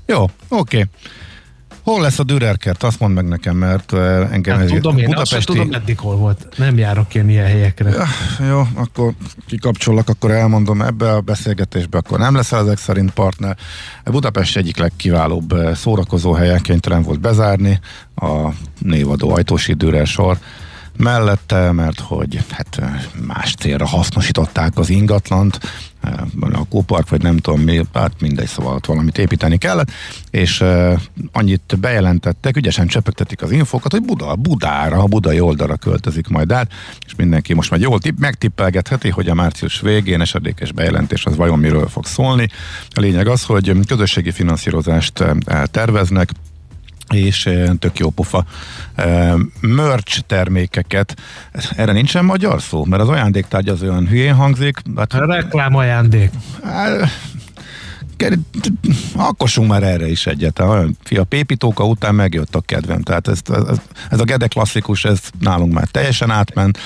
Jó, 0.07 0.23
oké. 0.23 0.31
Okay. 0.49 0.85
Hol 1.89 2.01
lesz 2.01 2.19
a 2.19 2.23
Dürerkert? 2.23 2.83
Azt 2.83 3.01
mondd 3.01 3.15
meg 3.15 3.29
nekem, 3.29 3.57
mert 3.57 3.93
eh, 3.93 4.33
engem 4.33 4.57
Hát 4.57 4.65
ez 4.65 4.71
tudom, 4.71 4.99
én 4.99 5.15
azt 5.15 5.31
sem 5.31 5.41
tudom, 5.41 5.73
eddig 5.73 5.99
hol 5.99 6.17
volt. 6.17 6.47
Nem 6.57 6.79
járok 6.79 7.15
én 7.15 7.29
ilyen 7.29 7.47
helyekre. 7.47 7.91
Ja, 7.91 8.07
jó, 8.49 8.63
akkor 8.75 9.13
kikapcsollak, 9.47 10.09
akkor 10.09 10.31
elmondom, 10.31 10.83
ebbe 10.83 11.13
a 11.13 11.21
beszélgetésbe 11.21 11.99
akkor 11.99 12.19
nem 12.19 12.35
leszel 12.35 12.61
ezek 12.61 12.79
szerint 12.79 13.11
partner. 13.11 13.57
Budapest 14.05 14.57
egyik 14.57 14.77
legkiválóbb 14.77 15.53
eh, 15.53 15.75
szórakozó 15.75 16.33
helye, 16.33 16.59
kénytelen 16.59 17.03
volt 17.03 17.21
bezárni 17.21 17.81
a 18.17 18.49
névadó 18.79 19.31
ajtósi 19.31 19.73
Dürer 19.73 20.07
sor 20.07 20.39
mellette, 20.97 21.73
mert 21.73 22.01
hogy 22.01 22.39
hát 22.51 22.79
eh, 22.79 23.03
más 23.27 23.55
célra 23.55 23.87
hasznosították 23.87 24.79
az 24.79 24.91
ingatlant, 24.91 25.59
eh, 26.01 26.61
a 26.61 26.65
kópark, 26.69 27.09
vagy 27.09 27.23
nem 27.23 27.37
tudom 27.37 27.61
mi, 27.61 27.81
hát 27.93 28.13
mindegy, 28.21 28.47
szóval 28.47 28.75
ott 28.75 28.87
valamit 28.87 29.19
építeni 29.19 29.59
kellett, 29.59 29.91
és 30.31 30.65
annyit 31.33 31.77
bejelentettek, 31.81 32.57
ügyesen 32.57 32.87
csepegtetik 32.87 33.43
az 33.43 33.51
infokat, 33.51 33.93
hogy 33.93 34.03
Buda, 34.03 34.37
Budára, 34.37 35.03
a 35.03 35.07
budai 35.07 35.41
oldalra 35.41 35.77
költözik 35.77 36.29
majd 36.29 36.53
át, 36.53 36.73
és 37.07 37.15
mindenki 37.15 37.55
most 37.55 37.71
már 37.71 37.81
jól 37.81 37.99
tipp, 37.99 38.19
megtippelgetheti, 38.19 39.09
hogy 39.09 39.29
a 39.29 39.35
március 39.35 39.81
végén 39.81 40.21
esedékes 40.21 40.73
bejelentés 40.73 41.25
az 41.25 41.37
vajon 41.37 41.59
miről 41.59 41.89
fog 41.89 42.07
szólni. 42.07 42.49
A 42.91 43.01
lényeg 43.01 43.27
az, 43.27 43.45
hogy 43.45 43.73
közösségi 43.87 44.31
finanszírozást 44.31 45.25
terveznek, 45.71 46.31
és 47.11 47.51
tök 47.79 47.99
jó 47.99 48.11
pofa 48.11 48.45
eh, 48.95 49.35
merch 49.61 50.21
termékeket. 50.27 51.17
Erre 51.77 51.93
nincsen 51.93 52.25
magyar 52.25 52.63
szó? 52.63 52.85
Mert 52.85 53.03
az 53.03 53.09
ajándéktárgy 53.09 53.69
az 53.69 53.83
olyan 53.83 54.09
hülyén 54.09 54.35
hangzik. 54.35 54.79
Hát, 54.97 55.13
a 55.13 55.27
reklám 55.27 55.75
ajándék. 55.75 56.31
Akkossunk 59.17 59.69
már 59.69 59.83
erre 59.83 60.09
is 60.09 60.27
egyet. 60.27 60.59
Olyan 60.59 60.97
fia 61.03 61.25
pépítóka 61.25 61.85
után 61.85 62.15
megjött 62.15 62.55
a 62.55 62.61
kedvem. 62.61 63.03
Tehát 63.03 63.29
ez, 63.29 63.41
ez, 63.69 63.79
ez 64.11 64.21
a 64.21 64.25
Gede 64.25 64.47
klasszikus, 64.47 65.05
ez 65.05 65.21
nálunk 65.41 65.73
már 65.73 65.87
teljesen 65.87 66.31
átment. 66.31 66.79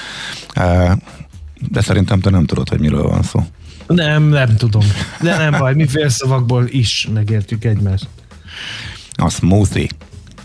De 1.71 1.81
szerintem 1.81 2.21
te 2.21 2.31
nem 2.31 2.45
tudod, 2.45 2.69
hogy 2.69 2.81
miről 2.81 3.03
van 3.03 3.23
szó. 3.23 3.41
Nem, 3.87 4.23
nem 4.23 4.57
tudom. 4.57 4.83
De 5.21 5.37
nem 5.37 5.59
baj, 5.59 5.75
mi 5.75 5.87
félszavakból 5.87 6.67
is 6.69 7.09
megértjük 7.13 7.65
egymást. 7.65 8.07
A 9.13 9.29
smoothie 9.29 9.89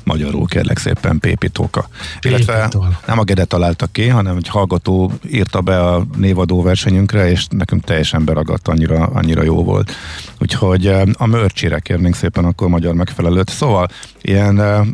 magyarul 0.08 0.46
kérlek 0.46 0.78
szépen 0.78 1.20
Pépitóka. 1.20 1.88
Illetve 2.22 2.70
nem 3.06 3.20
a 3.20 3.24
Gede 3.24 3.46
találta 3.46 3.86
ki, 3.86 4.08
hanem 4.08 4.38
egy 4.38 4.48
hallgató 4.48 5.12
írta 5.32 5.62
be 5.62 5.84
a 5.84 6.06
névadó 6.16 6.62
versenyünkre, 6.62 7.30
és 7.30 7.46
nekünk 7.50 7.84
teljesen 7.84 8.26
beragadt, 8.26 8.68
annyira, 8.68 9.06
annyira 9.06 9.44
jó 9.44 9.64
volt. 9.64 9.92
Úgyhogy 10.40 10.88
eh, 10.88 11.02
a 11.14 11.26
mörcsére 11.26 11.80
kérnénk 11.80 12.16
szépen 12.16 12.46
akkor 12.46 12.68
magyar 12.68 12.94
megfelelőt. 12.94 13.50
Szóval 13.50 13.88
ilyen 14.22 14.60
uh, 14.60 14.88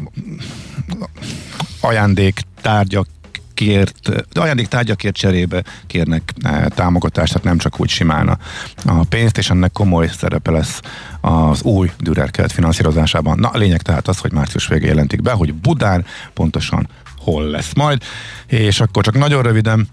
ajándéktárgyak 1.81 3.07
kért, 3.53 4.09
ajándéktárgyakért 4.33 5.15
cserébe 5.15 5.63
kérnek 5.87 6.33
e, 6.41 6.67
támogatást, 6.67 7.31
tehát 7.31 7.47
nem 7.47 7.57
csak 7.57 7.79
úgy 7.79 7.89
simán 7.89 8.39
a, 8.85 9.03
pénzt, 9.09 9.37
és 9.37 9.49
ennek 9.49 9.71
komoly 9.71 10.07
szerepe 10.07 10.51
lesz 10.51 10.79
az 11.21 11.63
új 11.63 11.91
Dürer 11.99 12.31
kelt 12.31 12.51
finanszírozásában. 12.51 13.39
Na, 13.39 13.47
a 13.47 13.57
lényeg 13.57 13.81
tehát 13.81 14.07
az, 14.07 14.17
hogy 14.17 14.31
március 14.31 14.67
végén 14.67 14.87
jelentik 14.87 15.21
be, 15.21 15.31
hogy 15.31 15.53
Budán 15.53 16.05
pontosan 16.33 16.87
hol 17.17 17.43
lesz 17.43 17.73
majd, 17.73 18.01
és 18.47 18.79
akkor 18.79 19.03
csak 19.03 19.17
nagyon 19.17 19.43
röviden 19.43 19.87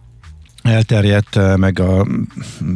elterjedt, 0.62 1.36
eh, 1.36 1.56
meg 1.56 1.80
a 1.80 2.06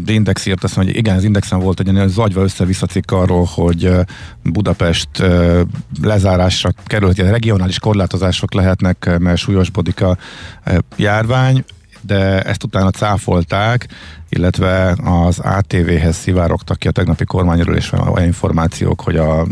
Index 0.07 0.47
írt 0.47 0.65
azt 0.65 0.75
hogy 0.75 0.97
igen, 0.97 1.17
az 1.17 1.25
Indexen 1.25 1.59
volt 1.61 1.81
egy 1.81 1.89
olyan 1.89 2.09
zagyva 2.09 2.43
össze-vissza 2.43 2.87
cikk 2.87 3.11
arról, 3.11 3.49
hogy 3.55 3.85
eh, 3.85 4.01
Budapest 4.43 5.21
eh, 5.21 5.61
lezárásra 6.03 6.71
került, 6.85 7.17
hogy 7.17 7.29
regionális 7.29 7.79
korlátozások 7.79 8.55
lehetnek, 8.55 9.19
mert 9.19 9.37
súlyosbodik 9.37 10.03
a 10.03 10.17
járvány, 10.97 11.65
de 12.01 12.43
ezt 12.43 12.65
utána 12.65 12.91
cáfolták, 12.91 13.87
illetve 14.29 14.97
az 15.05 15.39
ATV-hez 15.39 16.17
szivárogtak 16.17 16.79
ki 16.79 16.89
a 16.89 16.91
tegnapi 16.91 17.25
kormányról, 17.25 17.77
és 17.77 17.93
olyan 17.93 18.27
információk, 18.27 19.01
hogy 19.01 19.17
a 19.17 19.47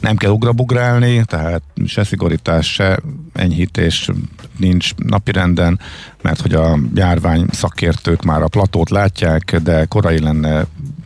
nem 0.00 0.16
kell 0.16 0.30
ugrabugrálni, 0.30 1.24
tehát 1.24 1.62
se 1.86 2.04
szigorítás, 2.04 2.72
se 2.72 2.98
enyhítés 3.32 4.10
nincs 4.56 4.94
napirenden, 4.94 5.80
mert 6.22 6.40
hogy 6.40 6.54
a 6.54 6.78
járvány 6.94 7.46
szakértők 7.50 8.22
már 8.22 8.42
a 8.42 8.48
platót 8.48 8.90
látják, 8.90 9.56
de 9.62 9.84
korai 9.84 10.20
lenne 10.20 10.64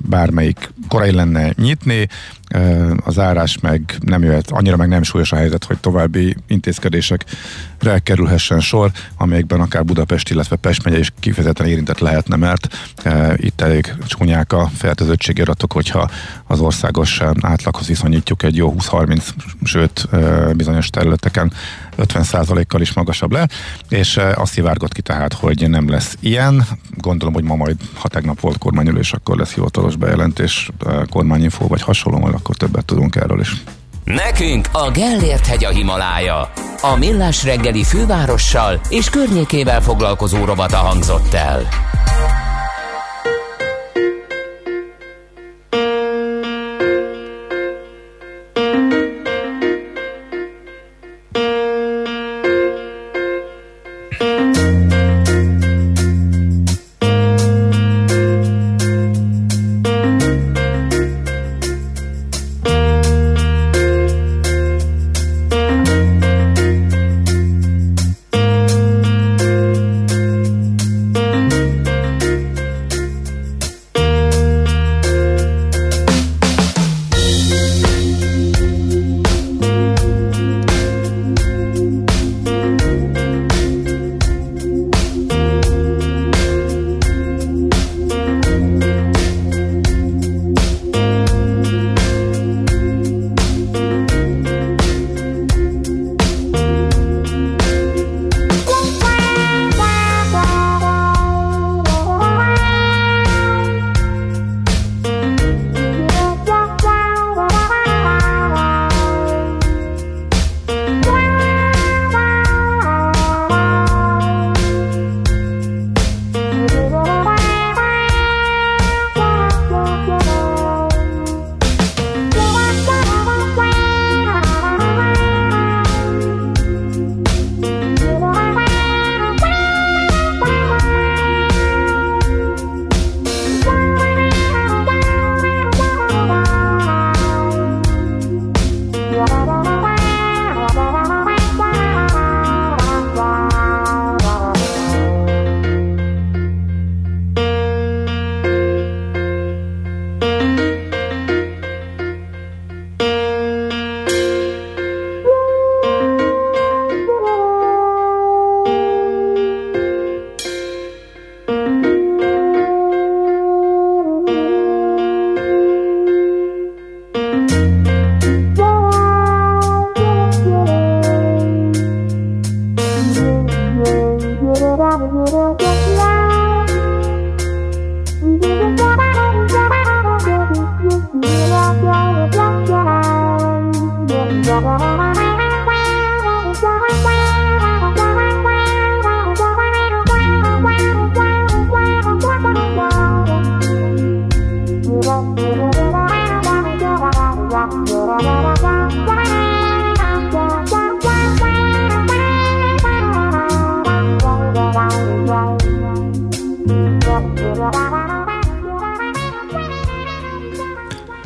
bármelyik 0.08 0.72
korai 0.88 1.12
lenne 1.12 1.52
nyitni, 1.56 2.08
az 3.04 3.18
árás 3.18 3.58
meg 3.58 3.96
nem 4.00 4.22
jöhet, 4.22 4.50
annyira 4.50 4.76
meg 4.76 4.88
nem 4.88 5.02
súlyos 5.02 5.32
a 5.32 5.36
helyzet, 5.36 5.64
hogy 5.64 5.78
további 5.78 6.36
intézkedésekre 6.46 7.98
kerülhessen 8.02 8.60
sor, 8.60 8.90
amelyekben 9.16 9.60
akár 9.60 9.84
Budapest, 9.84 10.30
illetve 10.30 10.56
Pest 10.56 10.84
megye 10.84 10.98
is 10.98 11.12
kifejezetten 11.20 11.66
érintett 11.66 11.98
lehetne, 11.98 12.36
mert 12.36 12.76
itt 13.36 13.60
elég 13.60 13.94
csúnyák 14.06 14.52
a 14.52 14.70
fertőzöttségi 14.76 15.40
adatok, 15.40 15.72
hogyha 15.72 16.10
az 16.46 16.60
országos 16.60 17.20
átlaghoz 17.40 17.86
viszonyítjuk 17.86 18.42
egy 18.42 18.56
jó 18.56 18.74
20-30, 18.78 19.24
sőt 19.62 20.08
bizonyos 20.56 20.90
területeken 20.90 21.52
50%-kal 22.00 22.80
is 22.80 22.92
magasabb 22.92 23.32
le, 23.32 23.48
és 23.88 24.16
e, 24.16 24.34
azt 24.36 24.52
szivárgott 24.52 24.92
ki 24.92 25.02
tehát, 25.02 25.32
hogy 25.32 25.68
nem 25.68 25.88
lesz 25.88 26.16
ilyen. 26.20 26.66
Gondolom, 26.96 27.34
hogy 27.34 27.44
ma 27.44 27.56
majd, 27.56 27.76
ha 27.94 28.08
tegnap 28.08 28.40
volt 28.40 28.58
kormányülés, 28.58 29.12
akkor 29.12 29.36
lesz 29.36 29.52
hivatalos 29.52 29.96
bejelentés, 29.96 30.70
e, 30.86 31.06
kormányinfo 31.10 31.66
vagy 31.66 31.82
hasonló, 31.82 32.18
majd 32.18 32.34
akkor 32.34 32.56
többet 32.56 32.84
tudunk 32.84 33.16
erről 33.16 33.40
is. 33.40 33.62
Nekünk 34.04 34.68
a 34.72 34.90
Gellért 34.90 35.46
hegy 35.46 35.64
a 35.64 35.68
Himalája. 35.70 36.52
A 36.82 36.96
Millás 36.96 37.44
reggeli 37.44 37.84
fővárossal 37.84 38.80
és 38.88 39.10
környékével 39.10 39.82
foglalkozó 39.82 40.44
rovata 40.44 40.76
hangzott 40.76 41.34
el. 41.34 41.68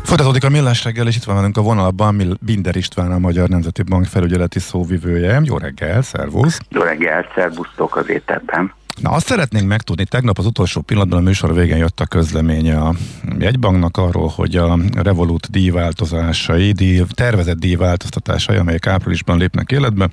Folytatódik 0.02 0.44
a 0.44 0.48
Millás 0.48 0.84
reggel, 0.84 1.06
és 1.06 1.16
itt 1.16 1.24
van 1.24 1.34
velünk 1.34 1.56
a 1.56 1.62
vonalban 1.62 2.38
Binder 2.40 2.76
István, 2.76 3.12
a 3.12 3.18
Magyar 3.18 3.48
Nemzeti 3.48 3.82
Bank 3.82 4.04
felügyeleti 4.04 4.58
szóvivője. 4.58 5.40
Jó 5.44 5.58
reggel, 5.58 6.02
szervusz! 6.02 6.60
Jó 6.68 6.82
reggel, 6.82 7.26
szervusztok 7.34 7.96
az 7.96 8.08
éterben! 8.08 8.72
Na 9.00 9.10
azt 9.10 9.26
szeretnénk 9.26 9.68
megtudni, 9.68 10.04
tegnap 10.04 10.38
az 10.38 10.46
utolsó 10.46 10.80
pillanatban 10.80 11.18
a 11.18 11.22
műsor 11.22 11.54
végén 11.54 11.76
jött 11.76 12.00
a 12.00 12.06
közleménye 12.06 12.80
a 12.80 12.94
jegybanknak 13.38 13.96
arról, 13.96 14.28
hogy 14.28 14.56
a 14.56 14.78
Revolut 14.92 15.50
díjváltozásai, 15.50 16.72
díj, 16.72 17.02
tervezett 17.14 17.58
díjváltoztatásai, 17.58 18.56
amelyek 18.56 18.86
áprilisban 18.86 19.38
lépnek 19.38 19.70
életbe, 19.70 20.08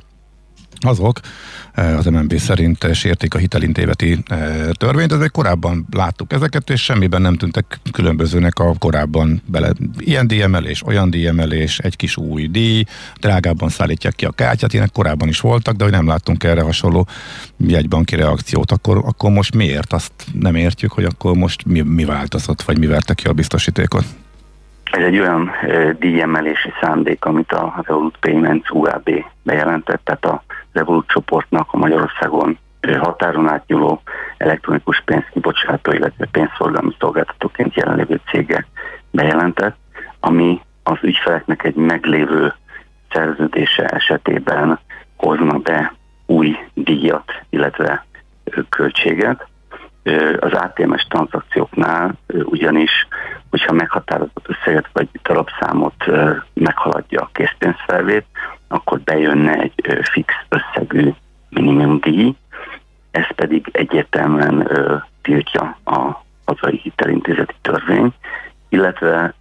azok 0.85 1.19
eh, 1.73 1.97
az 1.97 2.05
MNB 2.05 2.33
szerint 2.33 2.93
sértik 2.93 3.33
a 3.33 3.37
hitelintéveti 3.37 4.17
eh, 4.25 4.69
törvényt, 4.71 5.11
ezek 5.11 5.31
korábban 5.31 5.87
láttuk 5.91 6.33
ezeket, 6.33 6.69
és 6.69 6.83
semmiben 6.83 7.21
nem 7.21 7.35
tűntek 7.35 7.79
különbözőnek 7.91 8.59
a 8.59 8.73
korábban 8.79 9.41
bele. 9.45 9.71
Ilyen 9.97 10.27
díjemelés, 10.27 10.85
olyan 10.85 11.09
díjemelés, 11.09 11.79
egy 11.79 11.95
kis 11.95 12.17
új 12.17 12.47
díj, 12.47 12.83
drágábban 13.19 13.69
szállítják 13.69 14.15
ki 14.15 14.25
a 14.25 14.31
kártyát, 14.31 14.73
ilyenek 14.73 14.91
korábban 14.91 15.27
is 15.27 15.39
voltak, 15.39 15.75
de 15.75 15.83
hogy 15.83 15.93
nem 15.93 16.07
láttunk 16.07 16.43
erre 16.43 16.61
hasonló 16.61 17.07
jegybanki 17.57 18.15
reakciót, 18.15 18.71
akkor, 18.71 18.97
akkor 18.97 19.31
most 19.31 19.55
miért? 19.55 19.93
Azt 19.93 20.13
nem 20.33 20.55
értjük, 20.55 20.91
hogy 20.91 21.03
akkor 21.03 21.35
most 21.35 21.65
mi, 21.65 21.81
mi 21.81 22.05
változott, 22.05 22.61
vagy 22.61 22.79
mi 22.79 22.85
verte 22.85 23.13
ki 23.13 23.27
a 23.27 23.33
biztosítékot? 23.33 24.05
Ez 24.91 25.03
egy 25.03 25.19
olyan 25.19 25.51
díjemelési 25.99 26.69
szándék, 26.81 27.25
amit 27.25 27.51
a 27.51 27.83
Revolut 27.85 28.17
Payments 28.19 28.69
UAB 28.69 29.09
bejelentett, 29.43 30.01
tehát 30.03 30.25
a 30.25 30.43
Revolut 30.71 31.07
csoportnak 31.07 31.67
a 31.71 31.77
Magyarországon 31.77 32.57
határon 32.99 33.49
átnyúló 33.49 34.01
elektronikus 34.37 35.01
pénzkibocsátó, 35.05 35.91
illetve 35.91 36.27
pénzforgalmi 36.31 36.95
szolgáltatóként 36.99 37.75
jelenlévő 37.75 38.19
cége 38.31 38.67
bejelentett, 39.11 39.77
ami 40.19 40.61
az 40.83 40.97
ügyfeleknek 41.01 41.63
egy 41.63 41.75
meglévő 41.75 42.53
szerződése 43.11 43.85
esetében 43.85 44.79
hozna 45.15 45.57
be 45.57 45.93
új 46.25 46.57
díjat, 46.73 47.31
illetve 47.49 48.05
költséget. 48.69 49.47
Az 50.39 50.53
ATM-es 50.53 51.07
tranzakcióknál 51.09 52.13
ugyanis, 52.27 53.07
hogyha 53.49 53.73
meghatározott 53.73 54.45
összeget 54.47 54.89
vagy 54.93 55.09
darabszámot 55.23 56.05
meghaladja 56.53 57.21
a 57.21 57.29
készpénzfelvét, 57.33 58.25
akkor 58.71 58.99
bejönne 58.99 59.53
egy 59.53 59.73
fix 60.01 60.33
összegű 60.49 61.13
minimumdíj, 61.49 62.35
ez 63.11 63.35
pedig 63.35 63.69
egyértelműen 63.71 64.69
tiltja 65.21 65.77
a 65.85 66.23
hazai 66.45 66.79
hitelintézeti 66.83 67.55
törvény, 67.61 68.13
illetve 68.69 69.33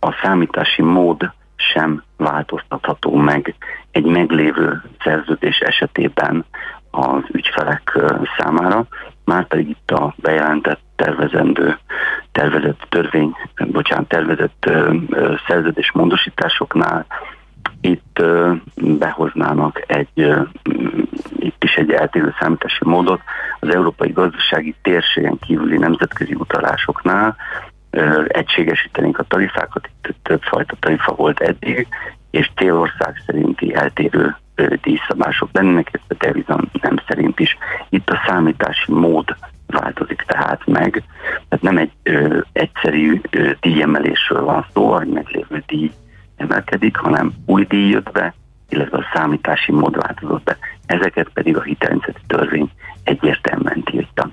a 0.00 0.12
számítási 0.22 0.82
mód 0.82 1.30
sem 1.56 2.02
változtatható 2.16 3.14
meg 3.14 3.54
egy 3.90 4.04
meglévő 4.04 4.82
szerződés 5.04 5.58
esetében 5.58 6.44
az 6.90 7.22
ügyfelek 7.32 7.98
számára, 8.38 8.86
már 9.24 9.46
pedig 9.46 9.68
itt 9.68 9.90
a 9.90 10.14
bejelentett 10.16 10.80
tervezendő, 10.96 11.78
tervezett 12.32 12.86
törvény, 12.88 13.34
bocsánat, 13.56 14.08
tervezett 14.08 14.70
szerződés 15.46 15.92
módosításoknál 15.92 17.06
itt 17.80 18.22
behoznának 18.74 19.84
egy, 19.86 20.36
itt 21.38 21.64
is 21.64 21.74
egy 21.74 21.90
eltérő 21.90 22.34
számítási 22.40 22.84
módot 22.84 23.20
az 23.60 23.74
európai 23.74 24.12
gazdasági 24.12 24.74
térségen 24.82 25.38
kívüli 25.38 25.78
nemzetközi 25.78 26.34
utalásoknál 26.34 27.36
egységesítenénk 28.26 29.18
a 29.18 29.24
tarifákat, 29.28 29.88
itt 30.02 30.16
többfajta 30.22 30.76
tarifa 30.80 31.14
volt 31.14 31.40
eddig, 31.40 31.88
és 32.30 32.50
célország 32.56 33.22
szerinti 33.26 33.74
eltérő 33.74 34.36
díjszabások 34.82 35.48
lennének, 35.52 35.88
ez 35.92 36.00
a 36.08 36.14
deviza 36.18 36.60
nem 36.80 36.96
szerint 37.08 37.40
is. 37.40 37.56
Itt 37.88 38.10
a 38.10 38.22
számítási 38.26 38.92
mód 38.92 39.36
változik 39.66 40.24
tehát 40.26 40.66
meg, 40.66 41.02
tehát 41.48 41.64
nem 41.64 41.76
egy 41.76 41.90
ö, 42.02 42.38
egyszerű 42.52 43.20
ö, 43.30 43.50
díjemelésről 43.60 44.44
van 44.44 44.66
szó, 44.72 44.92
hogy 44.92 45.08
meglévő 45.08 45.62
díj 45.66 45.90
emelkedik, 46.40 46.96
hanem 46.96 47.32
új 47.46 47.64
díj 47.64 47.88
jött 47.88 48.10
be, 48.12 48.34
illetve 48.68 48.96
a 48.96 49.10
számítási 49.14 49.72
mód 49.72 49.96
változott 49.96 50.42
be. 50.44 50.58
Ezeket 50.86 51.28
pedig 51.32 51.56
a 51.56 51.62
hitelintézeti 51.62 52.20
törvény 52.26 52.70
egyértelműen 53.04 53.82
tiltja. 53.82 54.30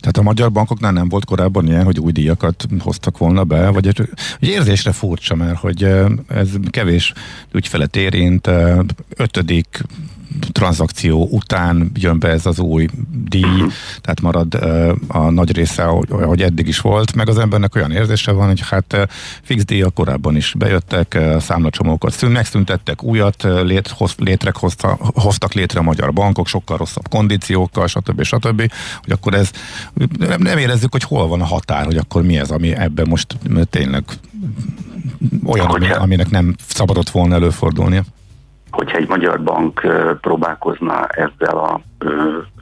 Tehát 0.00 0.16
a 0.16 0.22
magyar 0.22 0.52
bankoknál 0.52 0.92
nem 0.92 1.08
volt 1.08 1.24
korábban 1.24 1.66
ilyen, 1.66 1.84
hogy 1.84 1.98
új 1.98 2.12
díjakat 2.12 2.66
hoztak 2.78 3.18
volna 3.18 3.44
be, 3.44 3.70
vagy 3.70 3.86
egy, 3.86 4.00
egy 4.40 4.48
érzésre 4.48 4.92
furcsa, 4.92 5.34
mert 5.34 5.58
hogy 5.58 5.82
ez 6.28 6.50
kevés 6.70 7.12
ügyfelet 7.52 7.96
érint, 7.96 8.50
ötödik 9.16 9.82
tranzakció 10.52 11.28
után 11.30 11.90
jön 11.94 12.18
be 12.18 12.28
ez 12.28 12.46
az 12.46 12.58
új 12.58 12.88
díj, 13.24 13.62
tehát 14.00 14.20
marad 14.20 14.54
a 15.06 15.30
nagy 15.30 15.56
része, 15.56 15.82
ahogy 16.08 16.42
eddig 16.42 16.68
is 16.68 16.80
volt, 16.80 17.14
meg 17.14 17.28
az 17.28 17.38
embernek 17.38 17.74
olyan 17.74 17.90
érzése 17.90 18.32
van, 18.32 18.46
hogy 18.46 18.68
hát 18.68 19.08
fix 19.42 19.64
díjak 19.64 19.94
korábban 19.94 20.36
is 20.36 20.54
bejöttek, 20.58 21.18
számlacsomókat 21.38 22.12
szűn, 22.12 22.30
megszüntettek, 22.30 23.02
újat 23.02 23.42
lét, 23.42 23.88
hoz, 23.88 24.14
létrek 24.16 24.56
hozta, 24.56 24.98
hoztak 25.14 25.52
létre 25.52 25.80
a 25.80 25.82
magyar 25.82 26.12
bankok, 26.12 26.46
sokkal 26.46 26.76
rosszabb 26.76 27.08
kondíciókkal, 27.08 27.86
stb. 27.86 28.22
stb. 28.22 28.70
Hogy 29.02 29.12
akkor 29.12 29.34
ez, 29.34 29.50
nem, 30.38 30.58
érezzük, 30.58 30.92
hogy 30.92 31.02
hol 31.02 31.28
van 31.28 31.40
a 31.40 31.44
határ, 31.44 31.84
hogy 31.84 31.96
akkor 31.96 32.22
mi 32.22 32.38
ez, 32.38 32.50
ami 32.50 32.76
ebben 32.76 33.06
most 33.08 33.36
tényleg 33.70 34.04
olyan, 35.44 35.66
ami, 35.66 35.90
aminek 35.90 36.30
nem 36.30 36.54
szabadott 36.68 37.10
volna 37.10 37.34
előfordulnia 37.34 38.04
hogyha 38.74 38.98
egy 38.98 39.08
magyar 39.08 39.42
bank 39.42 39.86
próbálkozna 40.20 41.06
ezzel 41.06 41.58
a 41.58 41.80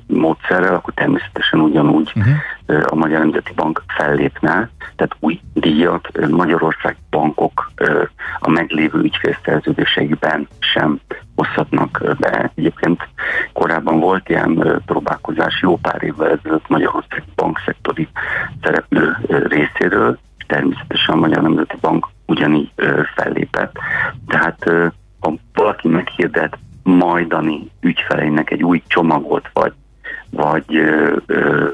módszerrel, 0.07 0.75
akkor 0.75 0.95
természetesen 0.95 1.61
ugyanúgy 1.61 2.13
uh-huh. 2.15 2.85
a 2.87 2.95
Magyar 2.95 3.19
Nemzeti 3.19 3.53
Bank 3.55 3.83
fellépne, 3.87 4.71
tehát 4.97 5.17
új 5.21 5.41
díjat 5.55 6.29
Magyarország 6.31 6.97
bankok 7.11 7.71
a 8.39 8.51
meglévő 8.51 9.01
ügyfélszerződéseikben 9.01 10.49
sem 10.59 11.01
hozhatnak 11.35 12.03
be. 12.19 12.51
Egyébként 12.55 13.09
korábban 13.53 14.01
volt 14.01 14.29
ilyen 14.29 14.83
próbálkozás 14.87 15.61
jó 15.63 15.77
pár 15.77 16.03
évvel 16.03 16.31
ezelőtt 16.31 16.69
Magyarország 16.69 17.25
bankszektori 17.37 18.09
szereplő 18.63 19.17
részéről, 19.29 20.19
és 20.39 20.45
természetesen 20.47 21.15
a 21.15 21.19
Magyar 21.19 21.43
Nemzeti 21.43 21.77
Bank 21.81 22.09
ugyanígy 22.27 22.73
fellépett. 23.15 23.77
Tehát 24.27 24.71
ha 25.23 25.35
valaki 25.55 25.89
meghirdet 25.89 26.59
majdani 26.83 27.71
ügyfeleinek 27.81 28.51
egy 28.51 28.63
új 28.63 28.83
csomagot, 28.87 29.49
vagy, 29.53 29.73
vagy 30.31 30.77
ö, 30.77 31.17
ö, 31.27 31.69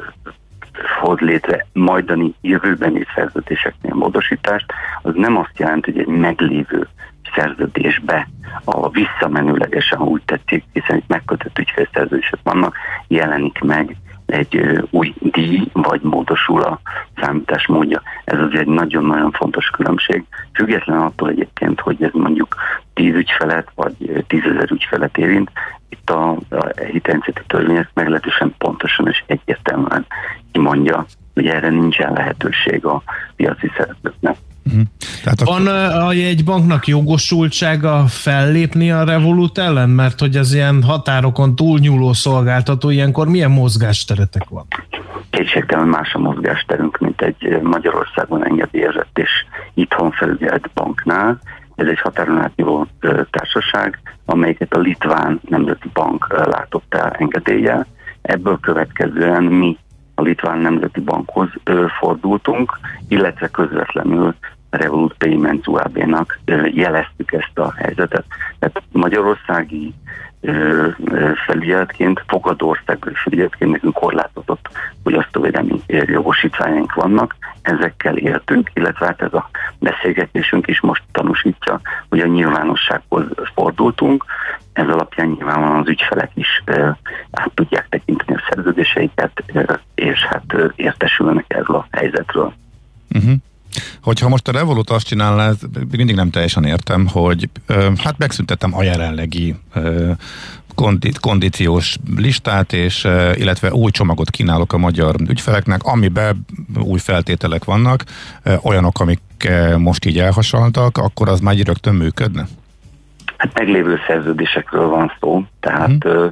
hoz 1.00 1.18
létre 1.18 1.66
majdani 1.72 2.34
jövőbeni 2.40 3.06
szerződéseknél 3.14 3.94
módosítást, 3.94 4.72
az 5.02 5.12
nem 5.14 5.36
azt 5.36 5.58
jelenti, 5.58 5.92
hogy 5.92 6.00
egy 6.00 6.20
meglévő 6.20 6.88
szerződésbe 7.34 8.28
a 8.64 8.90
visszamenőlegesen, 8.90 10.00
úgy 10.00 10.22
tetszik, 10.24 10.64
hiszen 10.72 10.96
itt 10.96 11.08
megkötött 11.08 11.58
ügyfélszerződések 11.58 12.38
vannak, 12.42 12.76
jelenik 13.06 13.58
meg 13.58 13.96
egy 14.28 14.82
új 14.90 15.14
díj, 15.20 15.68
vagy 15.72 16.00
módosul 16.02 16.62
a 16.62 16.80
számítás 17.20 17.66
módja. 17.66 18.02
Ez 18.24 18.40
azért 18.40 18.60
egy 18.60 18.74
nagyon-nagyon 18.74 19.30
fontos 19.30 19.66
különbség, 19.66 20.24
független 20.52 21.00
attól 21.00 21.28
egyébként, 21.28 21.80
hogy 21.80 22.02
ez 22.02 22.10
mondjuk 22.12 22.56
10 22.94 23.14
ügyfelet, 23.14 23.68
vagy 23.74 24.24
10 24.26 24.42
ezer 24.44 24.70
ügyfelet 24.70 25.18
érint, 25.18 25.50
itt 25.88 26.10
a, 26.10 26.30
a 26.30 26.66
hitelintézeti 26.92 27.42
törvény 27.46 27.86
meglehetősen 27.94 28.54
pontosan 28.58 29.08
és 29.08 29.22
egyértelműen 29.26 30.06
kimondja, 30.52 31.04
hogy 31.34 31.46
erre 31.46 31.68
nincsen 31.68 32.12
lehetőség 32.12 32.84
a 32.84 33.02
piaci 33.36 33.70
szereplőknek. 33.76 34.36
Uh-huh. 34.68 34.82
Tehát 35.24 35.44
Van 35.44 35.66
a 36.06 36.12
jegybanknak 36.12 36.86
jogosultsága 36.86 38.04
fellépni 38.06 38.90
a 38.90 39.04
Revolut 39.04 39.58
ellen? 39.58 39.88
Mert 39.88 40.20
hogy 40.20 40.36
az 40.36 40.54
ilyen 40.54 40.82
határokon 40.82 41.56
túlnyúló 41.56 42.12
szolgáltató, 42.12 42.90
ilyenkor 42.90 43.28
milyen 43.28 43.50
mozgásteretek 43.50 44.48
van? 44.48 44.66
Kétségtelen 45.30 45.86
más 45.86 46.14
a 46.14 46.18
mozgásterünk, 46.18 46.98
mint 46.98 47.22
egy 47.22 47.60
Magyarországon 47.62 48.44
engedélyezett 48.44 49.18
és 49.18 49.30
itthon 49.74 50.10
felügyelt 50.10 50.70
banknál. 50.74 51.38
Ez 51.74 51.86
egy 51.86 52.00
határon 52.00 52.38
átnyúló 52.38 52.86
társaság, 53.30 54.00
amelyiket 54.24 54.74
a 54.74 54.78
Litván 54.78 55.40
Nemzeti 55.48 55.90
Bank 55.92 56.26
látott 56.44 56.94
el 56.94 57.10
engedéllyel. 57.10 57.86
Ebből 58.22 58.58
következően 58.60 59.42
mi 59.42 59.78
a 60.14 60.22
Litván 60.22 60.58
Nemzeti 60.58 61.00
Bankhoz 61.00 61.48
fordultunk, 61.98 62.78
illetve 63.08 63.48
közvetlenül 63.48 64.34
Revolut 64.70 65.14
Payments 65.18 65.66
UAB-nak 65.66 66.38
jeleztük 66.72 67.32
ezt 67.32 67.58
a 67.58 67.72
helyzetet. 67.76 68.24
Tehát 68.58 68.82
magyarországi 68.92 69.94
felügyeletként, 71.46 72.24
fogadó 72.26 72.68
országbeli 72.68 73.14
felügyeletként 73.14 73.70
nekünk 73.70 73.94
korlátozott 73.94 74.68
fogyasztóvédelmi 75.02 75.80
jogosítványaink 75.86 76.94
vannak, 76.94 77.36
ezekkel 77.62 78.16
éltünk, 78.16 78.70
illetve 78.74 79.06
hát 79.06 79.22
ez 79.22 79.32
a 79.32 79.50
beszélgetésünk 79.78 80.66
is 80.66 80.80
most 80.80 81.02
tanúsítja, 81.12 81.80
hogy 82.08 82.20
a 82.20 82.26
nyilvánossághoz 82.26 83.24
fordultunk, 83.54 84.24
ez 84.72 84.88
alapján 84.88 85.28
nyilvánvalóan 85.28 85.80
az 85.80 85.88
ügyfelek 85.88 86.30
is 86.34 86.62
át 87.30 87.50
tudják 87.54 87.88
tekinteni 87.88 88.34
a 88.34 88.42
szerződéseiket, 88.48 89.44
és 89.94 90.24
hát 90.24 90.54
értesülnek 90.76 91.44
erről 91.48 91.76
a 91.76 91.86
helyzetről. 91.90 92.52
Uh-huh. 93.10 93.32
Hogyha 94.02 94.28
most 94.28 94.48
a 94.48 94.52
Revolut 94.52 94.90
azt 94.90 95.06
csinálná, 95.06 95.52
mindig 95.96 96.14
nem 96.14 96.30
teljesen 96.30 96.64
értem, 96.64 97.06
hogy 97.06 97.48
hát 97.96 98.18
megszüntettem 98.18 98.74
a 98.74 98.82
jelenlegi 98.82 99.54
kondíciós 101.20 101.96
listát, 102.16 102.72
és 102.72 103.04
illetve 103.34 103.72
új 103.72 103.90
csomagot 103.90 104.30
kínálok 104.30 104.72
a 104.72 104.78
magyar 104.78 105.14
ügyfeleknek, 105.28 105.82
amiben 105.82 106.44
új 106.80 106.98
feltételek 106.98 107.64
vannak, 107.64 108.04
olyanok, 108.62 109.00
amik 109.00 109.20
most 109.78 110.04
így 110.04 110.18
elhasaltak, 110.18 110.98
akkor 110.98 111.28
az 111.28 111.40
már 111.40 111.56
rögtön 111.56 111.94
működne? 111.94 112.46
Hát 113.36 113.58
meglévő 113.58 113.98
szerződésekről 114.06 114.88
van 114.88 115.12
szó, 115.20 115.44
tehát 115.60 116.02
hmm. 116.02 116.12
ö, 116.12 116.26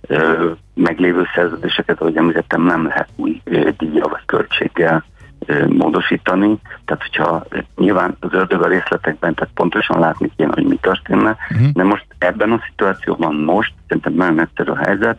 ö, 0.00 0.50
meglévő 0.74 1.26
szerződéseket, 1.34 2.00
ahogy 2.00 2.16
említettem, 2.16 2.62
nem 2.62 2.86
lehet 2.86 3.08
új 3.16 3.40
díja 3.78 4.08
vagy 4.08 4.24
költséggel 4.26 5.04
módosítani. 5.68 6.58
Tehát, 6.84 7.02
hogyha 7.02 7.46
nyilván 7.76 8.16
az 8.20 8.32
ördög 8.32 8.62
a 8.62 8.68
részletekben, 8.68 9.34
tehát 9.34 9.54
pontosan 9.54 10.00
látni 10.00 10.30
kéne, 10.36 10.52
hogy 10.54 10.66
mi 10.66 10.76
történne, 10.80 11.36
uh-huh. 11.50 11.68
de 11.72 11.84
most 11.84 12.06
ebben 12.18 12.52
a 12.52 12.60
szituációban 12.68 13.34
most, 13.34 13.72
szerintem 13.86 14.12
nagyon 14.12 14.40
egyszerű 14.40 14.70
a 14.70 14.76
helyzet, 14.76 15.18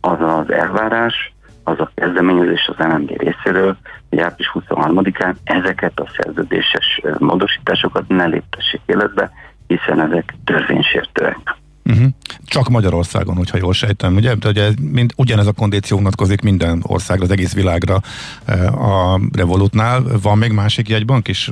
az 0.00 0.20
az 0.20 0.50
elvárás, 0.50 1.34
az 1.64 1.80
a 1.80 1.90
kezdeményezés 1.94 2.70
az 2.76 2.86
MNB 2.86 3.10
részéről, 3.16 3.76
hogy 4.08 4.18
április 4.18 4.52
23-án 4.54 5.34
ezeket 5.44 6.00
a 6.00 6.08
szerződéses 6.16 7.00
módosításokat 7.18 8.08
ne 8.08 8.24
léptessék 8.24 8.80
életbe, 8.86 9.30
hiszen 9.66 10.00
ezek 10.00 10.34
törvénysértőek. 10.44 11.56
Uh-huh. 11.86 12.06
Csak 12.44 12.68
Magyarországon, 12.68 13.36
hogyha 13.36 13.58
jól 13.58 13.72
sejtem, 13.72 14.14
ugye? 14.14 14.34
ugye 14.44 14.70
mind, 14.80 15.12
ugyanez 15.16 15.46
a 15.46 15.52
kondíció 15.52 15.96
vonatkozik 15.96 16.40
minden 16.40 16.82
országra, 16.82 17.24
az 17.24 17.30
egész 17.30 17.52
világra 17.52 18.00
eh, 18.44 19.12
a 19.12 19.20
Revolutnál. 19.32 20.04
Van 20.22 20.38
még 20.38 20.50
másik 20.50 20.88
jegybank 20.88 21.28
is? 21.28 21.50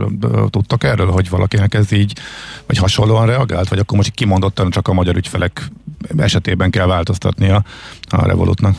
Tudtak 0.51 0.85
erről, 0.85 1.11
hogy 1.11 1.29
valakinek 1.29 1.75
ez 1.75 1.93
így, 1.93 2.19
vagy 2.67 2.79
hasonlóan 2.79 3.27
reagált? 3.27 3.69
Vagy 3.69 3.79
akkor 3.79 3.97
most 3.97 4.11
kimondottan 4.11 4.71
csak 4.71 4.89
a 4.89 4.93
magyar 4.93 5.17
ügyfelek 5.17 5.71
esetében 6.17 6.71
kell 6.71 6.87
változtatnia 6.87 7.65
a 8.09 8.27
Revolutnak? 8.27 8.77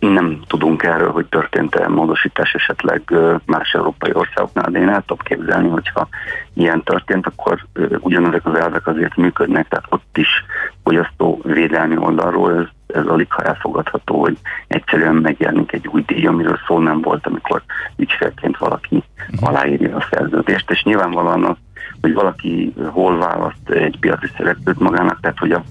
Nem 0.00 0.40
tudunk 0.46 0.82
erről, 0.82 1.10
hogy 1.10 1.26
történt-e 1.26 1.88
módosítás 1.88 2.52
esetleg 2.52 3.14
más 3.44 3.72
európai 3.72 4.10
országoknál, 4.12 4.70
de 4.70 4.78
én 4.78 4.88
el 4.88 5.04
tudom 5.06 5.18
képzelni, 5.18 5.68
hogyha 5.68 6.08
ilyen 6.54 6.82
történt, 6.82 7.26
akkor 7.26 7.66
ugyanezek 7.98 8.46
az 8.46 8.58
elvek 8.58 8.86
azért 8.86 9.16
működnek, 9.16 9.68
tehát 9.68 9.86
ott 9.88 10.16
is 10.16 10.44
fogyasztó 10.82 11.40
védelmi 11.44 11.96
oldalról 11.96 12.54
ez, 12.54 12.96
ez 12.96 13.06
alig 13.06 13.32
ha 13.32 13.42
elfogadható, 13.42 14.20
hogy 14.20 14.36
egyszerűen 14.66 15.14
megjelenik 15.14 15.72
egy 15.72 15.86
új 15.86 16.02
díj, 16.06 16.26
amiről 16.26 16.58
szó 16.66 16.78
nem 16.78 17.00
volt, 17.00 17.26
amikor 17.26 17.62
ügyfélként 17.96 18.58
valaki 18.58 19.02
aláírja 19.40 19.96
a 19.96 20.06
szerződést, 20.10 20.70
és 20.70 20.82
nyilvánvalóan 20.82 21.44
az, 21.44 21.56
hogy 22.00 22.12
valaki 22.12 22.74
hol 22.90 23.18
választ 23.18 23.70
egy 23.70 23.96
piaci 24.00 24.26
szereplőt 24.36 24.78
magának, 24.78 25.20
tehát 25.20 25.38
hogy 25.38 25.52
a 25.52 25.62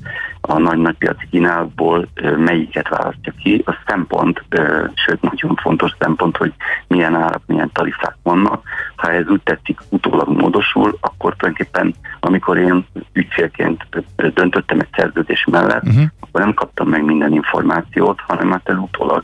a 0.50 0.60
nagy-nagy 0.60 0.98
piaci 0.98 1.28
kínálatból 1.30 2.08
melyiket 2.38 2.88
választja 2.90 3.34
ki. 3.44 3.64
A 3.66 3.76
szempont, 3.88 4.44
sőt 4.94 5.22
nagyon 5.22 5.56
fontos 5.56 5.92
szempont, 6.00 6.38
hogy 6.38 6.54
milyen 6.88 7.16
árak, 7.16 7.42
milyen 7.46 7.70
tarifák 7.74 8.16
vannak. 8.24 8.64
Ha 8.96 9.12
ez 9.12 9.28
úgy 9.28 9.42
tetszik, 9.44 9.80
utólag 9.90 10.30
módosul, 10.30 10.98
akkor 11.02 11.36
tulajdonképpen, 11.36 11.94
amikor 12.20 12.58
én 12.58 12.86
ügyfélként 13.14 13.88
döntöttem 14.16 14.80
egy 14.80 14.90
szerződés 14.96 15.46
mellett, 15.52 15.84
uh-huh. 15.84 16.04
akkor 16.20 16.42
nem 16.42 16.54
kaptam 16.54 16.88
meg 16.88 17.04
minden 17.04 17.34
információt, 17.34 18.20
hanem 18.28 18.52
hát 18.52 18.70
el 18.70 18.78
utólag 18.78 19.24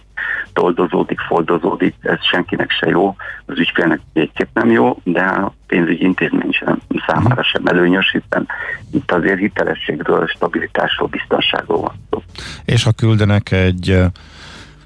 toldozódik, 0.53 1.19
foldozódik, 1.19 1.95
ez 2.01 2.23
senkinek 2.23 2.71
se 2.71 2.89
jó, 2.89 3.15
az 3.45 3.59
ügyfélnek 3.59 3.99
végképp 4.13 4.47
nem 4.53 4.71
jó, 4.71 4.97
de 5.03 5.21
a 5.21 5.53
pénzügyi 5.67 6.03
intézmény 6.03 6.51
sem 6.51 6.79
számára 7.07 7.43
sem 7.43 7.65
előnyös, 7.65 8.11
hiszen 8.11 8.47
itt 8.91 9.11
azért 9.11 9.39
hitelességről, 9.39 10.27
stabilitásról, 10.27 11.09
biztonságról 11.17 11.79
van 11.81 11.99
szó. 12.09 12.21
És 12.65 12.83
ha 12.83 12.91
küldenek 12.91 13.51
egy 13.51 13.97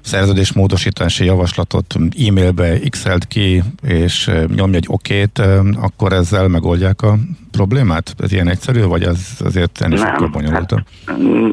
szerződésmódosítási 0.00 1.24
javaslatot 1.24 1.94
e-mailbe 2.28 2.78
x 2.88 3.06
ki, 3.28 3.62
és 3.82 4.30
nyomj 4.54 4.76
egy 4.76 4.86
okét, 4.88 5.42
akkor 5.74 6.12
ezzel 6.12 6.48
megoldják 6.48 7.02
a 7.02 7.18
problémát? 7.50 8.14
Ez 8.18 8.32
ilyen 8.32 8.48
egyszerű, 8.48 8.82
vagy 8.82 9.02
az 9.02 9.40
azért 9.44 9.80
ennél 9.80 9.96
sokkal 9.96 10.28
bonyolultabb? 10.28 10.80
Hát, 11.06 11.18
mm, 11.18 11.52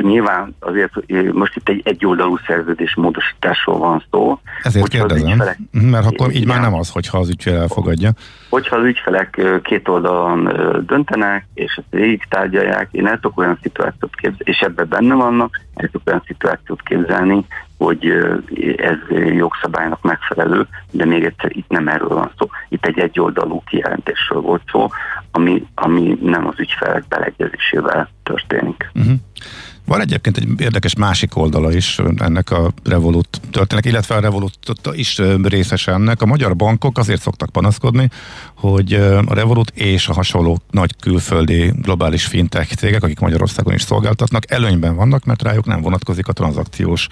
nyilván 0.00 0.56
azért 0.58 0.92
most 1.32 1.56
itt 1.56 1.68
egy 1.68 1.80
egyoldalú 1.84 2.38
szerződés 2.46 2.94
módosításról 2.94 3.78
van 3.78 4.04
szó. 4.10 4.38
Ezért 4.62 4.88
kérdezem, 4.88 5.30
ügyfelek, 5.30 5.58
mhm, 5.70 5.84
mert 5.84 6.06
akkor 6.06 6.30
így 6.30 6.36
igen, 6.36 6.48
már 6.48 6.60
nem 6.60 6.74
az, 6.74 6.90
hogyha 6.90 7.18
az 7.18 7.28
ügyfél 7.28 7.56
elfogadja. 7.56 8.10
Hogyha 8.48 8.76
az 8.76 8.84
ügyfelek 8.84 9.40
két 9.62 9.88
oldalon 9.88 10.52
döntenek, 10.86 11.46
és 11.54 11.74
ezt 11.76 11.86
végig 11.90 12.26
tárgyalják, 12.28 12.88
én 12.90 13.06
el 13.06 13.14
tudok 13.20 13.38
olyan 13.38 13.58
szituációt 13.62 14.14
képzelni, 14.16 14.44
és 14.44 14.58
ebben 14.58 14.88
benne 14.88 15.14
vannak, 15.14 15.60
el 15.74 15.86
tudok 15.86 16.06
olyan 16.06 16.22
szituációt 16.26 16.82
képzelni, 16.82 17.44
hogy 17.78 18.06
ez 18.76 18.96
jogszabálynak 19.36 20.02
megfelelő, 20.02 20.66
de 20.90 21.04
még 21.04 21.24
egyszer 21.24 21.56
itt 21.56 21.68
nem 21.68 21.88
erről 21.88 22.08
van 22.08 22.32
szó. 22.38 22.46
Itt 22.68 22.86
egy 22.86 22.98
egyoldalú 22.98 23.62
kijelentésről 23.66 24.40
volt 24.40 24.62
szó, 24.70 24.88
ami, 25.30 25.66
ami 25.74 26.18
nem 26.22 26.46
az 26.46 26.58
ügyfelek 26.58 27.08
beleegyezésével 27.08 28.10
történik. 28.22 28.90
Uh-huh. 28.94 29.14
Van 29.88 30.00
egyébként 30.00 30.36
egy 30.36 30.48
érdekes 30.60 30.94
másik 30.96 31.36
oldala 31.36 31.72
is 31.72 31.98
ennek 32.16 32.50
a 32.50 32.70
Revolut 32.84 33.40
történek, 33.50 33.84
illetve 33.84 34.14
a 34.14 34.20
Revolut 34.20 34.58
is 34.92 35.20
részes 35.42 35.86
ennek. 35.86 36.22
A 36.22 36.26
magyar 36.26 36.56
bankok 36.56 36.98
azért 36.98 37.20
szoktak 37.20 37.50
panaszkodni, 37.50 38.10
hogy 38.54 38.92
a 39.26 39.34
Revolut 39.34 39.70
és 39.74 40.08
a 40.08 40.12
hasonló 40.12 40.58
nagy 40.70 40.96
külföldi 41.00 41.72
globális 41.82 42.24
fintech 42.26 42.74
cégek, 42.74 43.02
akik 43.02 43.20
Magyarországon 43.20 43.74
is 43.74 43.82
szolgáltatnak, 43.82 44.50
előnyben 44.50 44.96
vannak, 44.96 45.24
mert 45.24 45.42
rájuk 45.42 45.66
nem 45.66 45.80
vonatkozik 45.80 46.28
a 46.28 46.32
tranzakciós 46.32 47.08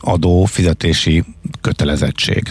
adó 0.00 0.44
fizetési 0.44 1.24
kötelezettség. 1.60 2.42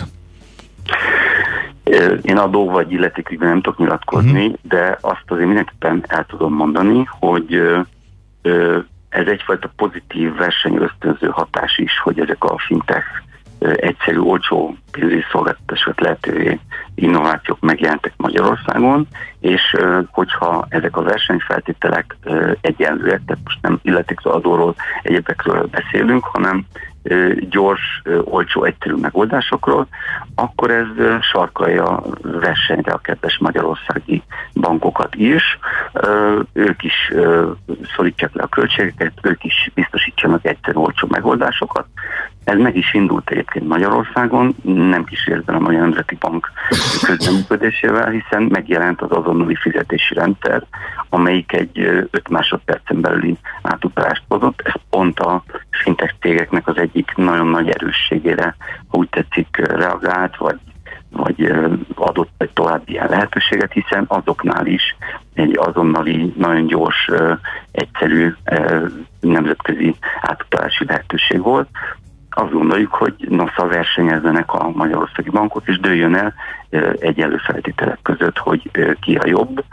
Én 2.22 2.38
adó 2.38 2.70
vagy 2.70 2.92
illetékügyben 2.92 3.50
nem 3.50 3.62
tudok 3.62 3.80
nyilatkozni, 3.80 4.46
uh-huh. 4.46 4.56
de 4.62 4.98
azt 5.02 5.24
azért 5.28 5.48
mindenképpen 5.48 6.06
el 6.08 6.26
tudom 6.30 6.54
mondani, 6.54 7.04
hogy 7.20 7.62
ez 9.10 9.28
egyfajta 9.28 9.72
pozitív 9.76 10.36
versenyösztönző 10.36 11.28
hatás 11.28 11.78
is, 11.78 12.00
hogy 12.00 12.20
ezek 12.20 12.44
a 12.44 12.58
fintech 12.58 13.06
egyszerű, 13.60 14.18
olcsó 14.18 14.76
pénzügyi 14.92 15.24
szolgáltatásokat 15.32 16.02
lehetővé 16.02 16.60
innovációk 16.96 17.60
megjelentek 17.60 18.14
Magyarországon, 18.18 19.08
és 19.40 19.76
hogyha 20.12 20.66
ezek 20.70 20.98
a 20.98 21.02
versenyfeltételek 21.02 22.16
egyenlőek, 22.62 23.22
tehát 23.26 23.44
most 23.44 23.58
nem 23.62 23.80
illetékről 23.82 24.34
adóról, 24.34 24.76
egyébekről 25.02 25.68
beszélünk, 25.72 26.24
hanem 26.24 26.66
gyors, 27.50 28.02
olcsó, 28.24 28.64
egyszerű 28.64 28.96
megoldásokról, 28.96 29.88
akkor 30.36 30.72
ez 30.72 30.88
sarkalja 31.22 31.84
a 31.84 32.04
versenyre 32.22 32.92
a 32.92 32.98
kedves 32.98 33.38
magyarországi 33.38 34.24
bankokat 34.54 35.16
is. 35.16 35.60
Ők 36.54 36.84
is 36.84 37.12
szorítják 37.96 38.34
le 38.34 38.44
a 38.44 38.48
költségeket, 38.48 39.12
ők 39.22 39.44
is 39.44 39.72
biztosítsanak 39.74 40.46
egyszerű, 40.46 40.78
olcsó 40.78 41.08
megoldásokat. 41.12 41.86
Ez 42.44 42.58
meg 42.58 42.76
is 42.76 42.94
indult 42.94 43.30
egyébként 43.30 43.68
Magyarországon, 43.68 44.56
nem 44.64 45.04
kísérben 45.04 45.56
a 45.56 45.60
Magyar 45.60 45.82
Nemzeti 45.82 46.16
Bank 46.20 46.52
közleműködésével, 47.04 48.10
hiszen 48.10 48.44
megjelent 48.44 49.02
az 49.02 49.12
azonnali 49.12 49.56
fizetési 49.56 50.14
rendszer, 50.14 50.64
amelyik 51.10 51.54
egy 51.54 51.80
5 52.12 52.30
másodpercen 52.30 53.02
belüli 53.02 53.38
átutalást 53.62 54.24
hozott. 54.28 54.62
Ez 54.64 54.74
pont 54.90 55.20
a 55.20 55.44
fintech 55.70 56.14
cégeknek 56.20 56.68
az 56.68 56.78
egyik 56.78 57.12
nagyon 57.16 57.48
nagy 57.48 57.70
erősségére, 57.70 58.56
ha 58.88 58.98
úgy 58.98 59.10
tetszik, 59.10 59.62
reagált, 60.24 60.38
vagy 60.38 60.60
vagy 61.16 61.54
adott 61.96 62.30
egy 62.38 62.50
további 62.54 62.92
ilyen 62.92 63.10
lehetőséget, 63.10 63.72
hiszen 63.72 64.06
azoknál 64.08 64.66
is 64.66 64.96
egy 65.34 65.58
azonnali, 65.58 66.34
nagyon 66.38 66.66
gyors, 66.66 67.10
egyszerű 67.72 68.34
nemzetközi 69.20 69.96
átutalási 70.22 70.86
lehetőség 70.86 71.42
volt. 71.42 71.68
Azt 72.30 72.52
gondoljuk, 72.52 72.94
hogy 72.94 73.14
nosza 73.30 73.68
versenyezzenek 73.68 74.54
a 74.54 74.70
magyarországi 74.70 75.30
bankok, 75.30 75.64
és 75.66 75.80
dőljön 75.80 76.16
el 76.16 76.34
egyenlő 77.00 77.38
feltételek 77.38 78.00
között, 78.02 78.38
hogy 78.38 78.72
ki 79.00 79.16
a 79.16 79.28
jobb. 79.28 79.64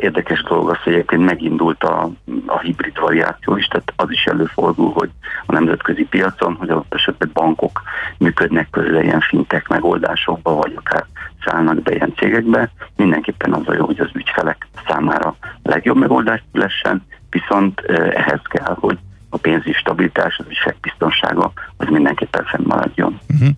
Érdekes 0.00 0.42
dolog 0.42 0.70
az, 0.70 0.76
hogy 0.82 0.92
egyébként 0.92 1.24
megindult 1.24 1.84
a, 1.84 2.10
a 2.46 2.58
hibrid 2.58 2.98
variáció 2.98 3.56
is, 3.56 3.66
tehát 3.66 3.92
az 3.96 4.10
is 4.10 4.24
előfordul, 4.24 4.92
hogy 4.92 5.10
a 5.46 5.52
nemzetközi 5.52 6.04
piacon, 6.04 6.54
hogy 6.54 6.70
ott 6.70 6.94
esetleg 6.94 7.28
bankok 7.28 7.82
működnek 8.18 8.70
közül 8.70 9.00
ilyen 9.00 9.20
fintek 9.20 9.68
megoldásokba, 9.68 10.54
vagy 10.54 10.72
akár 10.76 11.06
szállnak 11.44 11.82
be 11.82 11.94
ilyen 11.94 12.12
cégekbe. 12.16 12.70
Mindenképpen 12.96 13.52
az 13.52 13.68
a 13.68 13.74
jó, 13.74 13.84
hogy 13.84 14.00
az 14.00 14.10
ügyfelek 14.12 14.66
számára 14.88 15.36
legjobb 15.62 15.96
megoldás 15.96 16.42
lessen, 16.52 17.02
viszont 17.30 17.80
ehhez 18.14 18.40
kell, 18.42 18.76
hogy 18.80 18.98
a 19.28 19.36
pénzügyi 19.36 19.72
stabilitás, 19.72 20.38
az 20.38 20.46
ügyfélbiztonsága 20.48 21.52
az 21.76 21.86
mindenképpen 21.88 22.44
fennmaradjon. 22.44 23.20
Uh-huh. 23.34 23.48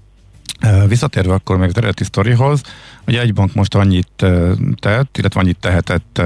Visszatérve 0.89 1.35
akkor 1.35 1.57
még 1.57 1.69
az 1.69 1.77
eredeti 1.77 2.05
sztorihoz, 2.05 2.61
hogy 3.05 3.15
egy 3.15 3.35
bank 3.35 3.55
most 3.55 3.75
annyit 3.75 4.27
tett, 4.75 5.19
illetve 5.19 5.41
annyit 5.41 5.59
tehetett, 5.61 6.23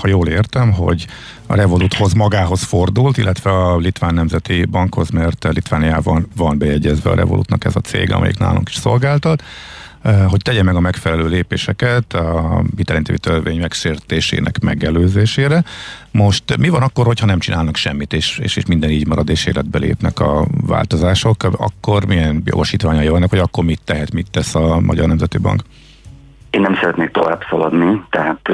ha 0.00 0.08
jól 0.08 0.28
értem, 0.28 0.72
hogy 0.72 1.06
a 1.46 1.54
Revoluthoz 1.54 2.12
magához 2.12 2.62
fordult, 2.62 3.16
illetve 3.16 3.50
a 3.50 3.76
Litván 3.76 4.14
Nemzeti 4.14 4.64
Bankhoz, 4.64 5.10
mert 5.10 5.44
Litvániában 5.52 6.28
van 6.36 6.58
bejegyezve 6.58 7.10
a 7.10 7.14
Revolutnak 7.14 7.64
ez 7.64 7.76
a 7.76 7.80
cég, 7.80 8.12
amelyik 8.12 8.38
nálunk 8.38 8.68
is 8.68 8.74
szolgáltat, 8.74 9.42
hogy 10.28 10.42
tegye 10.42 10.62
meg 10.62 10.74
a 10.74 10.80
megfelelő 10.80 11.28
lépéseket 11.28 12.14
a 12.14 12.62
hitelintévi 12.76 13.18
törvény 13.18 13.60
megsértésének 13.60 14.60
megelőzésére. 14.60 15.62
Most 16.10 16.56
mi 16.56 16.68
van 16.68 16.82
akkor, 16.82 17.06
hogyha 17.06 17.26
nem 17.26 17.38
csinálnak 17.38 17.76
semmit, 17.76 18.12
és, 18.12 18.38
és, 18.38 18.56
és 18.56 18.66
minden 18.66 18.90
így 18.90 19.06
marad, 19.06 19.28
és 19.28 19.46
életbe 19.46 19.78
lépnek 19.78 20.20
a 20.20 20.46
változások, 20.66 21.42
akkor 21.42 22.06
milyen 22.06 22.42
jogosítványai 22.44 23.08
vannak, 23.08 23.30
hogy 23.30 23.38
akkor 23.38 23.64
mit 23.64 23.80
tehet, 23.84 24.12
mit 24.12 24.30
tesz 24.30 24.54
a 24.54 24.80
Magyar 24.80 25.06
Nemzeti 25.06 25.38
Bank? 25.38 25.62
Én 26.50 26.60
nem 26.60 26.74
szeretnék 26.74 27.10
tovább 27.10 27.42
szaladni, 27.50 28.02
tehát 28.10 28.48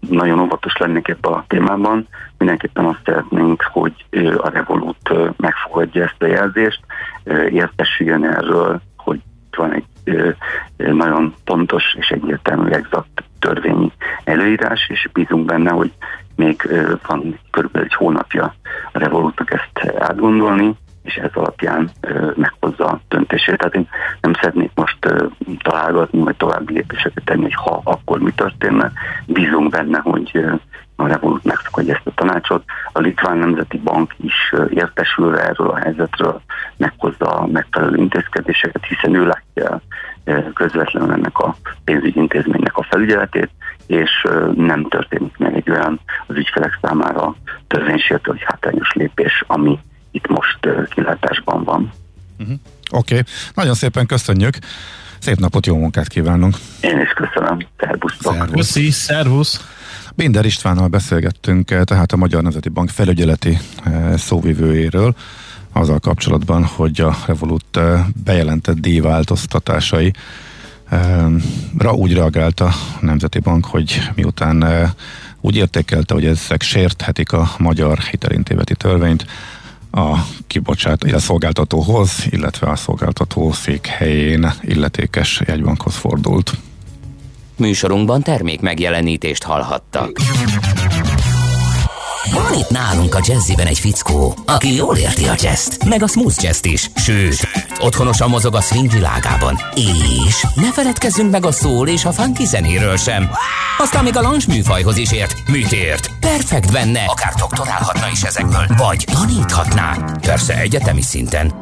nagyon 0.00 0.38
óvatos 0.38 0.76
lennék 0.76 1.08
ebben 1.08 1.32
a 1.32 1.44
témában. 1.48 2.08
Mindenképpen 2.38 2.84
azt 2.84 3.00
szeretnénk, 3.04 3.62
hogy 3.72 3.92
a 4.36 4.48
Revolut 4.48 5.36
megfogadja 5.36 6.04
ezt 6.04 6.22
a 6.22 6.26
jelzést, 6.26 6.80
értesüljön 7.50 8.24
erről, 8.24 8.80
hogy 8.96 9.20
van 9.56 9.72
egy 9.72 9.84
nagyon 10.76 11.34
pontos 11.44 11.94
és 11.98 12.08
egyértelmű 12.08 12.70
exakt 12.70 13.24
törvényi 13.38 13.92
előírás, 14.24 14.88
és 14.88 15.08
bízunk 15.12 15.44
benne, 15.44 15.70
hogy 15.70 15.92
még 16.36 16.68
van 17.06 17.38
körülbelül 17.50 17.86
egy 17.86 17.94
hónapja 17.94 18.54
a 18.92 18.98
Revolutnak 18.98 19.52
ezt 19.52 19.94
átgondolni, 19.98 20.74
és 21.02 21.14
ez 21.14 21.30
alapján 21.34 21.90
meghozza 22.34 22.84
a 22.86 23.00
döntését. 23.08 23.58
Tehát 23.58 23.74
én 23.74 23.88
nem 24.20 24.32
szeretnék 24.32 24.70
most 24.74 24.98
találgatni, 25.62 26.20
vagy 26.20 26.36
további 26.36 26.72
lépéseket 26.72 27.24
tenni, 27.24 27.42
hogy 27.42 27.54
ha, 27.54 27.80
akkor 27.84 28.18
mi 28.18 28.30
történne. 28.30 28.92
Bízunk 29.26 29.70
benne, 29.70 29.98
hogy 29.98 30.44
a 31.02 31.06
Revolut 31.06 31.44
megszakadja 31.44 31.94
ezt 31.94 32.06
a 32.06 32.12
tanácsot. 32.14 32.64
A 32.92 33.00
Litván 33.00 33.38
Nemzeti 33.38 33.78
Bank 33.78 34.14
is 34.20 34.54
értesül 34.70 35.38
erről 35.38 35.70
a 35.70 35.76
helyzetről, 35.76 36.40
meghozza 36.76 37.26
a 37.26 37.46
megfelelő 37.46 37.96
intézkedéseket, 37.96 38.86
hiszen 38.88 39.14
ő 39.14 39.26
látja 39.26 39.80
közvetlenül 40.54 41.12
ennek 41.12 41.38
a 41.38 41.56
pénzügyi 41.84 42.18
intézménynek 42.18 42.76
a 42.76 42.86
felügyeletét, 42.90 43.50
és 43.86 44.26
nem 44.54 44.88
történik 44.88 45.36
meg 45.38 45.54
egy 45.54 45.70
olyan 45.70 46.00
az 46.26 46.36
ügyfelek 46.36 46.78
számára 46.82 47.34
törvénysértő 47.66 48.30
vagy 48.30 48.42
hátrányos 48.44 48.92
lépés, 48.92 49.44
ami 49.46 49.78
itt 50.10 50.28
most 50.28 50.58
kilátásban 50.88 51.64
van. 51.64 51.92
Uh-huh. 52.38 52.56
Oké, 52.90 53.18
okay. 53.18 53.32
nagyon 53.54 53.74
szépen 53.74 54.06
köszönjük. 54.06 54.54
Szép 55.18 55.36
napot, 55.36 55.66
jó 55.66 55.76
munkát 55.76 56.08
kívánunk. 56.08 56.56
Én 56.80 57.00
is 57.00 57.10
köszönöm. 57.10 57.58
Szervusztok. 57.78 58.32
Szervusz. 58.32 58.54
Köszi, 58.54 58.90
szervusz. 58.90 59.81
Binder 60.14 60.44
Istvánnal 60.44 60.88
beszélgettünk, 60.88 61.84
tehát 61.84 62.12
a 62.12 62.16
Magyar 62.16 62.42
Nemzeti 62.42 62.68
Bank 62.68 62.88
felügyeleti 62.88 63.58
szóvivőjéről, 64.16 65.14
azzal 65.72 65.98
kapcsolatban, 65.98 66.64
hogy 66.64 67.00
a 67.00 67.16
Revolut 67.26 67.80
bejelentett 68.24 68.78
díjváltoztatásai 68.78 70.12
ra 71.78 71.92
úgy 71.92 72.12
reagált 72.12 72.60
a 72.60 72.72
Nemzeti 73.00 73.38
Bank, 73.38 73.66
hogy 73.66 74.10
miután 74.14 74.64
úgy 75.40 75.56
értékelte, 75.56 76.14
hogy 76.14 76.26
ezek 76.26 76.62
sérthetik 76.62 77.32
a 77.32 77.50
magyar 77.58 77.98
hitelintéveti 77.98 78.74
törvényt, 78.74 79.26
a 79.90 80.16
kibocsát, 80.46 81.02
a 81.02 81.18
szolgáltatóhoz, 81.18 82.26
illetve 82.30 82.70
a 82.70 82.76
szolgáltató 82.76 83.52
székhelyén 83.52 84.52
illetékes 84.60 85.42
jegybankhoz 85.46 85.94
fordult. 85.94 86.52
Műsorunkban 87.56 88.22
termék 88.22 88.60
megjelenítést 88.60 89.42
hallhattak. 89.42 90.20
Van 92.32 92.52
itt 92.58 92.70
nálunk 92.70 93.14
a 93.14 93.20
jazziben 93.26 93.66
egy 93.66 93.78
fickó, 93.78 94.34
aki 94.46 94.74
jól 94.74 94.96
érti 94.96 95.24
a 95.24 95.34
jazzt, 95.42 95.84
meg 95.84 96.02
a 96.02 96.06
smooth 96.06 96.42
jazzt 96.42 96.66
is, 96.66 96.90
sőt, 96.96 97.48
otthonosan 97.80 98.28
mozog 98.28 98.54
a 98.54 98.60
swing 98.60 98.90
világában. 98.90 99.58
És 99.74 100.46
ne 100.54 100.72
feledkezzünk 100.72 101.30
meg 101.30 101.46
a 101.46 101.52
szól 101.52 101.88
és 101.88 102.04
a 102.04 102.12
funky 102.12 102.44
zenéről 102.44 102.96
sem. 102.96 103.30
Aztán 103.78 104.04
még 104.04 104.16
a 104.16 104.20
lounge 104.20 104.44
műfajhoz 104.48 104.96
is 104.96 105.12
ért. 105.12 105.48
Mit 105.48 105.72
ért? 105.72 106.10
Perfekt 106.20 106.72
benne, 106.72 107.04
akár 107.04 107.34
doktorálhatna 107.34 108.08
is 108.12 108.22
ezekből, 108.22 108.66
vagy 108.76 109.04
taníthatná. 109.12 109.96
Persze 110.20 110.60
egyetemi 110.60 111.02
szinten. 111.02 111.52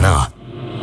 Na, 0.00 0.28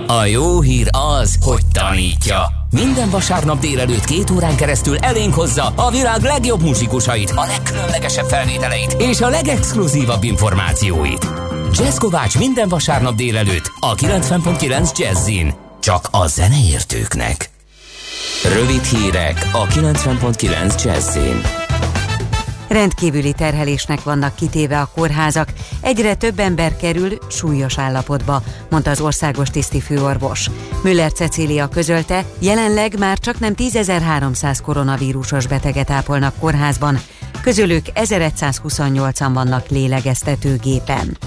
a 0.08 0.26
jó 0.26 0.62
hír 0.62 0.88
az, 0.92 1.38
hogy 1.42 1.62
tanítja. 1.74 2.65
Minden 2.76 3.10
vasárnap 3.10 3.60
délelőtt 3.60 4.06
két 4.06 4.30
órán 4.30 4.56
keresztül 4.56 4.98
elénk 4.98 5.34
hozza 5.34 5.74
a 5.76 5.92
világ 5.92 6.22
legjobb 6.22 6.62
muzsikusait, 6.62 7.32
a 7.36 7.46
legkülönlegesebb 7.46 8.26
felvételeit 8.26 8.96
és 9.00 9.22
a 9.22 9.30
legexkluzívabb 9.30 10.24
információit. 10.24 11.28
Jazz 11.72 11.98
Kovács 11.98 12.38
minden 12.38 12.70
vasárnap 12.70 13.16
délelőtt 13.16 13.72
a 13.80 13.96
90.9 13.96 14.98
Jazzin. 14.98 15.54
Csak 15.80 16.08
a 16.12 16.28
zeneértőknek. 16.28 17.50
Rövid 18.54 18.84
hírek 18.84 19.50
a 19.52 19.66
90.9 19.68 20.84
Jazzin. 20.84 21.65
Rendkívüli 22.68 23.34
terhelésnek 23.34 24.04
vannak 24.04 24.36
kitéve 24.36 24.80
a 24.80 24.90
kórházak, 24.96 25.50
egyre 25.82 26.16
több 26.16 26.40
ember 26.40 26.76
kerül 26.76 27.18
súlyos 27.30 27.78
állapotba, 27.78 28.44
mondta 28.70 28.90
az 28.90 29.02
országos 29.02 29.50
tiszti 29.50 29.82
főorvos. 29.82 30.50
Müller 30.84 31.12
Cecília 31.12 31.68
közölte, 31.68 32.26
jelenleg 32.40 33.00
már 33.00 33.20
csak 33.20 33.40
nem 33.40 33.54
10.300 33.58 34.58
koronavírusos 34.64 35.48
beteget 35.48 35.90
ápolnak 35.90 36.34
kórházban, 36.40 37.00
közülük 37.42 37.86
1128-an 37.94 39.30
vannak 39.34 39.68
lélegeztetőgépen. 39.68 41.18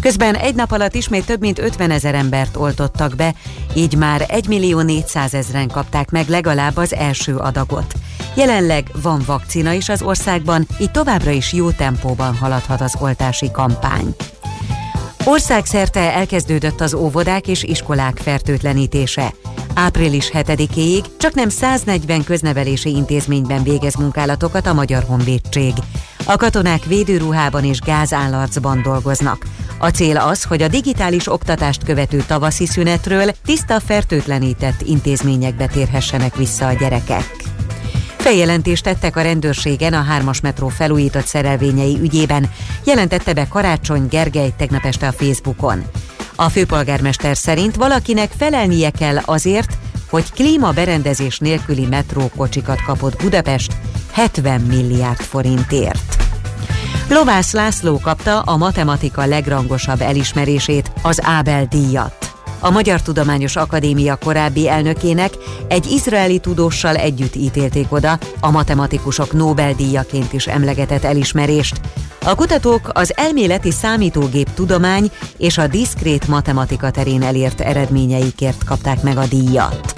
Közben 0.00 0.34
egy 0.34 0.54
nap 0.54 0.72
alatt 0.72 0.94
ismét 0.94 1.26
több 1.26 1.40
mint 1.40 1.58
50 1.58 1.90
ezer 1.90 2.14
embert 2.14 2.56
oltottak 2.56 3.14
be, 3.14 3.34
így 3.74 3.96
már 3.96 4.24
1 4.28 4.48
millió 4.48 4.80
400 4.80 5.34
ezeren 5.34 5.68
kapták 5.68 6.10
meg 6.10 6.28
legalább 6.28 6.76
az 6.76 6.94
első 6.94 7.36
adagot. 7.36 7.94
Jelenleg 8.34 8.90
van 9.02 9.22
vakcina 9.26 9.72
is 9.72 9.88
az 9.88 10.02
országban, 10.02 10.66
így 10.80 10.90
továbbra 10.90 11.30
is 11.30 11.52
jó 11.52 11.70
tempóban 11.70 12.36
haladhat 12.36 12.80
az 12.80 12.96
oltási 13.00 13.50
kampány. 13.50 14.14
Országszerte 15.24 16.12
elkezdődött 16.12 16.80
az 16.80 16.94
óvodák 16.94 17.46
és 17.48 17.62
iskolák 17.62 18.18
fertőtlenítése. 18.18 19.34
Április 19.74 20.30
7-éig 20.32 21.04
csak 21.18 21.34
nem 21.34 21.48
140 21.48 22.24
köznevelési 22.24 22.88
intézményben 22.90 23.62
végez 23.62 23.94
munkálatokat 23.94 24.66
a 24.66 24.72
Magyar 24.72 25.02
Honvédség. 25.02 25.72
A 26.24 26.36
katonák 26.36 26.84
védőruhában 26.84 27.64
és 27.64 27.80
gázállarcban 27.80 28.82
dolgoznak. 28.82 29.46
A 29.78 29.88
cél 29.88 30.16
az, 30.16 30.42
hogy 30.42 30.62
a 30.62 30.68
digitális 30.68 31.32
oktatást 31.32 31.84
követő 31.84 32.24
tavaszi 32.26 32.66
szünetről 32.66 33.30
tiszta 33.44 33.80
fertőtlenített 33.80 34.80
intézményekbe 34.82 35.66
térhessenek 35.66 36.36
vissza 36.36 36.66
a 36.66 36.72
gyerekek. 36.72 37.36
Feljelentést 38.16 38.84
tettek 38.84 39.16
a 39.16 39.22
rendőrségen 39.22 39.92
a 39.92 40.02
hármas 40.02 40.40
metró 40.40 40.68
felújított 40.68 41.26
szerelvényei 41.26 41.98
ügyében, 42.00 42.50
jelentette 42.84 43.32
be 43.32 43.48
Karácsony 43.48 44.06
Gergely 44.08 44.52
tegnap 44.56 44.84
este 44.84 45.06
a 45.06 45.12
Facebookon. 45.12 45.84
A 46.34 46.48
főpolgármester 46.48 47.36
szerint 47.36 47.76
valakinek 47.76 48.30
felelnie 48.38 48.90
kell 48.90 49.16
azért, 49.16 49.78
hogy 50.10 50.32
klímaberendezés 50.32 51.38
nélküli 51.38 51.86
metrókocsikat 51.86 52.82
kapott 52.82 53.22
Budapest 53.22 53.72
70 54.12 54.60
milliárd 54.60 55.20
forintért. 55.20 56.27
Lovász 57.08 57.52
László 57.52 57.98
kapta 57.98 58.40
a 58.40 58.56
matematika 58.56 59.26
legrangosabb 59.26 60.00
elismerését, 60.00 60.92
az 61.02 61.20
Ábel 61.22 61.64
díjat. 61.64 62.32
A 62.60 62.70
Magyar 62.70 63.02
Tudományos 63.02 63.56
Akadémia 63.56 64.16
korábbi 64.16 64.68
elnökének 64.68 65.32
egy 65.68 65.90
izraeli 65.90 66.38
tudóssal 66.38 66.96
együtt 66.96 67.34
ítélték 67.34 67.92
oda 67.92 68.18
a 68.40 68.50
matematikusok 68.50 69.32
Nobel-díjaként 69.32 70.32
is 70.32 70.46
emlegetett 70.46 71.04
elismerést. 71.04 71.80
A 72.24 72.34
kutatók 72.34 72.90
az 72.92 73.12
elméleti 73.16 73.70
számítógép 73.70 74.48
tudomány 74.54 75.10
és 75.36 75.58
a 75.58 75.66
diszkrét 75.66 76.28
matematika 76.28 76.90
terén 76.90 77.22
elért 77.22 77.60
eredményeikért 77.60 78.64
kapták 78.64 79.02
meg 79.02 79.16
a 79.16 79.26
díjat. 79.26 79.94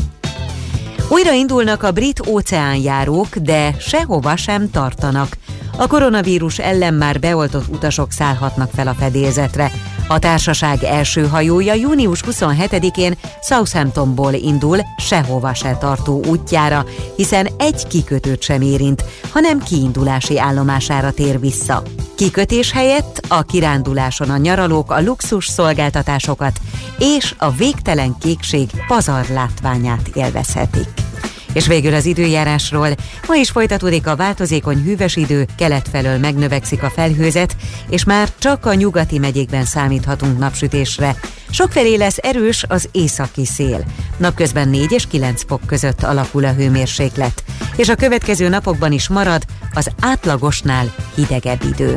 Újra 1.08 1.32
indulnak 1.32 1.82
a 1.82 1.90
brit 1.90 2.26
óceánjárók, 2.26 3.36
de 3.36 3.74
sehova 3.78 4.36
sem 4.36 4.70
tartanak. 4.70 5.36
A 5.80 5.86
koronavírus 5.86 6.58
ellen 6.58 6.94
már 6.94 7.20
beoltott 7.20 7.68
utasok 7.68 8.12
szállhatnak 8.12 8.70
fel 8.74 8.86
a 8.86 8.94
fedélzetre. 8.94 9.72
A 10.08 10.18
társaság 10.18 10.82
első 10.82 11.26
hajója 11.26 11.74
június 11.74 12.22
27-én 12.30 13.18
Southamptonból 13.42 14.32
indul 14.32 14.78
sehova 14.96 15.54
se 15.54 15.76
tartó 15.76 16.22
útjára, 16.26 16.84
hiszen 17.16 17.48
egy 17.58 17.86
kikötőt 17.86 18.42
sem 18.42 18.60
érint, 18.60 19.04
hanem 19.32 19.58
kiindulási 19.58 20.38
állomására 20.38 21.10
tér 21.10 21.40
vissza. 21.40 21.82
Kikötés 22.14 22.72
helyett 22.72 23.20
a 23.28 23.42
kiránduláson 23.42 24.30
a 24.30 24.36
nyaralók 24.36 24.90
a 24.90 25.00
luxus 25.00 25.46
szolgáltatásokat 25.46 26.60
és 26.98 27.34
a 27.38 27.50
végtelen 27.50 28.16
kékség 28.18 28.70
pazar 28.86 29.26
látványát 29.28 30.10
élvezhetik. 30.14 31.09
És 31.52 31.66
végül 31.66 31.94
az 31.94 32.06
időjárásról. 32.06 32.88
Ma 33.26 33.34
is 33.34 33.50
folytatódik 33.50 34.06
a 34.06 34.16
változékony 34.16 34.82
hűvös 34.82 35.16
idő, 35.16 35.46
kelet 35.56 35.88
felől 35.88 36.18
megnövekszik 36.18 36.82
a 36.82 36.90
felhőzet, 36.90 37.56
és 37.88 38.04
már 38.04 38.28
csak 38.38 38.66
a 38.66 38.74
nyugati 38.74 39.18
megyékben 39.18 39.64
számíthatunk 39.64 40.38
napsütésre. 40.38 41.16
Sokfelé 41.50 41.94
lesz 41.94 42.18
erős 42.20 42.64
az 42.68 42.88
északi 42.92 43.46
szél. 43.46 43.84
Napközben 44.16 44.68
4 44.68 44.92
és 44.92 45.06
9 45.06 45.44
fok 45.46 45.60
között 45.66 46.02
alakul 46.02 46.44
a 46.44 46.52
hőmérséklet, 46.52 47.44
és 47.76 47.88
a 47.88 47.94
következő 47.94 48.48
napokban 48.48 48.92
is 48.92 49.08
marad 49.08 49.42
az 49.74 49.90
átlagosnál 50.00 50.94
hidegebb 51.14 51.62
idő. 51.72 51.96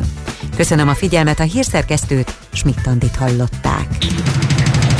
Köszönöm 0.56 0.88
a 0.88 0.94
figyelmet, 0.94 1.40
a 1.40 1.42
hírszerkesztőt, 1.42 2.34
Schmidt-Tandit 2.52 3.16
hallották. 3.16 3.86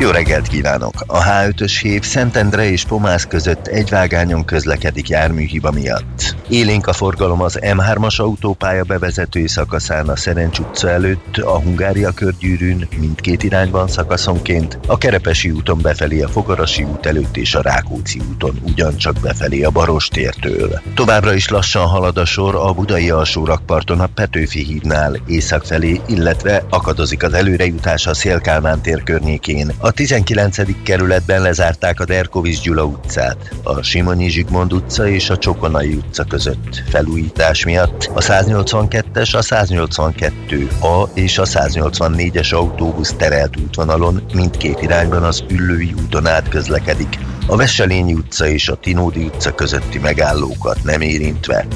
jó 0.00 0.10
reggelt 0.10 0.46
kívánok! 0.48 0.92
A 1.06 1.22
H5-ös 1.22 1.78
hív 1.82 2.02
Szentendre 2.02 2.70
és 2.70 2.84
Pomász 2.84 3.24
között 3.24 3.66
egy 3.66 3.88
vágányon 3.88 4.44
közlekedik 4.44 5.08
járműhiba 5.08 5.70
miatt. 5.70 6.36
Élénk 6.48 6.86
a 6.86 6.92
forgalom 6.92 7.42
az 7.42 7.58
M3-as 7.60 8.16
autópálya 8.16 8.84
bevezető 8.84 9.46
szakaszán 9.46 10.08
a 10.08 10.16
Szerencs 10.16 10.58
utca 10.58 10.90
előtt, 10.90 11.36
a 11.36 11.60
Hungária 11.60 12.10
körgyűrűn 12.10 12.88
mindkét 12.98 13.42
irányban 13.42 13.88
szakaszonként, 13.88 14.78
a 14.86 14.98
Kerepesi 14.98 15.50
úton 15.50 15.78
befelé 15.82 16.22
a 16.22 16.28
Fogarasi 16.28 16.82
út 16.82 17.06
előtt 17.06 17.36
és 17.36 17.54
a 17.54 17.62
Rákóczi 17.62 18.20
úton 18.30 18.60
ugyancsak 18.62 19.16
befelé 19.22 19.62
a 19.62 19.70
Barostértől. 19.70 20.80
Továbbra 20.94 21.34
is 21.34 21.48
lassan 21.48 21.86
halad 21.86 22.18
a 22.18 22.24
sor 22.24 22.54
a 22.54 22.72
Budai 22.72 23.10
alsó 23.10 23.44
rakparton 23.44 24.00
a 24.00 24.06
Petőfi 24.06 24.64
hídnál 24.64 25.16
észak 25.26 25.64
felé, 25.64 26.00
illetve 26.06 26.64
akadozik 26.70 27.22
az 27.22 27.32
előrejutás 27.32 28.06
a 28.06 28.14
Szélkálmán 28.14 28.80
tér 28.80 29.02
környékén, 29.02 29.72
a 29.88 29.92
19. 29.92 30.82
kerületben 30.82 31.42
lezárták 31.42 32.00
a 32.00 32.04
Derkovics 32.04 32.60
Gyula 32.60 32.84
utcát, 32.84 33.54
a 33.62 33.82
Simonyi 33.82 34.28
Zsigmond 34.28 34.72
utca 34.72 35.08
és 35.08 35.30
a 35.30 35.38
Csokonai 35.38 35.94
utca 35.94 36.24
között 36.24 36.82
felújítás 36.88 37.64
miatt. 37.64 38.10
A 38.14 38.20
182-es, 38.20 39.36
a 39.36 39.42
182A 39.42 41.08
és 41.14 41.38
a 41.38 41.44
184-es 41.44 42.54
autóbusz 42.54 43.12
terelt 43.12 43.56
útvonalon 43.56 44.22
mindkét 44.34 44.82
irányban 44.82 45.22
az 45.22 45.44
Üllői 45.50 45.94
úton 46.02 46.26
át 46.26 46.48
közlekedik, 46.48 47.18
a 47.50 47.56
Veselényi 47.56 48.14
utca 48.14 48.46
és 48.46 48.68
a 48.68 48.74
Tinódi 48.74 49.24
utca 49.24 49.54
közötti 49.54 49.98
megállókat 49.98 50.84
nem 50.84 51.00
érintve. 51.00 51.66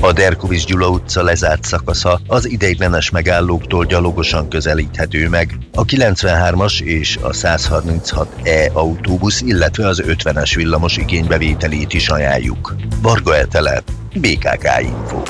A 0.00 0.12
Derkovics 0.12 0.66
Gyula 0.66 0.88
utca 0.88 1.22
lezárt 1.22 1.64
szakasza 1.64 2.20
az 2.26 2.50
ideiglenes 2.50 3.10
megállóktól 3.10 3.84
gyalogosan 3.84 4.48
közelíthető 4.48 5.28
meg. 5.28 5.58
A 5.74 5.84
93-as 5.84 6.80
és 6.80 7.18
a 7.22 7.30
136E 7.30 8.72
autóbusz, 8.72 9.40
illetve 9.40 9.86
az 9.86 10.02
50-es 10.06 10.52
villamos 10.56 10.96
igénybevételét 10.96 11.92
is 11.92 12.08
ajánljuk. 12.08 12.74
Varga 13.02 13.36
Etele, 13.36 13.82
BKK 14.14 14.68
Info. 14.80 15.22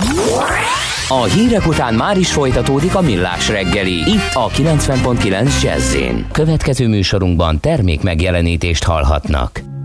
A 1.08 1.24
hírek 1.24 1.66
után 1.66 1.94
már 1.94 2.18
is 2.18 2.32
folytatódik 2.32 2.94
a 2.94 3.00
millás 3.00 3.48
reggeli, 3.48 3.94
itt 3.94 4.30
a 4.32 4.48
90.9 4.48 5.62
jazz 5.62 5.96
Következő 6.32 6.88
műsorunkban 6.88 7.60
termék 7.60 8.02
megjelenítést 8.02 8.84
hallhatnak. 8.84 9.75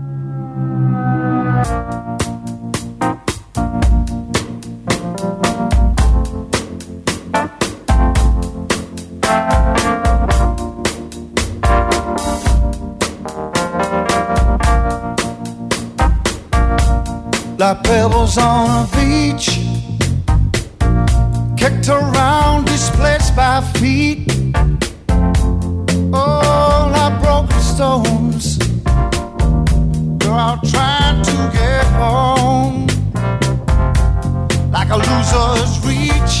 Like 17.62 17.84
pebbles 17.84 18.38
on 18.38 18.68
a 18.70 18.88
beach, 18.96 19.60
kicked 21.56 21.88
around, 21.88 22.66
displaced 22.66 23.36
by 23.36 23.60
feet. 23.78 24.28
Oh, 26.12 26.90
like 26.92 27.22
broken 27.22 27.60
stones, 27.60 28.21
you're 30.42 30.70
trying 30.70 31.22
to 31.22 31.36
get 31.52 31.84
home, 32.02 32.86
like 34.72 34.90
a 34.90 34.96
loser's 34.96 35.72
reach, 35.86 36.34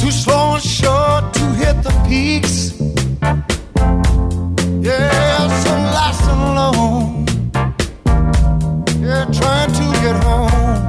too 0.00 0.10
slow 0.10 0.54
and 0.54 0.62
short 0.62 1.32
to 1.34 1.44
hit 1.60 1.82
the 1.82 1.92
peaks. 2.06 2.54
Yeah, 4.80 5.48
so 5.62 5.70
lost 5.96 6.24
and 6.32 6.42
alone 6.50 7.26
Yeah, 9.06 9.24
trying 9.40 9.72
to 9.80 9.84
get 10.04 10.16
home. 10.28 10.82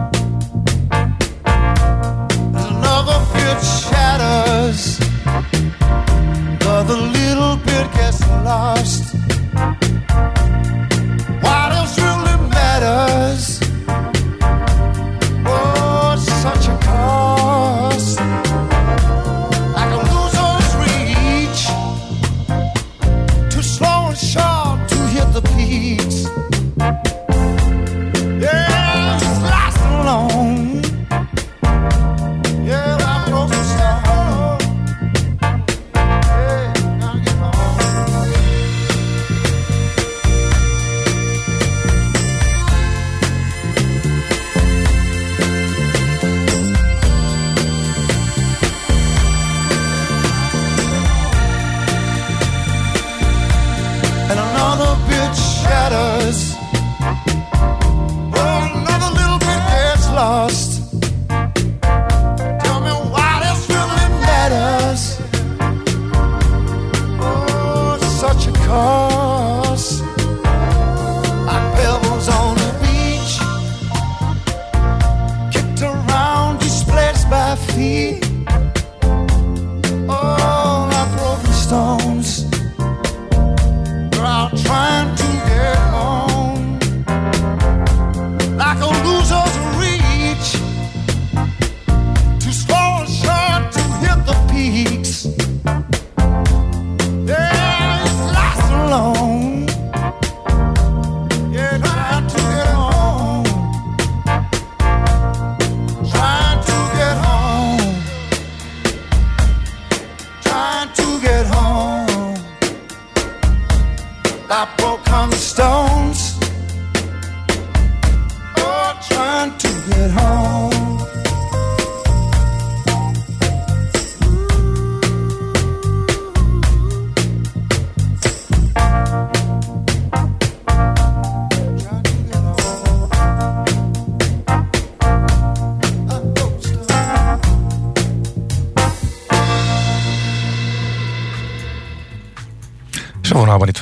There's 2.53 2.69
another 2.77 3.19
bit 3.33 3.59
shatters, 3.81 4.81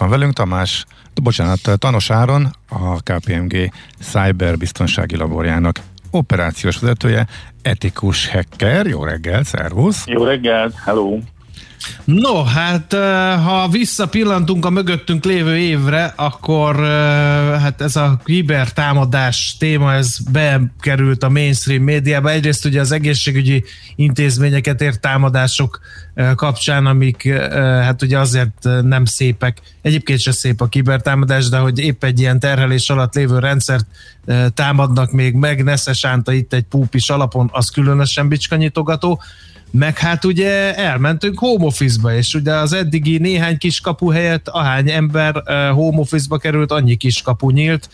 van 0.09 0.19
velünk 0.19 0.33
Tamás, 0.33 0.85
bocsánat, 1.21 1.79
Tanos 1.79 2.09
Áron, 2.09 2.55
a 2.69 2.95
KPMG 2.95 3.71
Cyberbiztonsági 4.01 5.15
Laborjának 5.15 5.79
operációs 6.11 6.79
vezetője, 6.79 7.27
etikus 7.61 8.29
hacker. 8.29 8.85
Jó 8.85 9.03
reggel, 9.03 9.43
szervusz! 9.43 10.03
Jó 10.05 10.23
reggelt, 10.23 10.75
hello! 10.85 11.17
No, 12.05 12.43
hát 12.43 12.93
eh, 12.93 13.45
ha 13.45 13.67
visszapillantunk 13.67 14.65
a 14.65 14.69
mögöttünk 14.69 15.25
lévő 15.25 15.57
évre, 15.57 16.13
akkor 16.15 16.83
eh, 16.83 17.38
hát 17.57 17.81
ez 17.81 17.95
a 17.95 18.19
kibertámadás 18.23 19.55
téma, 19.59 19.93
ez 19.93 20.17
bekerült 20.31 21.23
a 21.23 21.29
mainstream 21.29 21.83
médiába. 21.83 22.29
Egyrészt 22.29 22.65
ugye 22.65 22.79
az 22.79 22.91
egészségügyi 22.91 23.63
intézményeket 23.95 24.81
ért 24.81 25.01
támadások 25.01 25.79
eh, 26.13 26.35
kapcsán, 26.35 26.85
amik 26.85 27.33
hát 27.53 28.01
ugye 28.01 28.19
azért 28.19 28.67
nem 28.81 29.05
szépek. 29.05 29.57
Egyébként 29.81 30.19
se 30.19 30.31
szép 30.31 30.61
a 30.61 30.67
kibertámadás, 30.67 31.49
de 31.49 31.57
hogy 31.57 31.79
épp 31.79 32.03
egy 32.03 32.19
ilyen 32.19 32.39
terhelés 32.39 32.89
alatt 32.89 33.15
lévő 33.15 33.39
rendszert 33.39 33.85
támadnak 34.53 35.11
még 35.11 35.33
meg, 35.33 35.63
Nesze 35.63 35.93
Sánta 35.93 36.31
itt 36.31 36.53
egy 36.53 36.63
púpis 36.63 37.09
alapon, 37.09 37.49
az 37.53 37.69
különösen 37.69 38.27
bicskanyitogató 38.27 39.21
meg 39.71 39.97
hát 39.97 40.25
ugye 40.25 40.75
elmentünk 40.75 41.39
home 41.39 41.65
office-ba, 41.65 42.13
és 42.13 42.33
ugye 42.33 42.53
az 42.53 42.73
eddigi 42.73 43.17
néhány 43.17 43.57
kiskapu 43.57 44.09
helyett 44.09 44.47
ahány 44.47 44.89
ember 44.89 45.43
home 45.73 45.99
office-ba 45.99 46.37
került, 46.37 46.71
annyi 46.71 46.95
kiskapu 46.95 47.49
nyílt. 47.49 47.89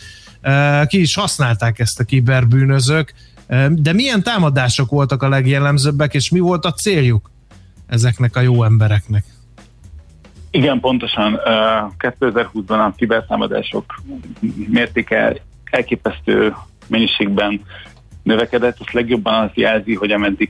Ki 0.86 1.00
is 1.00 1.14
használták 1.14 1.78
ezt 1.78 2.00
a 2.00 2.04
kiberbűnözők. 2.04 3.14
De 3.68 3.92
milyen 3.92 4.22
támadások 4.22 4.90
voltak 4.90 5.22
a 5.22 5.28
legjellemzőbbek, 5.28 6.14
és 6.14 6.30
mi 6.30 6.38
volt 6.38 6.64
a 6.64 6.72
céljuk 6.72 7.30
ezeknek 7.86 8.36
a 8.36 8.40
jó 8.40 8.64
embereknek? 8.64 9.24
Igen, 10.50 10.80
pontosan. 10.80 11.38
2020-ban 11.98 12.86
a 12.86 12.92
kibertámadások 12.96 14.02
mértéke 14.68 15.36
elképesztő 15.70 16.54
mennyiségben 16.86 17.60
növekedett, 18.26 18.76
azt 18.80 18.92
legjobban 18.92 19.34
az 19.34 19.50
jelzi, 19.54 19.94
hogy 19.94 20.10
ameddig 20.10 20.48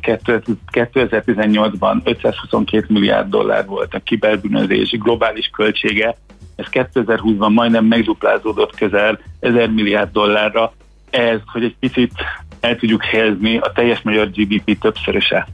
2018-ban 0.72 2.00
522 2.04 2.86
milliárd 2.88 3.28
dollár 3.28 3.66
volt 3.66 3.94
a 3.94 4.00
kiberbűnözés 4.04 4.90
globális 4.90 5.50
költsége, 5.52 6.16
ez 6.56 6.66
2020-ban 6.70 7.52
majdnem 7.52 7.84
megduplázódott 7.84 8.76
közel 8.76 9.18
1000 9.40 9.70
milliárd 9.70 10.12
dollárra, 10.12 10.72
ez, 11.10 11.38
hogy 11.46 11.64
egy 11.64 11.76
picit 11.80 12.12
el 12.60 12.76
tudjuk 12.76 13.04
helyezni 13.04 13.56
a 13.56 13.72
teljes 13.74 14.02
magyar 14.02 14.30
GDP 14.30 14.78
többszöröse. 14.78 15.48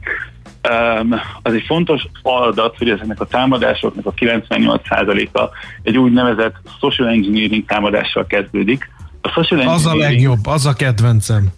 Um, 0.69 1.13
az 1.41 1.53
egy 1.53 1.63
fontos 1.67 2.07
adat, 2.21 2.77
hogy 2.77 2.89
ezeknek 2.89 3.19
a 3.19 3.25
támadásoknak 3.25 4.05
a 4.05 4.13
98%-a 4.13 5.49
egy 5.81 5.97
úgynevezett 5.97 6.55
social 6.79 7.07
engineering 7.07 7.65
támadással 7.65 8.25
kezdődik. 8.25 8.91
A 9.21 9.27
social 9.27 9.59
engineering... 9.59 9.85
Az 9.85 9.85
a 9.85 9.95
legjobb, 9.95 10.45
az 10.45 10.65
a 10.65 10.73
kedvencem 10.73 11.53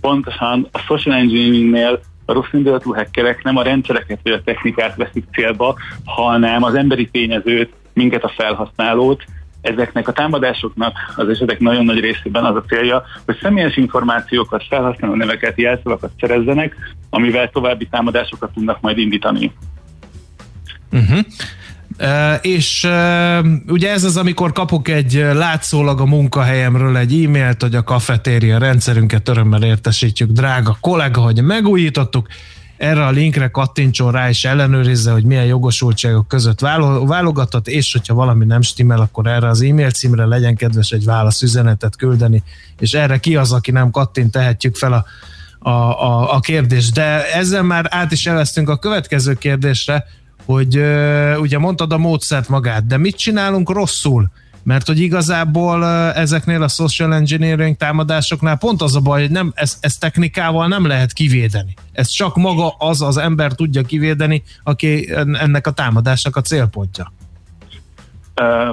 pontosan 0.00 0.68
a 0.72 0.78
social 0.78 1.14
engineeringnél 1.14 2.00
a 2.24 2.32
rossz 2.32 2.52
indulatú 2.52 2.94
hackerek 2.94 3.42
nem 3.42 3.56
a 3.56 3.62
rendszereket 3.62 4.20
vagy 4.22 4.32
a 4.32 4.42
technikát 4.42 4.96
veszik 4.96 5.24
célba, 5.32 5.76
hanem 6.04 6.62
az 6.62 6.74
emberi 6.74 7.08
tényezőt, 7.08 7.72
minket 7.92 8.24
a 8.24 8.32
felhasználót, 8.36 9.24
ezeknek 9.60 10.08
a 10.08 10.12
támadásoknak 10.12 10.92
az 11.16 11.28
esetek 11.28 11.58
nagyon 11.58 11.84
nagy 11.84 12.00
részében 12.00 12.44
az 12.44 12.56
a 12.56 12.64
célja, 12.68 13.02
hogy 13.24 13.38
személyes 13.42 13.76
információkat, 13.76 14.66
felhasználó 14.68 15.14
neveket, 15.14 15.58
jelszavakat 15.58 16.10
szerezzenek, 16.20 16.76
amivel 17.10 17.50
további 17.50 17.86
támadásokat 17.86 18.52
tudnak 18.52 18.80
majd 18.80 18.98
indítani. 18.98 19.52
Uh-huh 20.92 21.18
és 22.40 22.88
ugye 23.66 23.90
ez 23.90 24.04
az, 24.04 24.16
amikor 24.16 24.52
kapok 24.52 24.88
egy 24.88 25.12
látszólag 25.32 26.00
a 26.00 26.04
munkahelyemről 26.04 26.96
egy 26.96 27.24
e-mailt, 27.24 27.62
hogy 27.62 27.74
a 27.74 27.82
kafetéria 27.82 28.58
rendszerünket 28.58 29.28
örömmel 29.28 29.62
értesítjük, 29.62 30.30
drága 30.30 30.76
kollega, 30.80 31.20
hogy 31.20 31.42
megújítottuk, 31.42 32.26
erre 32.80 33.06
a 33.06 33.10
linkre 33.10 33.48
kattintson 33.48 34.12
rá 34.12 34.28
és 34.28 34.44
ellenőrizze, 34.44 35.12
hogy 35.12 35.24
milyen 35.24 35.44
jogosultságok 35.44 36.28
között 36.28 36.60
válogatott, 37.06 37.68
és 37.68 37.92
hogyha 37.92 38.14
valami 38.14 38.44
nem 38.44 38.62
stimmel, 38.62 39.00
akkor 39.00 39.26
erre 39.26 39.48
az 39.48 39.62
e-mail 39.62 39.90
címre 39.90 40.24
legyen 40.24 40.56
kedves 40.56 40.90
egy 40.90 41.04
válaszüzenetet 41.04 41.96
küldeni, 41.96 42.42
és 42.78 42.92
erre 42.92 43.18
ki 43.18 43.36
az, 43.36 43.52
aki 43.52 43.70
nem 43.70 43.90
kattint, 43.90 44.30
tehetjük 44.30 44.76
fel 44.76 44.92
a, 44.92 45.04
a, 45.58 45.70
a, 45.70 46.34
a 46.34 46.40
kérdést. 46.40 46.94
De 46.94 47.32
ezzel 47.32 47.62
már 47.62 47.86
át 47.90 48.12
is 48.12 48.26
elvesztünk 48.26 48.68
a 48.68 48.78
következő 48.78 49.34
kérdésre, 49.34 50.06
hogy 50.44 50.76
ugye 51.38 51.58
mondtad 51.58 51.92
a 51.92 51.98
módszert 51.98 52.48
magát, 52.48 52.86
de 52.86 52.96
mit 52.96 53.16
csinálunk 53.16 53.70
rosszul? 53.70 54.30
Mert 54.62 54.86
hogy 54.86 55.00
igazából 55.00 55.86
ezeknél 56.12 56.62
a 56.62 56.68
social 56.68 57.14
engineering 57.14 57.76
támadásoknál 57.76 58.56
pont 58.56 58.82
az 58.82 58.96
a 58.96 59.00
baj, 59.00 59.20
hogy 59.20 59.30
nem, 59.30 59.52
ezt, 59.54 59.84
ezt 59.84 60.00
technikával 60.00 60.68
nem 60.68 60.86
lehet 60.86 61.12
kivédeni. 61.12 61.74
Ez 61.92 62.08
csak 62.08 62.36
maga 62.36 62.68
az 62.78 63.02
az 63.02 63.16
ember 63.16 63.52
tudja 63.52 63.82
kivédeni, 63.82 64.42
aki 64.62 65.12
ennek 65.32 65.66
a 65.66 65.70
támadásnak 65.70 66.36
a 66.36 66.40
célpontja. 66.40 67.12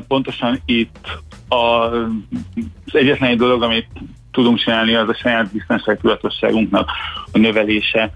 Pontosan 0.07 0.61
itt 0.65 1.19
a, 1.47 1.55
az 1.55 2.93
egyetlen 2.93 3.29
egy 3.29 3.37
dolog, 3.37 3.63
amit 3.63 3.87
tudunk 4.31 4.59
csinálni, 4.59 4.95
az 4.95 5.09
a 5.09 5.17
saját 5.21 5.51
biztonságtudatosságunknak 5.51 6.89
a 7.31 7.37
növelése. 7.37 8.11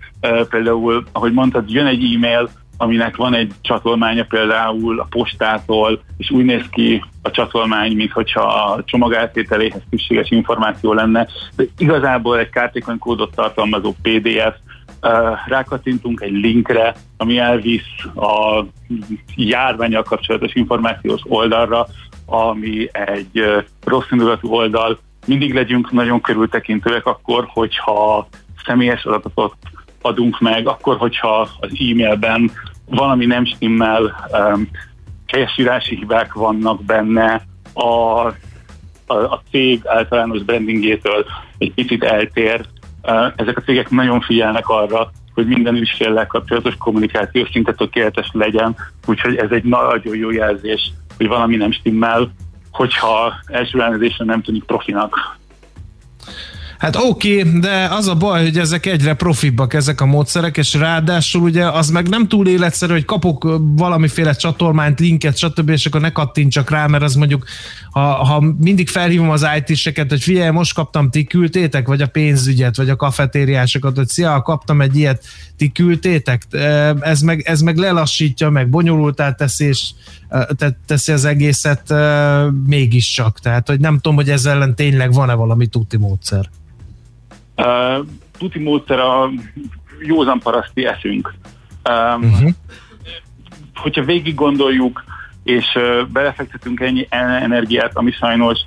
Például, 0.49 1.07
ahogy 1.11 1.34
mondtad, 1.34 1.69
jön 1.69 1.86
egy 1.86 2.14
e-mail, 2.15 2.49
aminek 2.82 3.16
van 3.16 3.34
egy 3.34 3.52
csatolmánya 3.62 4.24
például 4.24 4.99
a 4.99 5.08
postától, 5.10 6.02
és 6.18 6.32
úgy 6.32 6.45
néz 6.45 6.64
ki 6.72 7.03
a 7.22 7.32
csatolmány, 7.32 7.95
mintha 7.95 8.41
a 8.41 8.84
csomag 8.84 9.14
áttételéhez 9.14 9.82
szükséges 9.90 10.32
információ 10.32 10.94
lenne, 10.94 11.28
de 11.56 11.64
igazából 11.78 12.40
egy 12.40 12.49
kártékony 12.49 12.98
kódot 12.98 13.36
tartalmazó 13.36 13.94
PDF, 14.02 14.56
rákattintunk 15.45 16.22
egy 16.22 16.32
linkre, 16.32 16.95
ami 17.18 17.38
elvisz 17.38 18.06
a 18.16 18.64
járványal 19.36 20.03
kapcsolatos 20.03 20.53
információs 20.53 21.22
oldalra, 21.28 21.88
ami 22.26 22.88
egy 22.91 23.64
rossz 23.86 24.12
indulatú 24.12 24.49
oldal. 24.53 24.99
Mindig 25.26 25.53
legyünk 25.53 25.91
nagyon 25.91 26.22
körültekintőek 26.22 27.06
akkor, 27.06 27.45
hogyha 27.48 28.28
személyes 28.66 29.06
adatot 29.06 29.56
adunk 30.02 30.40
meg, 30.40 30.68
akkor, 30.68 30.98
hogyha 30.98 31.40
az 31.60 31.70
e-mailben 31.90 32.52
valami 32.96 33.26
nem 33.26 33.46
stimmel, 33.46 34.30
um, 34.32 34.70
helyesírási 35.28 35.96
hibák 35.96 36.34
vannak 36.34 36.84
benne, 36.84 37.42
a, 37.74 38.26
a, 39.06 39.14
a 39.14 39.42
cég 39.52 39.82
általános 39.86 40.44
brandingétől 40.44 41.26
egy 41.58 41.74
picit 41.74 42.04
eltér. 42.04 42.66
Uh, 43.04 43.34
ezek 43.36 43.58
a 43.58 43.62
cégek 43.62 43.90
nagyon 43.90 44.22
figyelnek 44.22 44.70
arra, 44.70 45.12
hogy 45.34 45.48
minden 45.48 45.76
ügyféllel 45.76 46.28
kapcsolatos 46.28 46.76
kommunikáció 46.78 47.46
szinte 47.52 47.74
tökéletes 47.74 48.30
legyen, 48.32 48.76
úgyhogy 49.06 49.36
ez 49.36 49.52
egy 49.52 49.64
nagyon 49.64 50.18
jó 50.18 50.32
jelzés, 50.32 50.92
hogy 51.18 51.28
valami 51.28 51.56
nem 51.56 51.72
stimmel, 51.72 52.32
hogyha 52.72 53.34
első 53.46 53.82
elnézésre 53.82 54.26
nem 54.26 54.42
tűnik 54.42 54.64
profinak. 54.64 55.40
Hát 56.82 56.95
oké, 56.95 57.40
okay, 57.40 57.60
de 57.60 57.88
az 57.91 58.08
a 58.08 58.16
baj, 58.16 58.44
hogy 58.44 58.58
ezek 58.58 58.86
egyre 58.86 59.14
profibbak 59.14 59.74
ezek 59.74 60.02
a 60.02 60.06
módszerek, 60.06 60.58
és 60.58 60.74
ráadásul 60.74 61.41
ugye 61.41 61.70
az 61.70 61.90
meg 61.90 62.10
nem 62.10 62.28
túl 62.28 62.48
életszerű, 62.48 62.91
hogy 62.91 63.06
kapok 63.06 63.60
valamiféle 63.62 64.34
csatolmányt, 64.34 64.99
linket, 64.99 65.38
stb., 65.38 65.70
és 65.70 65.86
akkor 65.86 66.02
ne 66.02 66.12
kattintsak 66.12 66.70
rá, 66.70 66.88
mert 66.88 67.03
az 67.03 67.16
mondjuk, 67.16 67.45
ha, 67.91 67.99
ha 67.99 68.44
mindig 68.60 68.90
felhívom 68.90 69.30
az 69.30 69.48
IT-seket, 69.58 70.10
hogy 70.10 70.22
figyelj, 70.22 70.49
most 70.49 70.74
kaptam, 70.74 71.10
ti 71.10 71.24
küldtétek, 71.24 71.88
vagy 71.88 72.02
a 72.02 72.08
pénzügyet, 72.08 72.78
vagy 72.78 72.90
a 72.90 72.95
kafetériásokat, 72.95 73.95
hogy 73.95 74.08
szia, 74.08 74.41
kaptam 74.41 74.82
egy 74.82 74.98
ilyet, 74.98 75.24
ti 75.58 75.72
küldtétek, 75.72 76.44
ez 76.99 77.22
meg, 77.22 77.41
ez 77.41 77.62
meg 77.62 77.78
lelassítja, 77.78 78.49
meg 78.49 78.70
bonyolultá 78.70 79.32
teszi, 79.32 79.66
és 79.66 79.90
teszi 80.86 81.12
az 81.12 81.26
egészet 81.26 81.94
mégiscsak. 82.66 83.40
Tehát, 83.40 83.68
hogy 83.68 83.80
nem 83.80 83.95
tudom, 83.95 84.16
hogy 84.16 84.30
ezzel 84.30 84.56
ellen 84.56 84.76
tényleg 84.76 85.14
van-e 85.14 85.34
valami 85.34 85.68
tuti 85.68 85.98
módszer. 85.98 86.49
Uh, 87.62 88.06
tuti 88.38 88.60
módszer 88.60 89.00
a 89.00 89.30
józan 90.00 90.40
paraszti 90.40 90.86
eszünk. 90.86 91.34
Um, 91.90 92.24
uh-huh. 92.24 92.50
Hogyha 93.76 94.04
végig 94.04 94.36
gondoljuk, 94.36 95.04
és 95.44 95.66
ö, 95.74 96.04
belefektetünk 96.14 96.80
ennyi 96.80 97.08
en- 97.10 97.44
energiát, 97.44 97.92
ami 97.94 98.12
sajnos 98.12 98.60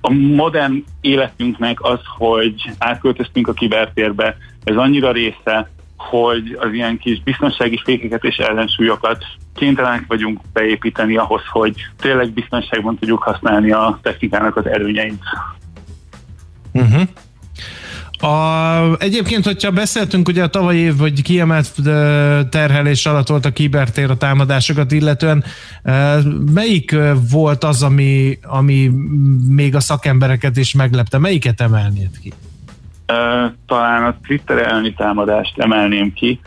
a 0.00 0.12
modern 0.12 0.84
életünknek 1.00 1.82
az, 1.82 2.00
hogy 2.16 2.70
átköltöztünk 2.78 3.48
a 3.48 3.52
kibertérbe, 3.52 4.36
ez 4.64 4.76
annyira 4.76 5.12
része, 5.12 5.70
hogy 5.96 6.56
az 6.60 6.72
ilyen 6.72 6.98
kis 6.98 7.22
biztonsági 7.22 7.80
fékeket 7.84 8.24
és 8.24 8.36
ellensúlyokat 8.36 9.24
kénytelenek 9.54 10.04
vagyunk 10.08 10.40
beépíteni 10.52 11.16
ahhoz, 11.16 11.42
hogy 11.50 11.74
tényleg 11.96 12.30
biztonságban 12.30 12.98
tudjuk 12.98 13.22
használni 13.22 13.70
a 13.70 13.98
technikának 14.02 14.56
az 14.56 14.66
előnyeit. 14.66 15.22
Uh-huh. 16.72 17.02
A, 18.20 18.96
egyébként, 18.98 19.44
hogyha 19.44 19.70
beszéltünk, 19.70 20.28
ugye 20.28 20.42
a 20.42 20.48
tavalyi 20.48 20.78
év, 20.78 20.96
vagy 20.96 21.22
kiemelt 21.22 21.72
terhelés 22.50 23.06
alatt 23.06 23.28
volt 23.28 23.44
a 23.44 23.50
kibertér 23.50 24.10
a 24.10 24.16
támadásokat 24.16 24.92
illetően, 24.92 25.44
melyik 26.54 26.96
volt 27.30 27.64
az, 27.64 27.82
ami, 27.82 28.38
ami 28.42 28.90
még 29.48 29.74
a 29.74 29.80
szakembereket 29.80 30.56
is 30.56 30.74
meglepte? 30.74 31.18
Melyiket 31.18 31.60
emelnéd 31.60 32.18
ki? 32.22 32.32
Talán 33.66 34.04
a 34.04 34.16
Twitter 34.26 34.58
elleni 34.58 34.94
támadást 34.94 35.58
emelném 35.58 36.12
ki. 36.12 36.40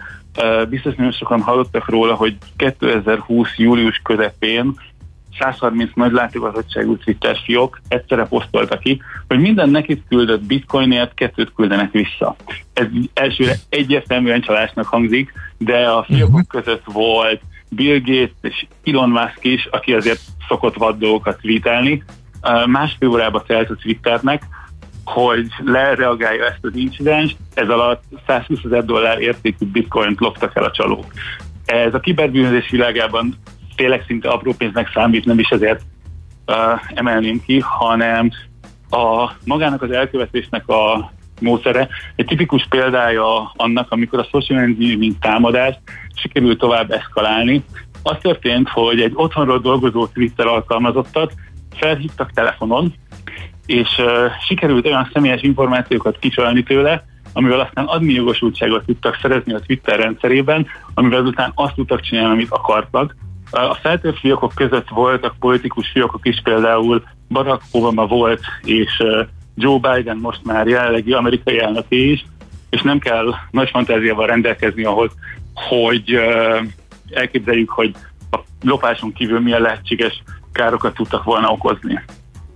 Biztos 0.69 0.95
nagyon 0.95 1.11
sokan 1.11 1.41
hallottak 1.41 1.89
róla, 1.89 2.13
hogy 2.13 2.37
2020. 2.55 3.47
július 3.57 4.01
közepén 4.03 4.79
130 5.39 5.89
nagy 5.95 6.11
látogatottságú 6.11 6.97
Twitter 6.97 7.37
fiók 7.45 7.79
egyszerre 7.87 8.25
posztolta 8.25 8.77
ki, 8.77 9.01
hogy 9.27 9.39
minden 9.39 9.69
nekik 9.69 10.03
küldött 10.09 10.43
bitcoinért 10.43 11.13
kettőt 11.13 11.53
küldenek 11.55 11.91
vissza. 11.91 12.35
Ez 12.73 12.85
elsőre 13.13 13.55
egyértelműen 13.69 14.41
csalásnak 14.41 14.85
hangzik, 14.85 15.33
de 15.57 15.89
a 15.89 16.03
fiókok 16.03 16.47
között 16.47 16.83
volt 16.85 17.41
Bill 17.69 17.99
Gates 17.99 18.31
és 18.41 18.65
Elon 18.83 19.09
Musk 19.09 19.39
is, 19.41 19.67
aki 19.71 19.93
azért 19.93 20.19
szokott 20.47 20.75
vad 20.75 20.97
dolgokat 20.97 21.39
tweetelni. 21.41 22.03
Másfél 22.65 23.09
órába 23.09 23.43
telt 23.43 23.69
a 23.69 23.75
Twitternek, 23.75 24.43
hogy 25.05 25.47
lereagálja 25.65 26.45
ezt 26.45 26.65
az 26.65 26.75
incidens, 26.75 27.35
ez 27.53 27.69
alatt 27.69 28.03
120 28.27 28.59
ezer 28.63 28.85
dollár 28.85 29.21
értékű 29.21 29.65
bitcoint 29.65 30.19
loptak 30.19 30.55
el 30.55 30.63
a 30.63 30.71
csalók. 30.71 31.05
Ez 31.65 31.93
a 31.93 31.99
kiberbűnözés 31.99 32.69
világában 32.69 33.35
tényleg 33.83 34.03
szinte 34.07 34.29
apró 34.29 34.53
pénznek 34.57 34.91
számít, 34.93 35.25
nem 35.25 35.39
is 35.39 35.49
ezért 35.49 35.81
uh, 36.47 36.55
emelném 36.93 37.41
ki, 37.45 37.59
hanem 37.59 38.31
a 38.89 39.31
magának 39.45 39.81
az 39.81 39.91
elkövetésnek 39.91 40.67
a 40.67 41.11
módszere 41.41 41.87
egy 42.15 42.25
tipikus 42.25 42.65
példája 42.69 43.51
annak, 43.55 43.91
amikor 43.91 44.19
a 44.19 44.27
social 44.31 44.59
engineering 44.59 45.13
támadást 45.19 45.79
sikerült 46.15 46.57
tovább 46.57 46.91
eszkalálni. 46.91 47.63
Az 48.03 48.17
történt, 48.21 48.69
hogy 48.69 49.01
egy 49.01 49.11
otthonról 49.15 49.59
dolgozó 49.59 50.07
Twitter 50.07 50.45
alkalmazottat 50.45 51.33
felhívtak 51.75 52.31
telefonon, 52.31 52.93
és 53.65 53.97
uh, 53.97 54.07
sikerült 54.47 54.85
olyan 54.85 55.09
személyes 55.13 55.41
információkat 55.41 56.19
kicsalni 56.19 56.63
tőle, 56.63 57.05
amivel 57.33 57.59
aztán 57.59 57.85
admínjogosultságot 57.85 58.85
tudtak 58.85 59.17
szerezni 59.21 59.53
a 59.53 59.59
Twitter 59.59 59.99
rendszerében, 59.99 60.67
amivel 60.93 61.19
azután 61.19 61.51
azt 61.55 61.75
tudtak 61.75 62.01
csinálni, 62.01 62.31
amit 62.31 62.51
akartak. 62.51 63.15
A 63.53 63.75
feltört 63.81 64.19
fiókok 64.19 64.53
között 64.55 64.89
voltak 64.89 65.35
politikus 65.39 65.89
fiókok 65.93 66.27
is, 66.27 66.41
például 66.43 67.03
Barack 67.29 67.63
Obama 67.71 68.05
volt, 68.05 68.41
és 68.63 69.03
Joe 69.55 69.79
Biden 69.79 70.17
most 70.17 70.39
már 70.43 70.67
jelenlegi 70.67 71.13
amerikai 71.13 71.59
elnöké 71.59 72.11
is, 72.11 72.25
és 72.69 72.81
nem 72.81 72.99
kell 72.99 73.33
nagy 73.51 73.69
fantáziával 73.69 74.27
rendelkezni 74.27 74.83
ahhoz, 74.83 75.11
hogy 75.53 76.19
elképzeljük, 77.11 77.69
hogy 77.69 77.95
a 78.31 78.39
lopáson 78.61 79.13
kívül 79.13 79.39
milyen 79.39 79.61
lehetséges 79.61 80.23
károkat 80.51 80.93
tudtak 80.93 81.23
volna 81.23 81.47
okozni. 81.47 82.03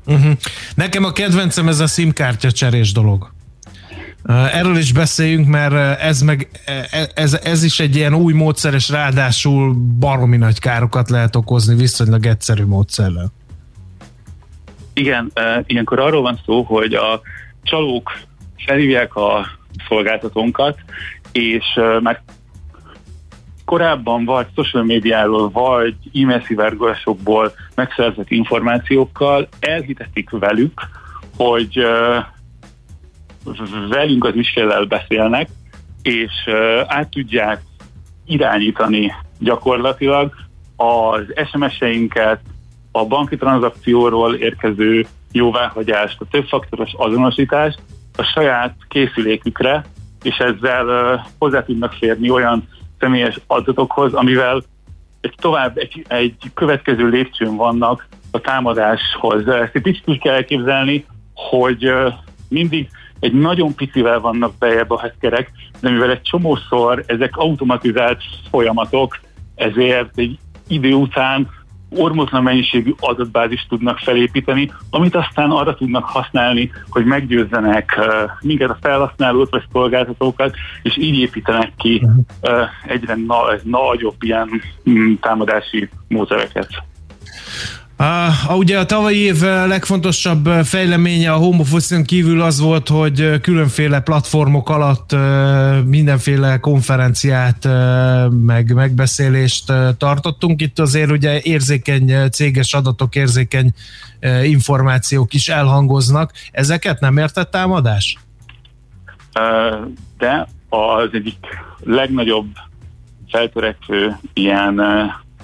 Uh-huh. 0.05 0.31
Nekem 0.75 1.03
a 1.03 1.11
kedvencem 1.11 1.67
ez 1.67 1.79
a 1.79 1.87
SIM-kártya 1.87 2.51
cserés 2.51 2.91
dolog. 2.91 3.35
Erről 4.27 4.77
is 4.77 4.93
beszéljünk, 4.93 5.47
mert 5.47 5.99
ez, 6.01 6.21
meg, 6.21 6.49
ez, 7.13 7.33
ez 7.33 7.63
is 7.63 7.79
egy 7.79 7.95
ilyen 7.95 8.13
új 8.13 8.33
módszer, 8.33 8.73
és 8.73 8.89
ráadásul 8.89 9.73
baromi 9.99 10.37
nagy 10.37 10.59
károkat 10.59 11.09
lehet 11.09 11.35
okozni 11.35 11.75
viszonylag 11.75 12.25
egyszerű 12.25 12.65
módszerrel. 12.65 13.31
Igen, 14.93 15.31
ilyenkor 15.65 15.99
arról 15.99 16.21
van 16.21 16.39
szó, 16.45 16.63
hogy 16.63 16.93
a 16.93 17.21
csalók 17.63 18.11
felhívják 18.65 19.15
a 19.15 19.45
szolgáltatónkat, 19.87 20.77
és 21.31 21.65
már 22.01 22.21
korábban 23.65 24.25
vagy 24.25 24.47
social 24.55 24.83
médiáról, 24.83 25.49
vagy 25.49 25.95
e-mail 26.13 26.43
szivárgásokból 26.45 27.51
megszerzett 27.75 28.29
információkkal 28.31 29.47
elhitetik 29.59 30.29
velük, 30.29 30.81
hogy 31.37 31.85
velünk 33.89 34.25
az 34.25 34.35
ügyféllel 34.35 34.85
beszélnek, 34.85 35.49
és 36.01 36.49
át 36.87 37.09
tudják 37.09 37.61
irányítani 38.25 39.13
gyakorlatilag 39.39 40.33
az 40.75 41.21
SMS-einket, 41.51 42.39
a 42.91 43.05
banki 43.05 43.37
tranzakcióról 43.37 44.35
érkező 44.35 45.05
jóváhagyást, 45.31 46.21
a 46.21 46.25
többfaktoros 46.31 46.91
azonosítást 46.97 47.79
a 48.17 48.23
saját 48.23 48.75
készülékükre, 48.87 49.85
és 50.23 50.37
ezzel 50.37 51.25
hozzá 51.39 51.63
tudnak 51.63 51.93
férni 51.93 52.29
olyan 52.29 52.67
személyes 52.99 53.39
adatokhoz, 53.47 54.13
amivel 54.13 54.63
egy 55.21 55.35
tovább 55.35 55.77
egy, 55.77 56.05
egy 56.07 56.35
következő 56.53 57.07
lépcsőn 57.07 57.55
vannak 57.55 58.07
a 58.31 58.39
támadáshoz. 58.39 59.47
Ezt 59.47 59.75
egy 59.75 59.81
picit 59.81 60.09
úgy 60.09 60.19
kell 60.19 60.33
elképzelni, 60.33 61.05
hogy 61.33 61.91
mindig 62.49 62.89
egy 63.19 63.33
nagyon 63.33 63.75
picivel 63.75 64.19
vannak 64.19 64.57
bejebb 64.59 64.91
a 64.91 64.99
hackerek, 64.99 65.51
de 65.79 65.89
mivel 65.89 66.11
egy 66.11 66.21
csomószor 66.21 67.03
ezek 67.05 67.37
automatizált 67.37 68.23
folyamatok, 68.49 69.19
ezért 69.55 70.17
egy 70.17 70.37
idő 70.67 70.93
után 70.93 71.47
ormotlan 71.89 72.43
mennyiségű 72.43 72.93
adatbázist 72.99 73.69
tudnak 73.69 73.97
felépíteni, 73.97 74.71
amit 74.89 75.15
aztán 75.15 75.49
arra 75.49 75.75
tudnak 75.75 76.03
használni, 76.03 76.71
hogy 76.89 77.05
meggyőzzenek 77.05 77.95
uh, 77.97 78.05
minket 78.41 78.69
a 78.69 78.77
felhasználót 78.81 79.49
vagy 79.49 79.63
szolgáltatókat, 79.71 80.55
és 80.81 80.97
így 80.97 81.19
építenek 81.19 81.71
ki 81.77 82.07
uh, 82.41 82.51
egyre 82.87 83.15
na- 83.27 83.59
nagyobb 83.63 84.15
ilyen 84.19 84.49
mm, 84.89 85.13
támadási 85.13 85.89
módszereket. 86.07 86.69
Uh, 87.99 88.57
ugye 88.57 88.79
a 88.79 88.85
tavalyi 88.85 89.17
év 89.17 89.41
legfontosabb 89.41 90.45
fejleménye 90.63 91.31
a 91.31 91.37
home 91.37 91.59
office 91.59 92.01
kívül 92.01 92.41
az 92.41 92.59
volt, 92.59 92.87
hogy 92.87 93.41
különféle 93.41 93.99
platformok 93.99 94.69
alatt 94.69 95.15
mindenféle 95.85 96.59
konferenciát 96.59 97.67
meg 98.45 98.73
megbeszélést 98.73 99.73
tartottunk. 99.97 100.61
Itt 100.61 100.79
azért 100.79 101.11
ugye 101.11 101.41
érzékeny 101.41 102.29
céges 102.29 102.73
adatok, 102.73 103.15
érzékeny 103.15 103.71
információk 104.43 105.33
is 105.33 105.47
elhangoznak. 105.47 106.31
Ezeket 106.51 106.99
nem 106.99 107.17
értett 107.17 107.51
támadás? 107.51 108.17
De 110.17 110.47
az 110.69 111.09
egyik 111.11 111.45
legnagyobb 111.83 112.47
feltörekvő 113.29 114.17
ilyen 114.33 114.81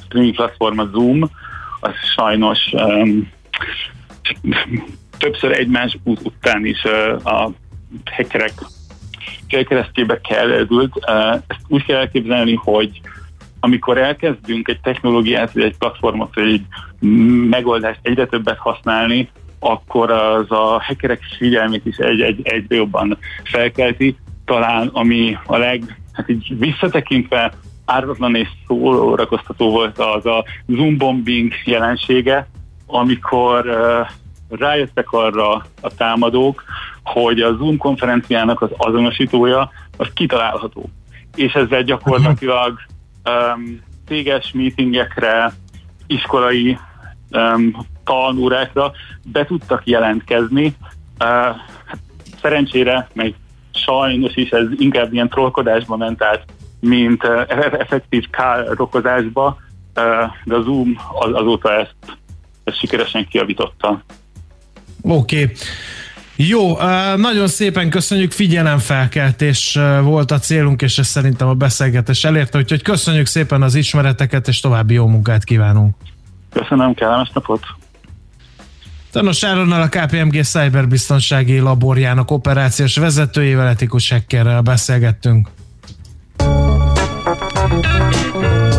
streaming 0.05 0.35
platform 0.35 0.79
a 0.79 0.89
Zoom, 0.91 1.29
az 1.83 1.93
sajnos 2.15 2.59
um, 2.71 3.31
többször 5.17 5.51
egymás 5.51 5.97
út 6.03 6.19
után 6.23 6.65
is 6.65 6.83
uh, 6.83 7.25
a 7.25 7.51
hackerek 8.15 8.53
keresztjébe 9.47 10.21
került. 10.21 10.95
Uh, 10.95 11.33
ezt 11.33 11.61
úgy 11.67 11.85
kell 11.85 11.97
elképzelni, 11.97 12.53
hogy 12.53 13.01
amikor 13.59 13.97
elkezdünk 13.97 14.67
egy 14.67 14.79
technológiát, 14.81 15.53
vagy 15.53 15.63
egy 15.63 15.77
platformot, 15.77 16.35
vagy 16.35 16.53
egy 16.53 16.65
megoldást 17.49 17.99
egyre 18.01 18.25
többet 18.25 18.57
használni, 18.57 19.29
akkor 19.59 20.11
az 20.11 20.51
a 20.51 20.81
hackerek 20.83 21.21
figyelmét 21.37 21.85
is 21.85 21.97
egy, 21.97 22.21
egy, 22.21 22.39
egyre 22.43 22.75
jobban 22.75 23.17
felkelti. 23.43 24.15
Talán 24.45 24.87
ami 24.87 25.37
a 25.45 25.57
leg, 25.57 26.01
hát 26.13 26.29
így 26.29 26.57
visszatekintve 26.57 27.53
árvatlan 27.85 28.35
és 28.35 28.47
szórakoztató 28.67 29.71
volt 29.71 29.97
az 29.99 30.25
a 30.25 30.43
Zoom 30.67 30.97
bombing 30.97 31.51
jelensége, 31.65 32.47
amikor 32.85 33.67
uh, 33.67 34.07
rájöttek 34.59 35.11
arra 35.11 35.51
a 35.81 35.95
támadók, 35.97 36.63
hogy 37.03 37.39
a 37.39 37.55
Zoom 37.55 37.77
konferenciának 37.77 38.61
az 38.61 38.69
azonosítója 38.77 39.71
az 39.97 40.07
kitalálható. 40.13 40.89
És 41.35 41.53
ezzel 41.53 41.83
gyakorlatilag 41.83 42.79
um, 43.25 43.81
téges 44.05 44.51
meetingekre, 44.53 45.53
iskolai 46.07 46.77
um, 47.31 47.85
tanúrákra 48.03 48.91
be 49.31 49.45
tudtak 49.45 49.81
jelentkezni. 49.85 50.65
Uh, 50.65 50.75
hát 51.85 51.99
szerencsére, 52.41 53.07
meg 53.13 53.33
sajnos 53.73 54.35
is 54.35 54.49
ez 54.49 54.65
inkább 54.77 55.13
ilyen 55.13 55.29
trollkodásba 55.29 55.97
ment 55.97 56.23
át 56.23 56.45
mint 56.85 57.23
effektív 57.79 58.29
károkozásba, 58.29 59.57
de 60.43 60.55
a 60.55 60.61
Zoom 60.61 60.97
az, 61.19 61.33
azóta 61.33 61.73
ezt, 61.73 61.95
ezt 62.63 62.79
sikeresen 62.79 63.27
kiavította. 63.27 64.03
Oké. 65.01 65.41
Okay. 65.41 65.55
Jó, 66.35 66.77
nagyon 67.15 67.47
szépen 67.47 67.89
köszönjük, 67.89 68.31
figyelemfelkeltés 68.31 69.79
volt 70.01 70.31
a 70.31 70.39
célunk, 70.39 70.81
és 70.81 70.97
ez 70.97 71.07
szerintem 71.07 71.47
a 71.47 71.53
beszélgetés 71.53 72.23
elérte, 72.23 72.57
úgyhogy 72.57 72.81
köszönjük 72.81 73.25
szépen 73.25 73.61
az 73.61 73.75
ismereteket, 73.75 74.47
és 74.47 74.59
további 74.59 74.93
jó 74.93 75.07
munkát 75.07 75.43
kívánunk. 75.43 75.95
Köszönöm, 76.53 76.93
kellemes 76.93 77.29
napot! 77.33 77.65
Tanos 79.11 79.43
Áronnal 79.43 79.81
a 79.81 79.87
KPMG 79.87 80.43
Cyberbiztonsági 80.43 81.59
Laborjának 81.59 82.31
operációs 82.31 82.97
vezetőjével, 82.97 83.67
etikus 83.67 84.09
hackerrel 84.09 84.61
beszélgettünk. 84.61 85.49
Thank 87.81 88.35
you. 88.35 88.72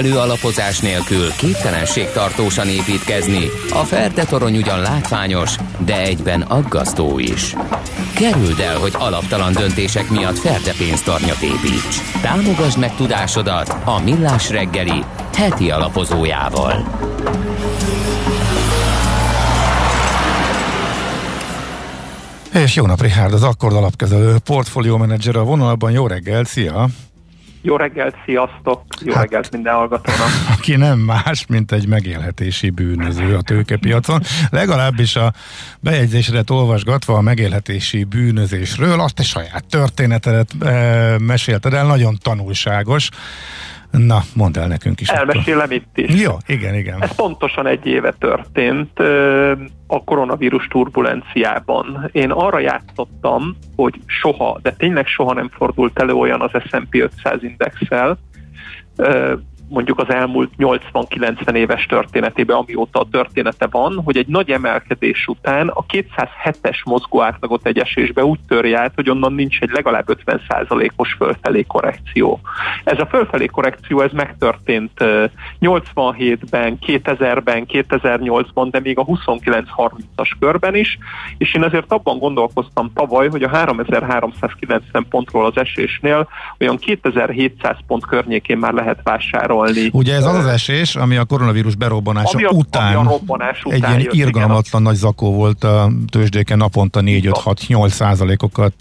Megfelelő 0.00 0.30
alapozás 0.30 0.80
nélkül 0.80 1.32
képtelenség 1.32 2.10
tartósan 2.12 2.68
építkezni. 2.68 3.46
A 3.70 3.84
Ferde 3.84 4.24
torony 4.24 4.56
ugyan 4.56 4.80
látványos, 4.80 5.56
de 5.78 6.00
egyben 6.00 6.40
aggasztó 6.42 7.18
is. 7.18 7.54
Kerüld 8.14 8.60
el, 8.60 8.78
hogy 8.78 8.92
alaptalan 8.98 9.52
döntések 9.52 10.10
miatt 10.10 10.38
Ferde 10.38 10.72
pénztarnyat 10.78 11.40
építs. 11.42 12.20
Támogasd 12.22 12.78
meg 12.78 12.94
tudásodat 12.94 13.76
a 13.84 14.00
Millás 14.04 14.50
reggeli 14.50 15.04
heti 15.34 15.70
alapozójával. 15.70 16.84
És 22.54 22.76
jó 22.76 22.86
nap, 22.86 23.00
Richard, 23.00 23.32
az 23.32 23.42
Akkord 23.42 23.76
alapkezelő 23.76 24.36
portfólió 24.44 24.96
menedzser 24.96 25.36
a 25.36 25.44
vonalban. 25.44 25.90
Jó 25.90 26.06
reggel, 26.06 26.44
szia! 26.44 26.86
Jó 27.62 27.76
reggelt, 27.76 28.14
sziasztok! 28.24 28.79
Jó 29.04 29.12
hát, 29.12 29.22
reggelt 29.22 29.50
minden 29.52 29.74
hallgatónak! 29.74 30.28
Aki 30.58 30.76
nem 30.76 30.98
más, 30.98 31.46
mint 31.48 31.72
egy 31.72 31.88
megélhetési 31.88 32.70
bűnöző 32.70 33.34
a 33.36 33.42
tőkepiacon. 33.42 34.20
Legalábbis 34.50 35.16
a 35.16 35.32
bejegyzésre 35.80 36.42
olvasgatva 36.48 37.14
a 37.14 37.20
megélhetési 37.20 38.04
bűnözésről, 38.04 39.00
azt 39.00 39.18
a 39.18 39.22
saját 39.22 39.64
történetedet 39.70 40.50
e, 40.60 41.16
mesélted 41.18 41.72
el, 41.72 41.86
nagyon 41.86 42.14
tanulságos. 42.22 43.08
Na, 43.90 44.20
mondd 44.34 44.58
el 44.58 44.66
nekünk 44.66 45.00
is. 45.00 45.08
Elmesélem 45.08 45.70
itt 45.70 45.98
is. 45.98 46.22
Jó, 46.22 46.36
igen, 46.46 46.74
igen. 46.74 47.02
Ez 47.02 47.14
pontosan 47.14 47.66
egy 47.66 47.86
éve 47.86 48.14
történt 48.18 48.98
a 49.86 50.04
koronavírus 50.04 50.66
turbulenciában. 50.66 52.08
Én 52.12 52.30
arra 52.30 52.58
játszottam, 52.58 53.56
hogy 53.76 54.00
soha, 54.06 54.58
de 54.62 54.72
tényleg 54.72 55.06
soha 55.06 55.32
nem 55.32 55.48
fordult 55.48 55.98
elő 55.98 56.12
olyan 56.12 56.40
az 56.40 56.50
S&P 56.68 56.94
500 56.94 57.42
indexel, 57.42 58.18
Uh, 59.00 59.38
mondjuk 59.70 59.98
az 59.98 60.10
elmúlt 60.10 60.50
80-90 60.58 61.54
éves 61.54 61.86
történetében, 61.86 62.56
amióta 62.56 63.00
a 63.00 63.08
története 63.10 63.66
van, 63.66 64.00
hogy 64.04 64.16
egy 64.16 64.26
nagy 64.26 64.50
emelkedés 64.50 65.26
után 65.26 65.68
a 65.68 65.84
207-es 65.86 66.84
mozgó 66.84 67.22
átlagot 67.22 67.66
egy 67.66 67.78
esésbe 67.78 68.24
úgy 68.24 68.38
törje 68.48 68.78
át, 68.78 68.92
hogy 68.94 69.10
onnan 69.10 69.32
nincs 69.32 69.60
egy 69.60 69.70
legalább 69.70 70.04
50%-os 70.26 71.12
fölfelé 71.12 71.62
korrekció. 71.62 72.40
Ez 72.84 72.98
a 72.98 73.06
fölfelé 73.06 73.46
korrekció, 73.46 74.00
ez 74.00 74.12
megtörtént 74.12 75.04
87-ben, 75.60 76.78
2000-ben, 76.86 77.64
2008-ban, 77.68 78.68
de 78.70 78.80
még 78.80 78.98
a 78.98 79.04
29-30-as 79.04 80.30
körben 80.38 80.74
is, 80.74 80.98
és 81.38 81.54
én 81.54 81.62
azért 81.62 81.92
abban 81.92 82.18
gondolkoztam 82.18 82.92
tavaly, 82.94 83.28
hogy 83.28 83.42
a 83.42 83.48
3390 83.48 85.06
pontról 85.08 85.46
az 85.46 85.56
esésnél 85.56 86.28
olyan 86.58 86.76
2700 86.76 87.76
pont 87.86 88.06
környékén 88.06 88.58
már 88.58 88.72
lehet 88.72 89.00
vásárolni 89.02 89.59
számolni. 89.66 89.90
Ugye 89.92 90.14
ez 90.14 90.24
az 90.24 90.36
az 90.36 90.46
esés, 90.46 90.96
ami 90.96 91.16
a 91.16 91.24
koronavírus 91.24 91.74
berobbanása 91.74 92.30
ami 92.32 92.44
a, 92.44 92.50
után, 92.50 92.96
ami 92.96 93.06
a 93.06 93.10
robbanás 93.10 93.64
után 93.64 93.76
egy 93.76 93.88
ilyen 93.88 94.00
jött, 94.00 94.12
irgalmatlan 94.12 94.80
igen. 94.80 94.82
nagy 94.82 94.94
zakó 94.94 95.32
volt 95.32 95.64
a 95.64 95.90
tőzsdéken 96.10 96.58
naponta 96.58 97.00
4-5-6-8 97.04 97.88
százalékokat 97.88 98.74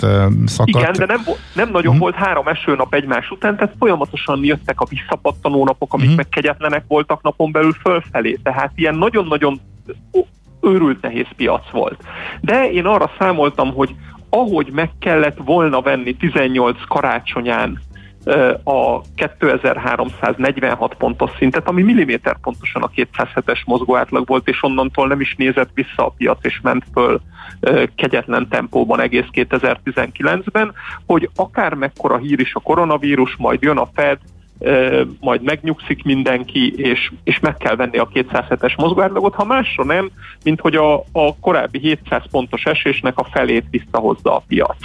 szakadt. 0.46 0.68
Igen, 0.68 0.94
de 0.98 1.06
nem, 1.06 1.22
nem 1.54 1.70
nagyon 1.72 1.92
hmm. 1.92 2.00
volt 2.00 2.16
három 2.16 2.48
esőnap 2.48 2.94
egymás 2.94 3.30
után, 3.30 3.56
tehát 3.56 3.74
folyamatosan 3.80 4.44
jöttek 4.44 4.82
a 4.82 4.86
visszapattanó 4.90 5.66
napok, 5.66 5.94
amik 5.94 6.08
hmm. 6.08 6.16
meg 6.16 6.30
kegyetlenek 6.30 6.84
voltak 6.88 7.22
napon 7.22 7.52
belül 7.52 7.74
fölfelé. 7.74 8.40
Tehát 8.44 8.72
ilyen 8.76 8.96
nagyon-nagyon 8.96 9.60
őrült 10.62 11.02
nehéz 11.02 11.28
piac 11.36 11.70
volt. 11.72 12.04
De 12.42 12.72
én 12.72 12.86
arra 12.86 13.12
számoltam, 13.20 13.74
hogy 13.74 13.96
ahogy 14.30 14.70
meg 14.72 14.90
kellett 15.00 15.38
volna 15.46 15.82
venni 15.82 16.16
18 16.16 16.78
karácsonyán 16.88 17.80
a 18.64 19.02
2346 19.16 20.92
pontos 20.98 21.32
szintet, 21.38 21.68
ami 21.68 21.82
milliméter 21.82 22.38
pontosan 22.42 22.82
a 22.82 22.90
207-es 22.96 23.66
mozgóátlag 23.66 24.28
volt, 24.28 24.48
és 24.48 24.64
onnantól 24.64 25.08
nem 25.08 25.22
is 25.22 25.36
nézett 25.36 25.70
vissza 25.74 26.06
a 26.06 26.14
piac, 26.18 26.46
és 26.46 26.60
ment 26.62 26.84
föl 26.94 27.22
kegyetlen 27.96 28.48
tempóban 28.50 29.02
egész 29.02 29.28
2019-ben, 29.32 30.74
hogy 31.06 31.30
akár 31.36 31.74
mekkora 31.74 32.18
hír 32.18 32.40
is 32.40 32.54
a 32.54 32.60
koronavírus, 32.60 33.36
majd 33.36 33.62
jön 33.62 33.78
a 33.78 33.90
Fed, 33.94 34.18
majd 35.20 35.42
megnyugszik 35.42 36.04
mindenki, 36.04 36.74
és, 36.76 37.12
és 37.24 37.40
meg 37.40 37.58
kell 37.58 37.76
venni 37.76 37.98
a 37.98 38.10
207-es 38.14 38.78
mozgóátlagot, 38.78 39.34
ha 39.34 39.46
másra 39.46 39.84
nem, 39.84 40.12
mint 40.44 40.60
hogy 40.60 40.76
a, 40.76 40.98
a 40.98 41.36
korábbi 41.42 41.80
700 41.80 42.24
pontos 42.32 42.64
esésnek 42.64 43.18
a 43.18 43.28
felét 43.32 43.66
visszahozza 43.70 44.36
a 44.36 44.44
piac. 44.48 44.78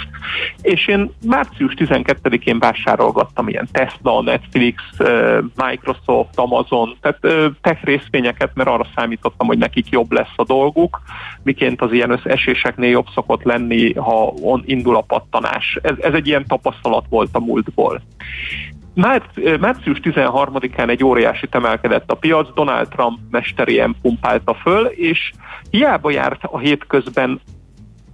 És 0.61 0.87
én 0.87 1.11
március 1.25 1.73
12-én 1.77 2.59
vásárolgattam 2.59 3.47
ilyen 3.47 3.67
Tesla, 3.71 4.21
Netflix, 4.21 4.83
Microsoft, 5.55 6.39
Amazon, 6.39 6.95
tehát 7.01 7.51
tech 7.61 7.83
részvényeket, 7.83 8.51
mert 8.53 8.69
arra 8.69 8.87
számítottam, 8.95 9.47
hogy 9.47 9.57
nekik 9.57 9.89
jobb 9.89 10.11
lesz 10.11 10.33
a 10.35 10.43
dolguk, 10.43 11.01
miként 11.43 11.81
az 11.81 11.91
ilyen 11.91 12.19
eséseknél 12.23 12.89
jobb 12.89 13.07
szokott 13.13 13.43
lenni, 13.43 13.93
ha 13.93 14.33
on 14.41 14.63
indul 14.65 14.95
a 14.95 15.01
pattanás. 15.01 15.79
Ez, 15.81 15.95
ez 15.99 16.13
egy 16.13 16.27
ilyen 16.27 16.45
tapasztalat 16.47 17.05
volt 17.09 17.29
a 17.31 17.39
múltból. 17.39 18.01
Március 18.95 19.99
13-án 20.03 20.89
egy 20.89 21.03
óriási 21.03 21.47
emelkedett 21.51 22.11
a 22.11 22.15
piac, 22.15 22.53
Donald 22.53 22.87
Trump 22.87 23.19
mesterien 23.31 23.95
pumpálta 24.01 24.53
föl, 24.53 24.85
és 24.85 25.31
hiába 25.69 26.11
járt 26.11 26.43
a 26.43 26.59
hétközben 26.59 27.41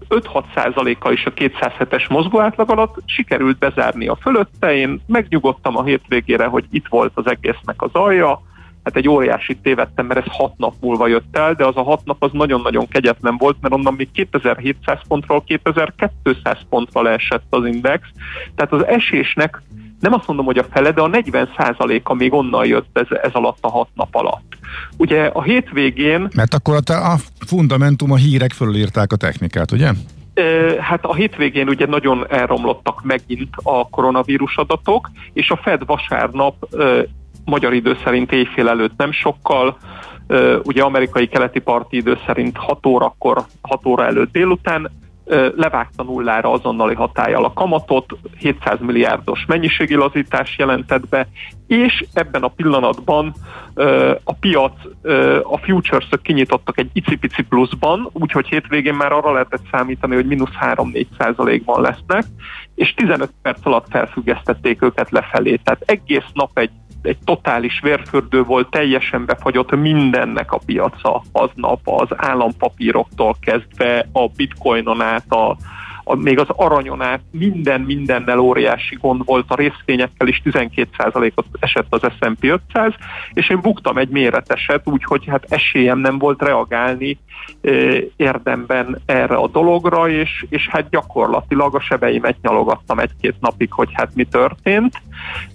5-6 0.09 0.43
százaléka 0.55 1.11
is 1.11 1.25
a 1.25 1.33
207-es 1.33 2.09
mozgóátlag 2.09 2.71
alatt 2.71 3.01
sikerült 3.05 3.57
bezárni 3.57 4.07
a 4.07 4.15
fölötte. 4.15 4.73
Én 4.73 5.01
megnyugodtam 5.07 5.77
a 5.77 5.83
hétvégére, 5.83 6.45
hogy 6.45 6.65
itt 6.71 6.87
volt 6.89 7.11
az 7.13 7.27
egésznek 7.27 7.81
az 7.81 7.89
alja, 7.93 8.41
hát 8.83 8.95
egy 8.95 9.07
óriási 9.07 9.55
tévedtem, 9.55 10.05
mert 10.05 10.25
ez 10.27 10.33
hat 10.33 10.57
nap 10.57 10.73
múlva 10.81 11.07
jött 11.07 11.37
el, 11.37 11.53
de 11.53 11.65
az 11.65 11.77
a 11.77 11.83
hat 11.83 12.01
nap 12.05 12.23
az 12.23 12.31
nagyon-nagyon 12.33 12.87
kegyetlen 12.87 13.37
volt, 13.37 13.57
mert 13.61 13.73
onnan 13.73 13.93
még 13.93 14.11
2700 14.11 14.99
pontról 15.07 15.43
2200 15.43 16.57
pontra 16.69 17.01
leesett 17.01 17.45
az 17.49 17.65
index, 17.65 18.07
tehát 18.55 18.71
az 18.71 18.85
esésnek 18.85 19.61
nem 20.02 20.14
azt 20.14 20.28
mondom, 20.28 20.45
hogy 20.45 20.57
a 20.57 20.65
fele, 20.72 20.91
de 20.91 21.02
a 21.02 21.10
40% 21.10 22.03
a 22.03 22.14
még 22.14 22.34
onnan 22.34 22.65
jött 22.65 22.98
ez, 22.98 23.18
ez 23.22 23.32
alatt 23.34 23.57
a 23.61 23.69
hat 23.69 23.88
nap 23.94 24.15
alatt. 24.15 24.57
Ugye 24.98 25.26
a 25.26 25.41
hétvégén... 25.41 26.28
Mert 26.36 26.53
akkor 26.53 26.80
a, 26.86 27.11
a 27.11 27.15
fundamentum, 27.45 28.11
a 28.11 28.15
hírek 28.15 28.52
fölírták 28.52 29.11
a 29.11 29.15
technikát, 29.15 29.72
ugye? 29.72 29.91
Hát 30.80 31.06
a 31.06 31.15
hétvégén 31.15 31.69
ugye 31.69 31.86
nagyon 31.86 32.26
elromlottak 32.30 33.03
megint 33.03 33.56
a 33.64 33.90
koronavírus 33.90 34.57
adatok, 34.57 35.10
és 35.34 35.49
a 35.49 35.60
Fed 35.64 35.86
vasárnap 35.86 36.56
magyar 37.45 37.73
idő 37.73 37.98
szerint 38.03 38.32
éjfél 38.32 38.69
előtt 38.69 38.98
nem 38.98 39.11
sokkal, 39.11 39.78
ugye 40.64 40.84
amerikai 40.84 41.28
keleti 41.28 41.60
parti 41.60 41.98
idő 41.98 42.18
szerint 42.26 42.57
6 42.57 42.86
órakor, 42.86 43.45
6 43.61 43.86
óra 43.86 44.06
előtt 44.06 44.32
délután 44.32 44.91
levágta 45.55 46.03
nullára 46.03 46.51
azonnali 46.51 46.93
hatállyal 46.93 47.43
a 47.43 47.53
kamatot, 47.53 48.05
700 48.37 48.79
milliárdos 48.79 49.45
mennyiségi 49.47 49.95
lazítás 49.95 50.57
jelentett 50.57 51.07
be, 51.09 51.27
és 51.67 52.05
ebben 52.13 52.43
a 52.43 52.47
pillanatban 52.47 53.33
a 54.23 54.33
piac, 54.33 54.73
a 55.43 55.57
futures 55.57 56.07
kinyitottak 56.21 56.77
egy 56.77 56.89
icipici 56.93 57.43
pluszban, 57.43 58.09
úgyhogy 58.13 58.47
hétvégén 58.47 58.93
már 58.93 59.11
arra 59.11 59.31
lehetett 59.31 59.63
számítani, 59.71 60.15
hogy 60.15 60.25
mínusz 60.25 60.53
3-4 60.59 61.05
százalékban 61.17 61.81
lesznek, 61.81 62.23
és 62.75 62.93
15 62.93 63.31
perc 63.41 63.65
alatt 63.65 63.87
felfüggesztették 63.89 64.81
őket 64.81 65.11
lefelé. 65.11 65.55
Tehát 65.55 65.83
egész 65.85 66.29
nap 66.33 66.57
egy 66.57 66.71
egy 67.02 67.18
totális 67.23 67.80
vérfürdő 67.80 68.44
volt, 68.44 68.69
teljesen 68.69 69.26
befagyott 69.26 69.76
mindennek 69.76 70.52
a 70.52 70.61
piaca 70.65 71.23
aznap, 71.32 71.80
az 71.84 72.07
állampapíroktól 72.15 73.36
kezdve 73.41 74.07
a 74.11 74.28
bitcoinon 74.28 75.02
át, 75.02 75.32
a, 75.32 75.57
a, 76.03 76.15
még 76.15 76.40
az 76.40 76.48
aranyon 76.49 77.02
át 77.02 77.22
minden 77.32 77.82
mindennel 77.82 78.40
óriási 78.40 78.98
gond 79.02 79.26
volt, 79.26 79.45
a 79.48 79.56
részvényekkel 79.56 80.28
is 80.28 80.41
12%-ot 80.45 81.45
esett 81.60 81.88
az 81.90 82.02
S&P 82.02 82.44
500, 82.44 82.94
és 83.34 83.49
én 83.49 83.61
buktam 83.61 83.98
egy 83.98 84.10
méreteset, 84.10 84.82
úgyhogy 84.84 85.26
hát 85.28 85.45
esélyem 85.49 85.99
nem 85.99 86.18
volt 86.18 86.41
reagálni 86.41 87.18
e, 87.61 87.72
érdemben 88.15 89.02
erre 89.06 89.36
a 89.36 89.48
dologra, 89.48 90.10
és, 90.10 90.45
és 90.49 90.68
hát 90.68 90.90
gyakorlatilag 90.90 91.76
a 91.76 91.80
sebeimet 91.80 92.38
nyalogattam 92.41 92.99
egy-két 92.99 93.36
napig, 93.40 93.72
hogy 93.72 93.90
hát 93.94 94.15
mi 94.15 94.23
történt, 94.23 95.02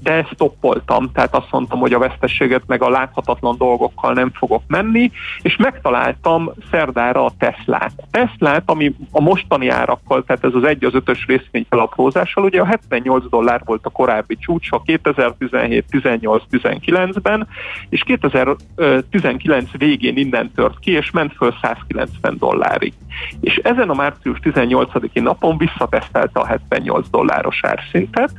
de 0.02 0.26
stoppoltam, 0.32 1.12
tehát 1.12 1.34
azt 1.34 1.50
mondtam, 1.50 1.78
hogy 1.78 1.92
a 1.92 1.98
veszteséget 1.98 2.62
meg 2.66 2.82
a 2.82 2.88
láthatatlan 2.88 3.56
dolgokkal 3.58 4.12
nem 4.12 4.30
fogok 4.30 4.62
menni, 4.66 5.10
és 5.42 5.56
megtaláltam 5.56 6.50
szerdára 6.70 7.24
a 7.24 7.32
Teslát. 7.38 7.92
Teslát, 8.10 8.62
ami 8.66 8.94
a 9.10 9.20
mostani 9.20 9.68
árakkal, 9.68 10.24
tehát 10.24 10.44
ez 10.46 10.54
az 10.54 10.64
egy 10.64 10.84
az 10.84 10.94
ötös 10.94 11.26
részvény 11.26 11.66
felaprózással, 11.68 12.44
ugye 12.44 12.60
a 12.60 12.64
78 12.66 13.28
dollár 13.28 13.62
volt 13.64 13.86
a 13.86 13.90
korábbi 13.90 14.36
csúcsa 14.36 14.82
2017, 14.84 15.84
18, 15.90 16.42
19-ben, 16.50 17.48
és 17.88 18.02
2019 18.02 19.70
végén 19.78 20.16
innen 20.16 20.50
tört 20.54 20.78
ki, 20.78 20.92
és 20.92 21.10
ment 21.10 21.32
föl 21.32 21.54
190 21.62 22.36
dollárig. 22.38 22.92
És 23.40 23.56
ezen 23.56 23.88
a 23.88 23.94
március 23.94 24.38
18-i 24.42 25.22
napon 25.22 25.58
visszatesztelte 25.58 26.40
a 26.40 26.46
78 26.46 27.10
dolláros 27.10 27.60
árszintet, 27.62 28.30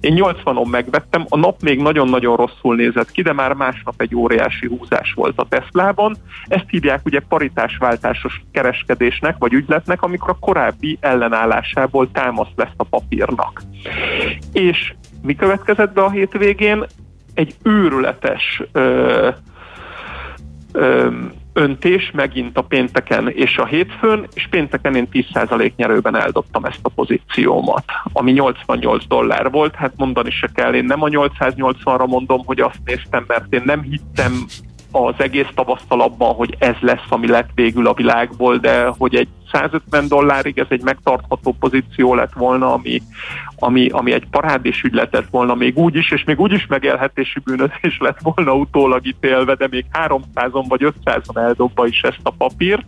én 0.00 0.14
80-on 0.16 0.70
megvettem, 0.70 1.24
a 1.28 1.36
nap 1.36 1.62
még 1.62 1.80
nagyon-nagyon 1.80 2.36
rosszul 2.36 2.74
nézett 2.76 3.10
ki, 3.10 3.22
de 3.22 3.32
már 3.32 3.52
másnap 3.52 3.94
egy 3.96 4.14
óriási 4.14 4.66
húzás 4.66 5.12
volt 5.12 5.38
a 5.38 5.46
Teslában. 5.48 6.16
Ezt 6.46 6.68
hívják 6.68 7.00
ugye 7.04 7.20
paritásváltásos 7.28 8.42
kereskedésnek, 8.52 9.36
vagy 9.38 9.52
ügyletnek, 9.52 10.02
amikor 10.02 10.30
a 10.30 10.38
korábbi 10.40 10.98
ellenállásából 11.00 12.10
támaszt 12.12 12.52
lesz 12.56 12.74
a 12.76 12.84
papírnak. 12.84 13.62
És 14.52 14.94
mi 15.22 15.34
következett 15.34 15.92
be 15.92 16.02
a 16.02 16.10
hétvégén? 16.10 16.84
Egy 17.34 17.54
őrületes 17.62 18.62
ö, 18.72 19.28
ö, 20.72 21.08
öntés 21.52 22.10
megint 22.10 22.56
a 22.56 22.62
pénteken 22.62 23.28
és 23.28 23.56
a 23.56 23.66
hétfőn, 23.66 24.26
és 24.34 24.46
pénteken 24.50 24.94
én 24.94 25.08
10% 25.12 25.74
nyerőben 25.76 26.16
eldobtam 26.16 26.64
ezt 26.64 26.80
a 26.82 26.88
pozíciómat, 26.88 27.84
ami 28.12 28.32
88 28.32 29.06
dollár 29.06 29.50
volt, 29.50 29.74
hát 29.74 29.92
mondani 29.96 30.30
se 30.30 30.50
kell, 30.54 30.74
én 30.74 30.84
nem 30.84 31.02
a 31.02 31.08
880-ra 31.08 32.06
mondom, 32.06 32.44
hogy 32.44 32.60
azt 32.60 32.80
néztem, 32.84 33.24
mert 33.26 33.54
én 33.54 33.62
nem 33.64 33.82
hittem 33.82 34.46
az 34.92 35.14
egész 35.16 35.48
tapasztalatban, 35.54 36.34
hogy 36.34 36.56
ez 36.58 36.74
lesz, 36.80 37.06
ami 37.08 37.26
lett 37.26 37.50
végül 37.54 37.86
a 37.86 37.94
világból, 37.94 38.56
de 38.56 38.86
hogy 38.98 39.14
egy 39.14 39.28
150 39.52 40.08
dollárig 40.08 40.58
ez 40.58 40.66
egy 40.68 40.82
megtartható 40.82 41.56
pozíció 41.58 42.14
lett 42.14 42.32
volna, 42.32 42.72
ami, 42.72 43.02
ami, 43.56 43.88
ami 43.88 44.12
egy 44.12 44.26
parádés 44.30 44.82
ügylet 44.82 45.12
lett 45.12 45.28
volna 45.30 45.54
még 45.54 45.78
úgy 45.78 45.96
is, 45.96 46.10
és 46.10 46.24
még 46.24 46.40
úgy 46.40 46.52
is 46.52 46.66
megélhetési 46.66 47.38
bűnözés 47.44 47.98
lett 47.98 48.18
volna 48.22 48.54
utólag 48.54 49.06
ítélve, 49.06 49.54
de 49.54 49.66
még 49.70 49.84
300-on 50.08 50.64
vagy 50.68 50.92
500-on 51.04 51.36
eldobva 51.36 51.86
is 51.86 52.02
ezt 52.02 52.20
a 52.22 52.30
papírt. 52.30 52.86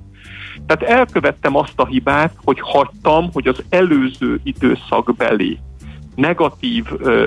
Tehát 0.66 0.98
elkövettem 0.98 1.56
azt 1.56 1.80
a 1.80 1.86
hibát, 1.86 2.32
hogy 2.44 2.60
hagytam, 2.60 3.30
hogy 3.32 3.46
az 3.46 3.62
előző 3.68 4.40
időszakbeli 4.42 5.58
negatív 6.14 6.84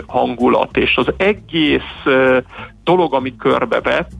hangulat 0.07 0.77
és 0.77 0.95
az 0.95 1.13
egész 1.17 2.03
dolog, 2.83 3.13
ami 3.13 3.35
körbevett, 3.35 4.11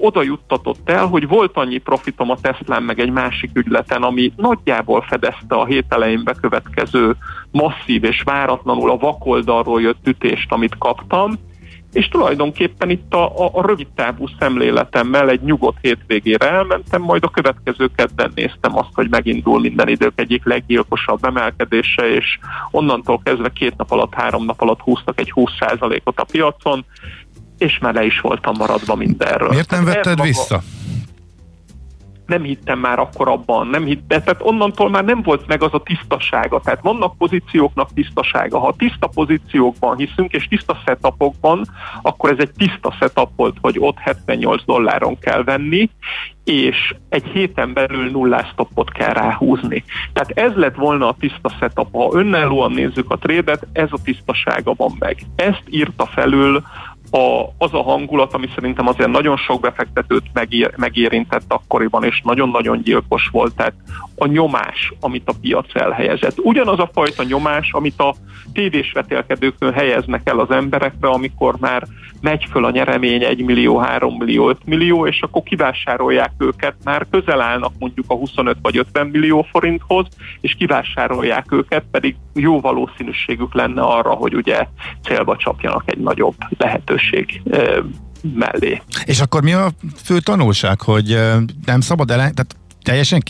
oda 0.00 0.22
juttatott 0.22 0.90
el, 0.90 1.06
hogy 1.06 1.28
volt 1.28 1.56
annyi 1.56 1.78
profitom 1.78 2.30
a 2.30 2.36
Teslán 2.40 2.82
meg 2.82 3.00
egy 3.00 3.10
másik 3.10 3.50
ügyleten, 3.54 4.02
ami 4.02 4.32
nagyjából 4.36 5.02
fedezte 5.08 5.54
a 5.54 5.64
hét 5.64 5.86
elején 5.88 6.24
bekövetkező 6.24 7.16
masszív 7.50 8.04
és 8.04 8.22
váratlanul 8.22 8.90
a 8.90 8.96
vakoldalról 8.96 9.80
jött 9.80 10.06
ütést, 10.06 10.52
amit 10.52 10.78
kaptam, 10.78 11.38
és 11.92 12.08
tulajdonképpen 12.08 12.90
itt 12.90 13.14
a, 13.14 13.44
a, 13.44 13.50
a 13.52 13.66
rövid 13.66 13.86
távú 13.94 14.26
szemléletemmel 14.38 15.28
egy 15.28 15.42
nyugodt 15.42 15.78
hétvégére 15.80 16.50
elmentem, 16.50 17.02
majd 17.02 17.24
a 17.24 17.28
következő 17.28 17.90
kedden 17.96 18.32
néztem 18.34 18.78
azt, 18.78 18.94
hogy 18.94 19.08
megindul 19.10 19.60
minden 19.60 19.88
idők 19.88 20.20
egyik 20.20 20.44
leggyilkosabb 20.44 21.24
emelkedése, 21.24 22.14
és 22.14 22.38
onnantól 22.70 23.20
kezdve 23.24 23.48
két 23.48 23.76
nap 23.76 23.90
alatt, 23.90 24.14
három 24.14 24.44
nap 24.44 24.60
alatt 24.60 24.80
húztak 24.80 25.20
egy 25.20 25.32
20%-ot 25.34 26.20
a 26.20 26.24
piacon, 26.24 26.84
és 27.62 27.78
már 27.78 27.94
le 27.94 28.04
is 28.04 28.20
voltam 28.20 28.54
maradva 28.58 28.94
mindenről. 28.94 29.48
Miért 29.48 29.70
nem 29.70 29.84
vetted 29.84 30.16
maga... 30.16 30.22
vissza? 30.22 30.62
nem 32.32 32.42
hittem 32.42 32.78
már 32.78 32.98
akkor 32.98 33.28
abban, 33.28 33.66
nem 33.66 33.84
hittem, 33.84 34.22
tehát 34.22 34.42
onnantól 34.42 34.90
már 34.90 35.04
nem 35.04 35.22
volt 35.22 35.46
meg 35.46 35.62
az 35.62 35.74
a 35.74 35.82
tisztasága. 35.82 36.60
Tehát 36.60 36.82
vannak 36.82 37.16
pozícióknak 37.16 37.92
tisztasága. 37.94 38.58
Ha 38.58 38.74
tiszta 38.78 39.06
pozíciókban 39.06 39.96
hiszünk, 39.96 40.32
és 40.32 40.48
tiszta 40.48 40.76
setupokban, 40.86 41.64
akkor 42.02 42.30
ez 42.30 42.36
egy 42.38 42.52
tiszta 42.56 42.94
setup 42.98 43.28
volt, 43.36 43.56
hogy 43.60 43.76
ott 43.78 43.98
78 43.98 44.64
dolláron 44.64 45.18
kell 45.18 45.42
venni, 45.44 45.90
és 46.44 46.94
egy 47.08 47.24
héten 47.24 47.72
belül 47.72 48.10
nullás 48.10 48.48
stoppot 48.48 48.92
kell 48.92 49.12
ráhúzni. 49.12 49.84
Tehát 50.12 50.30
ez 50.30 50.52
lett 50.54 50.74
volna 50.74 51.08
a 51.08 51.16
tiszta 51.18 51.50
setup. 51.58 51.92
Ha 51.92 52.10
önállóan 52.12 52.72
nézzük 52.72 53.10
a 53.10 53.18
trédet, 53.18 53.66
ez 53.72 53.88
a 53.90 54.02
tisztasága 54.04 54.72
van 54.76 54.96
meg. 54.98 55.18
Ezt 55.36 55.62
írta 55.70 56.06
felül 56.06 56.62
a, 57.12 57.54
az 57.58 57.74
a 57.74 57.82
hangulat, 57.82 58.34
ami 58.34 58.48
szerintem 58.54 58.86
azért 58.86 59.10
nagyon 59.10 59.36
sok 59.36 59.60
befektetőt 59.60 60.24
megér, 60.32 60.72
megérintett 60.76 61.52
akkoriban, 61.52 62.04
és 62.04 62.20
nagyon-nagyon 62.24 62.82
gyilkos 62.82 63.28
volt. 63.32 63.54
Tehát 63.54 63.74
a 64.16 64.26
nyomás, 64.26 64.92
amit 65.00 65.28
a 65.28 65.34
piac 65.40 65.76
elhelyezett. 65.76 66.38
Ugyanaz 66.38 66.78
a 66.78 66.90
fajta 66.92 67.22
nyomás, 67.22 67.72
amit 67.72 68.00
a 68.00 68.14
tévés 68.52 68.92
vetélkedőkön 68.92 69.72
helyeznek 69.72 70.20
el 70.24 70.38
az 70.38 70.50
emberekre, 70.50 71.08
amikor 71.08 71.56
már 71.60 71.86
megy 72.20 72.46
föl 72.50 72.64
a 72.64 72.70
nyeremény 72.70 73.24
1 73.24 73.44
millió, 73.44 73.78
3 73.78 74.14
millió, 74.14 74.48
5 74.48 74.58
millió, 74.64 75.06
és 75.06 75.20
akkor 75.22 75.42
kivásárolják 75.42 76.32
őket, 76.38 76.74
már 76.84 77.06
közel 77.10 77.40
állnak 77.40 77.72
mondjuk 77.78 78.06
a 78.08 78.14
25 78.14 78.56
vagy 78.62 78.76
50 78.76 79.06
millió 79.06 79.46
forinthoz, 79.50 80.06
és 80.40 80.54
kivásárolják 80.54 81.52
őket, 81.52 81.84
pedig 81.90 82.16
jó 82.34 82.60
valószínűségük 82.60 83.54
lenne 83.54 83.82
arra, 83.82 84.10
hogy 84.10 84.34
ugye 84.34 84.66
célba 85.02 85.36
csapjanak 85.36 85.82
egy 85.86 85.98
nagyobb 85.98 86.34
lehetőség 87.10 87.42
mellé. 88.34 88.82
És 89.04 89.20
akkor 89.20 89.42
mi 89.42 89.52
a 89.52 89.72
fő 90.04 90.18
tanulság, 90.20 90.80
hogy 90.80 91.18
nem 91.64 91.80
szabad 91.80 92.10
el, 92.10 92.16
tehát 92.16 92.56
teljesen 92.82 93.20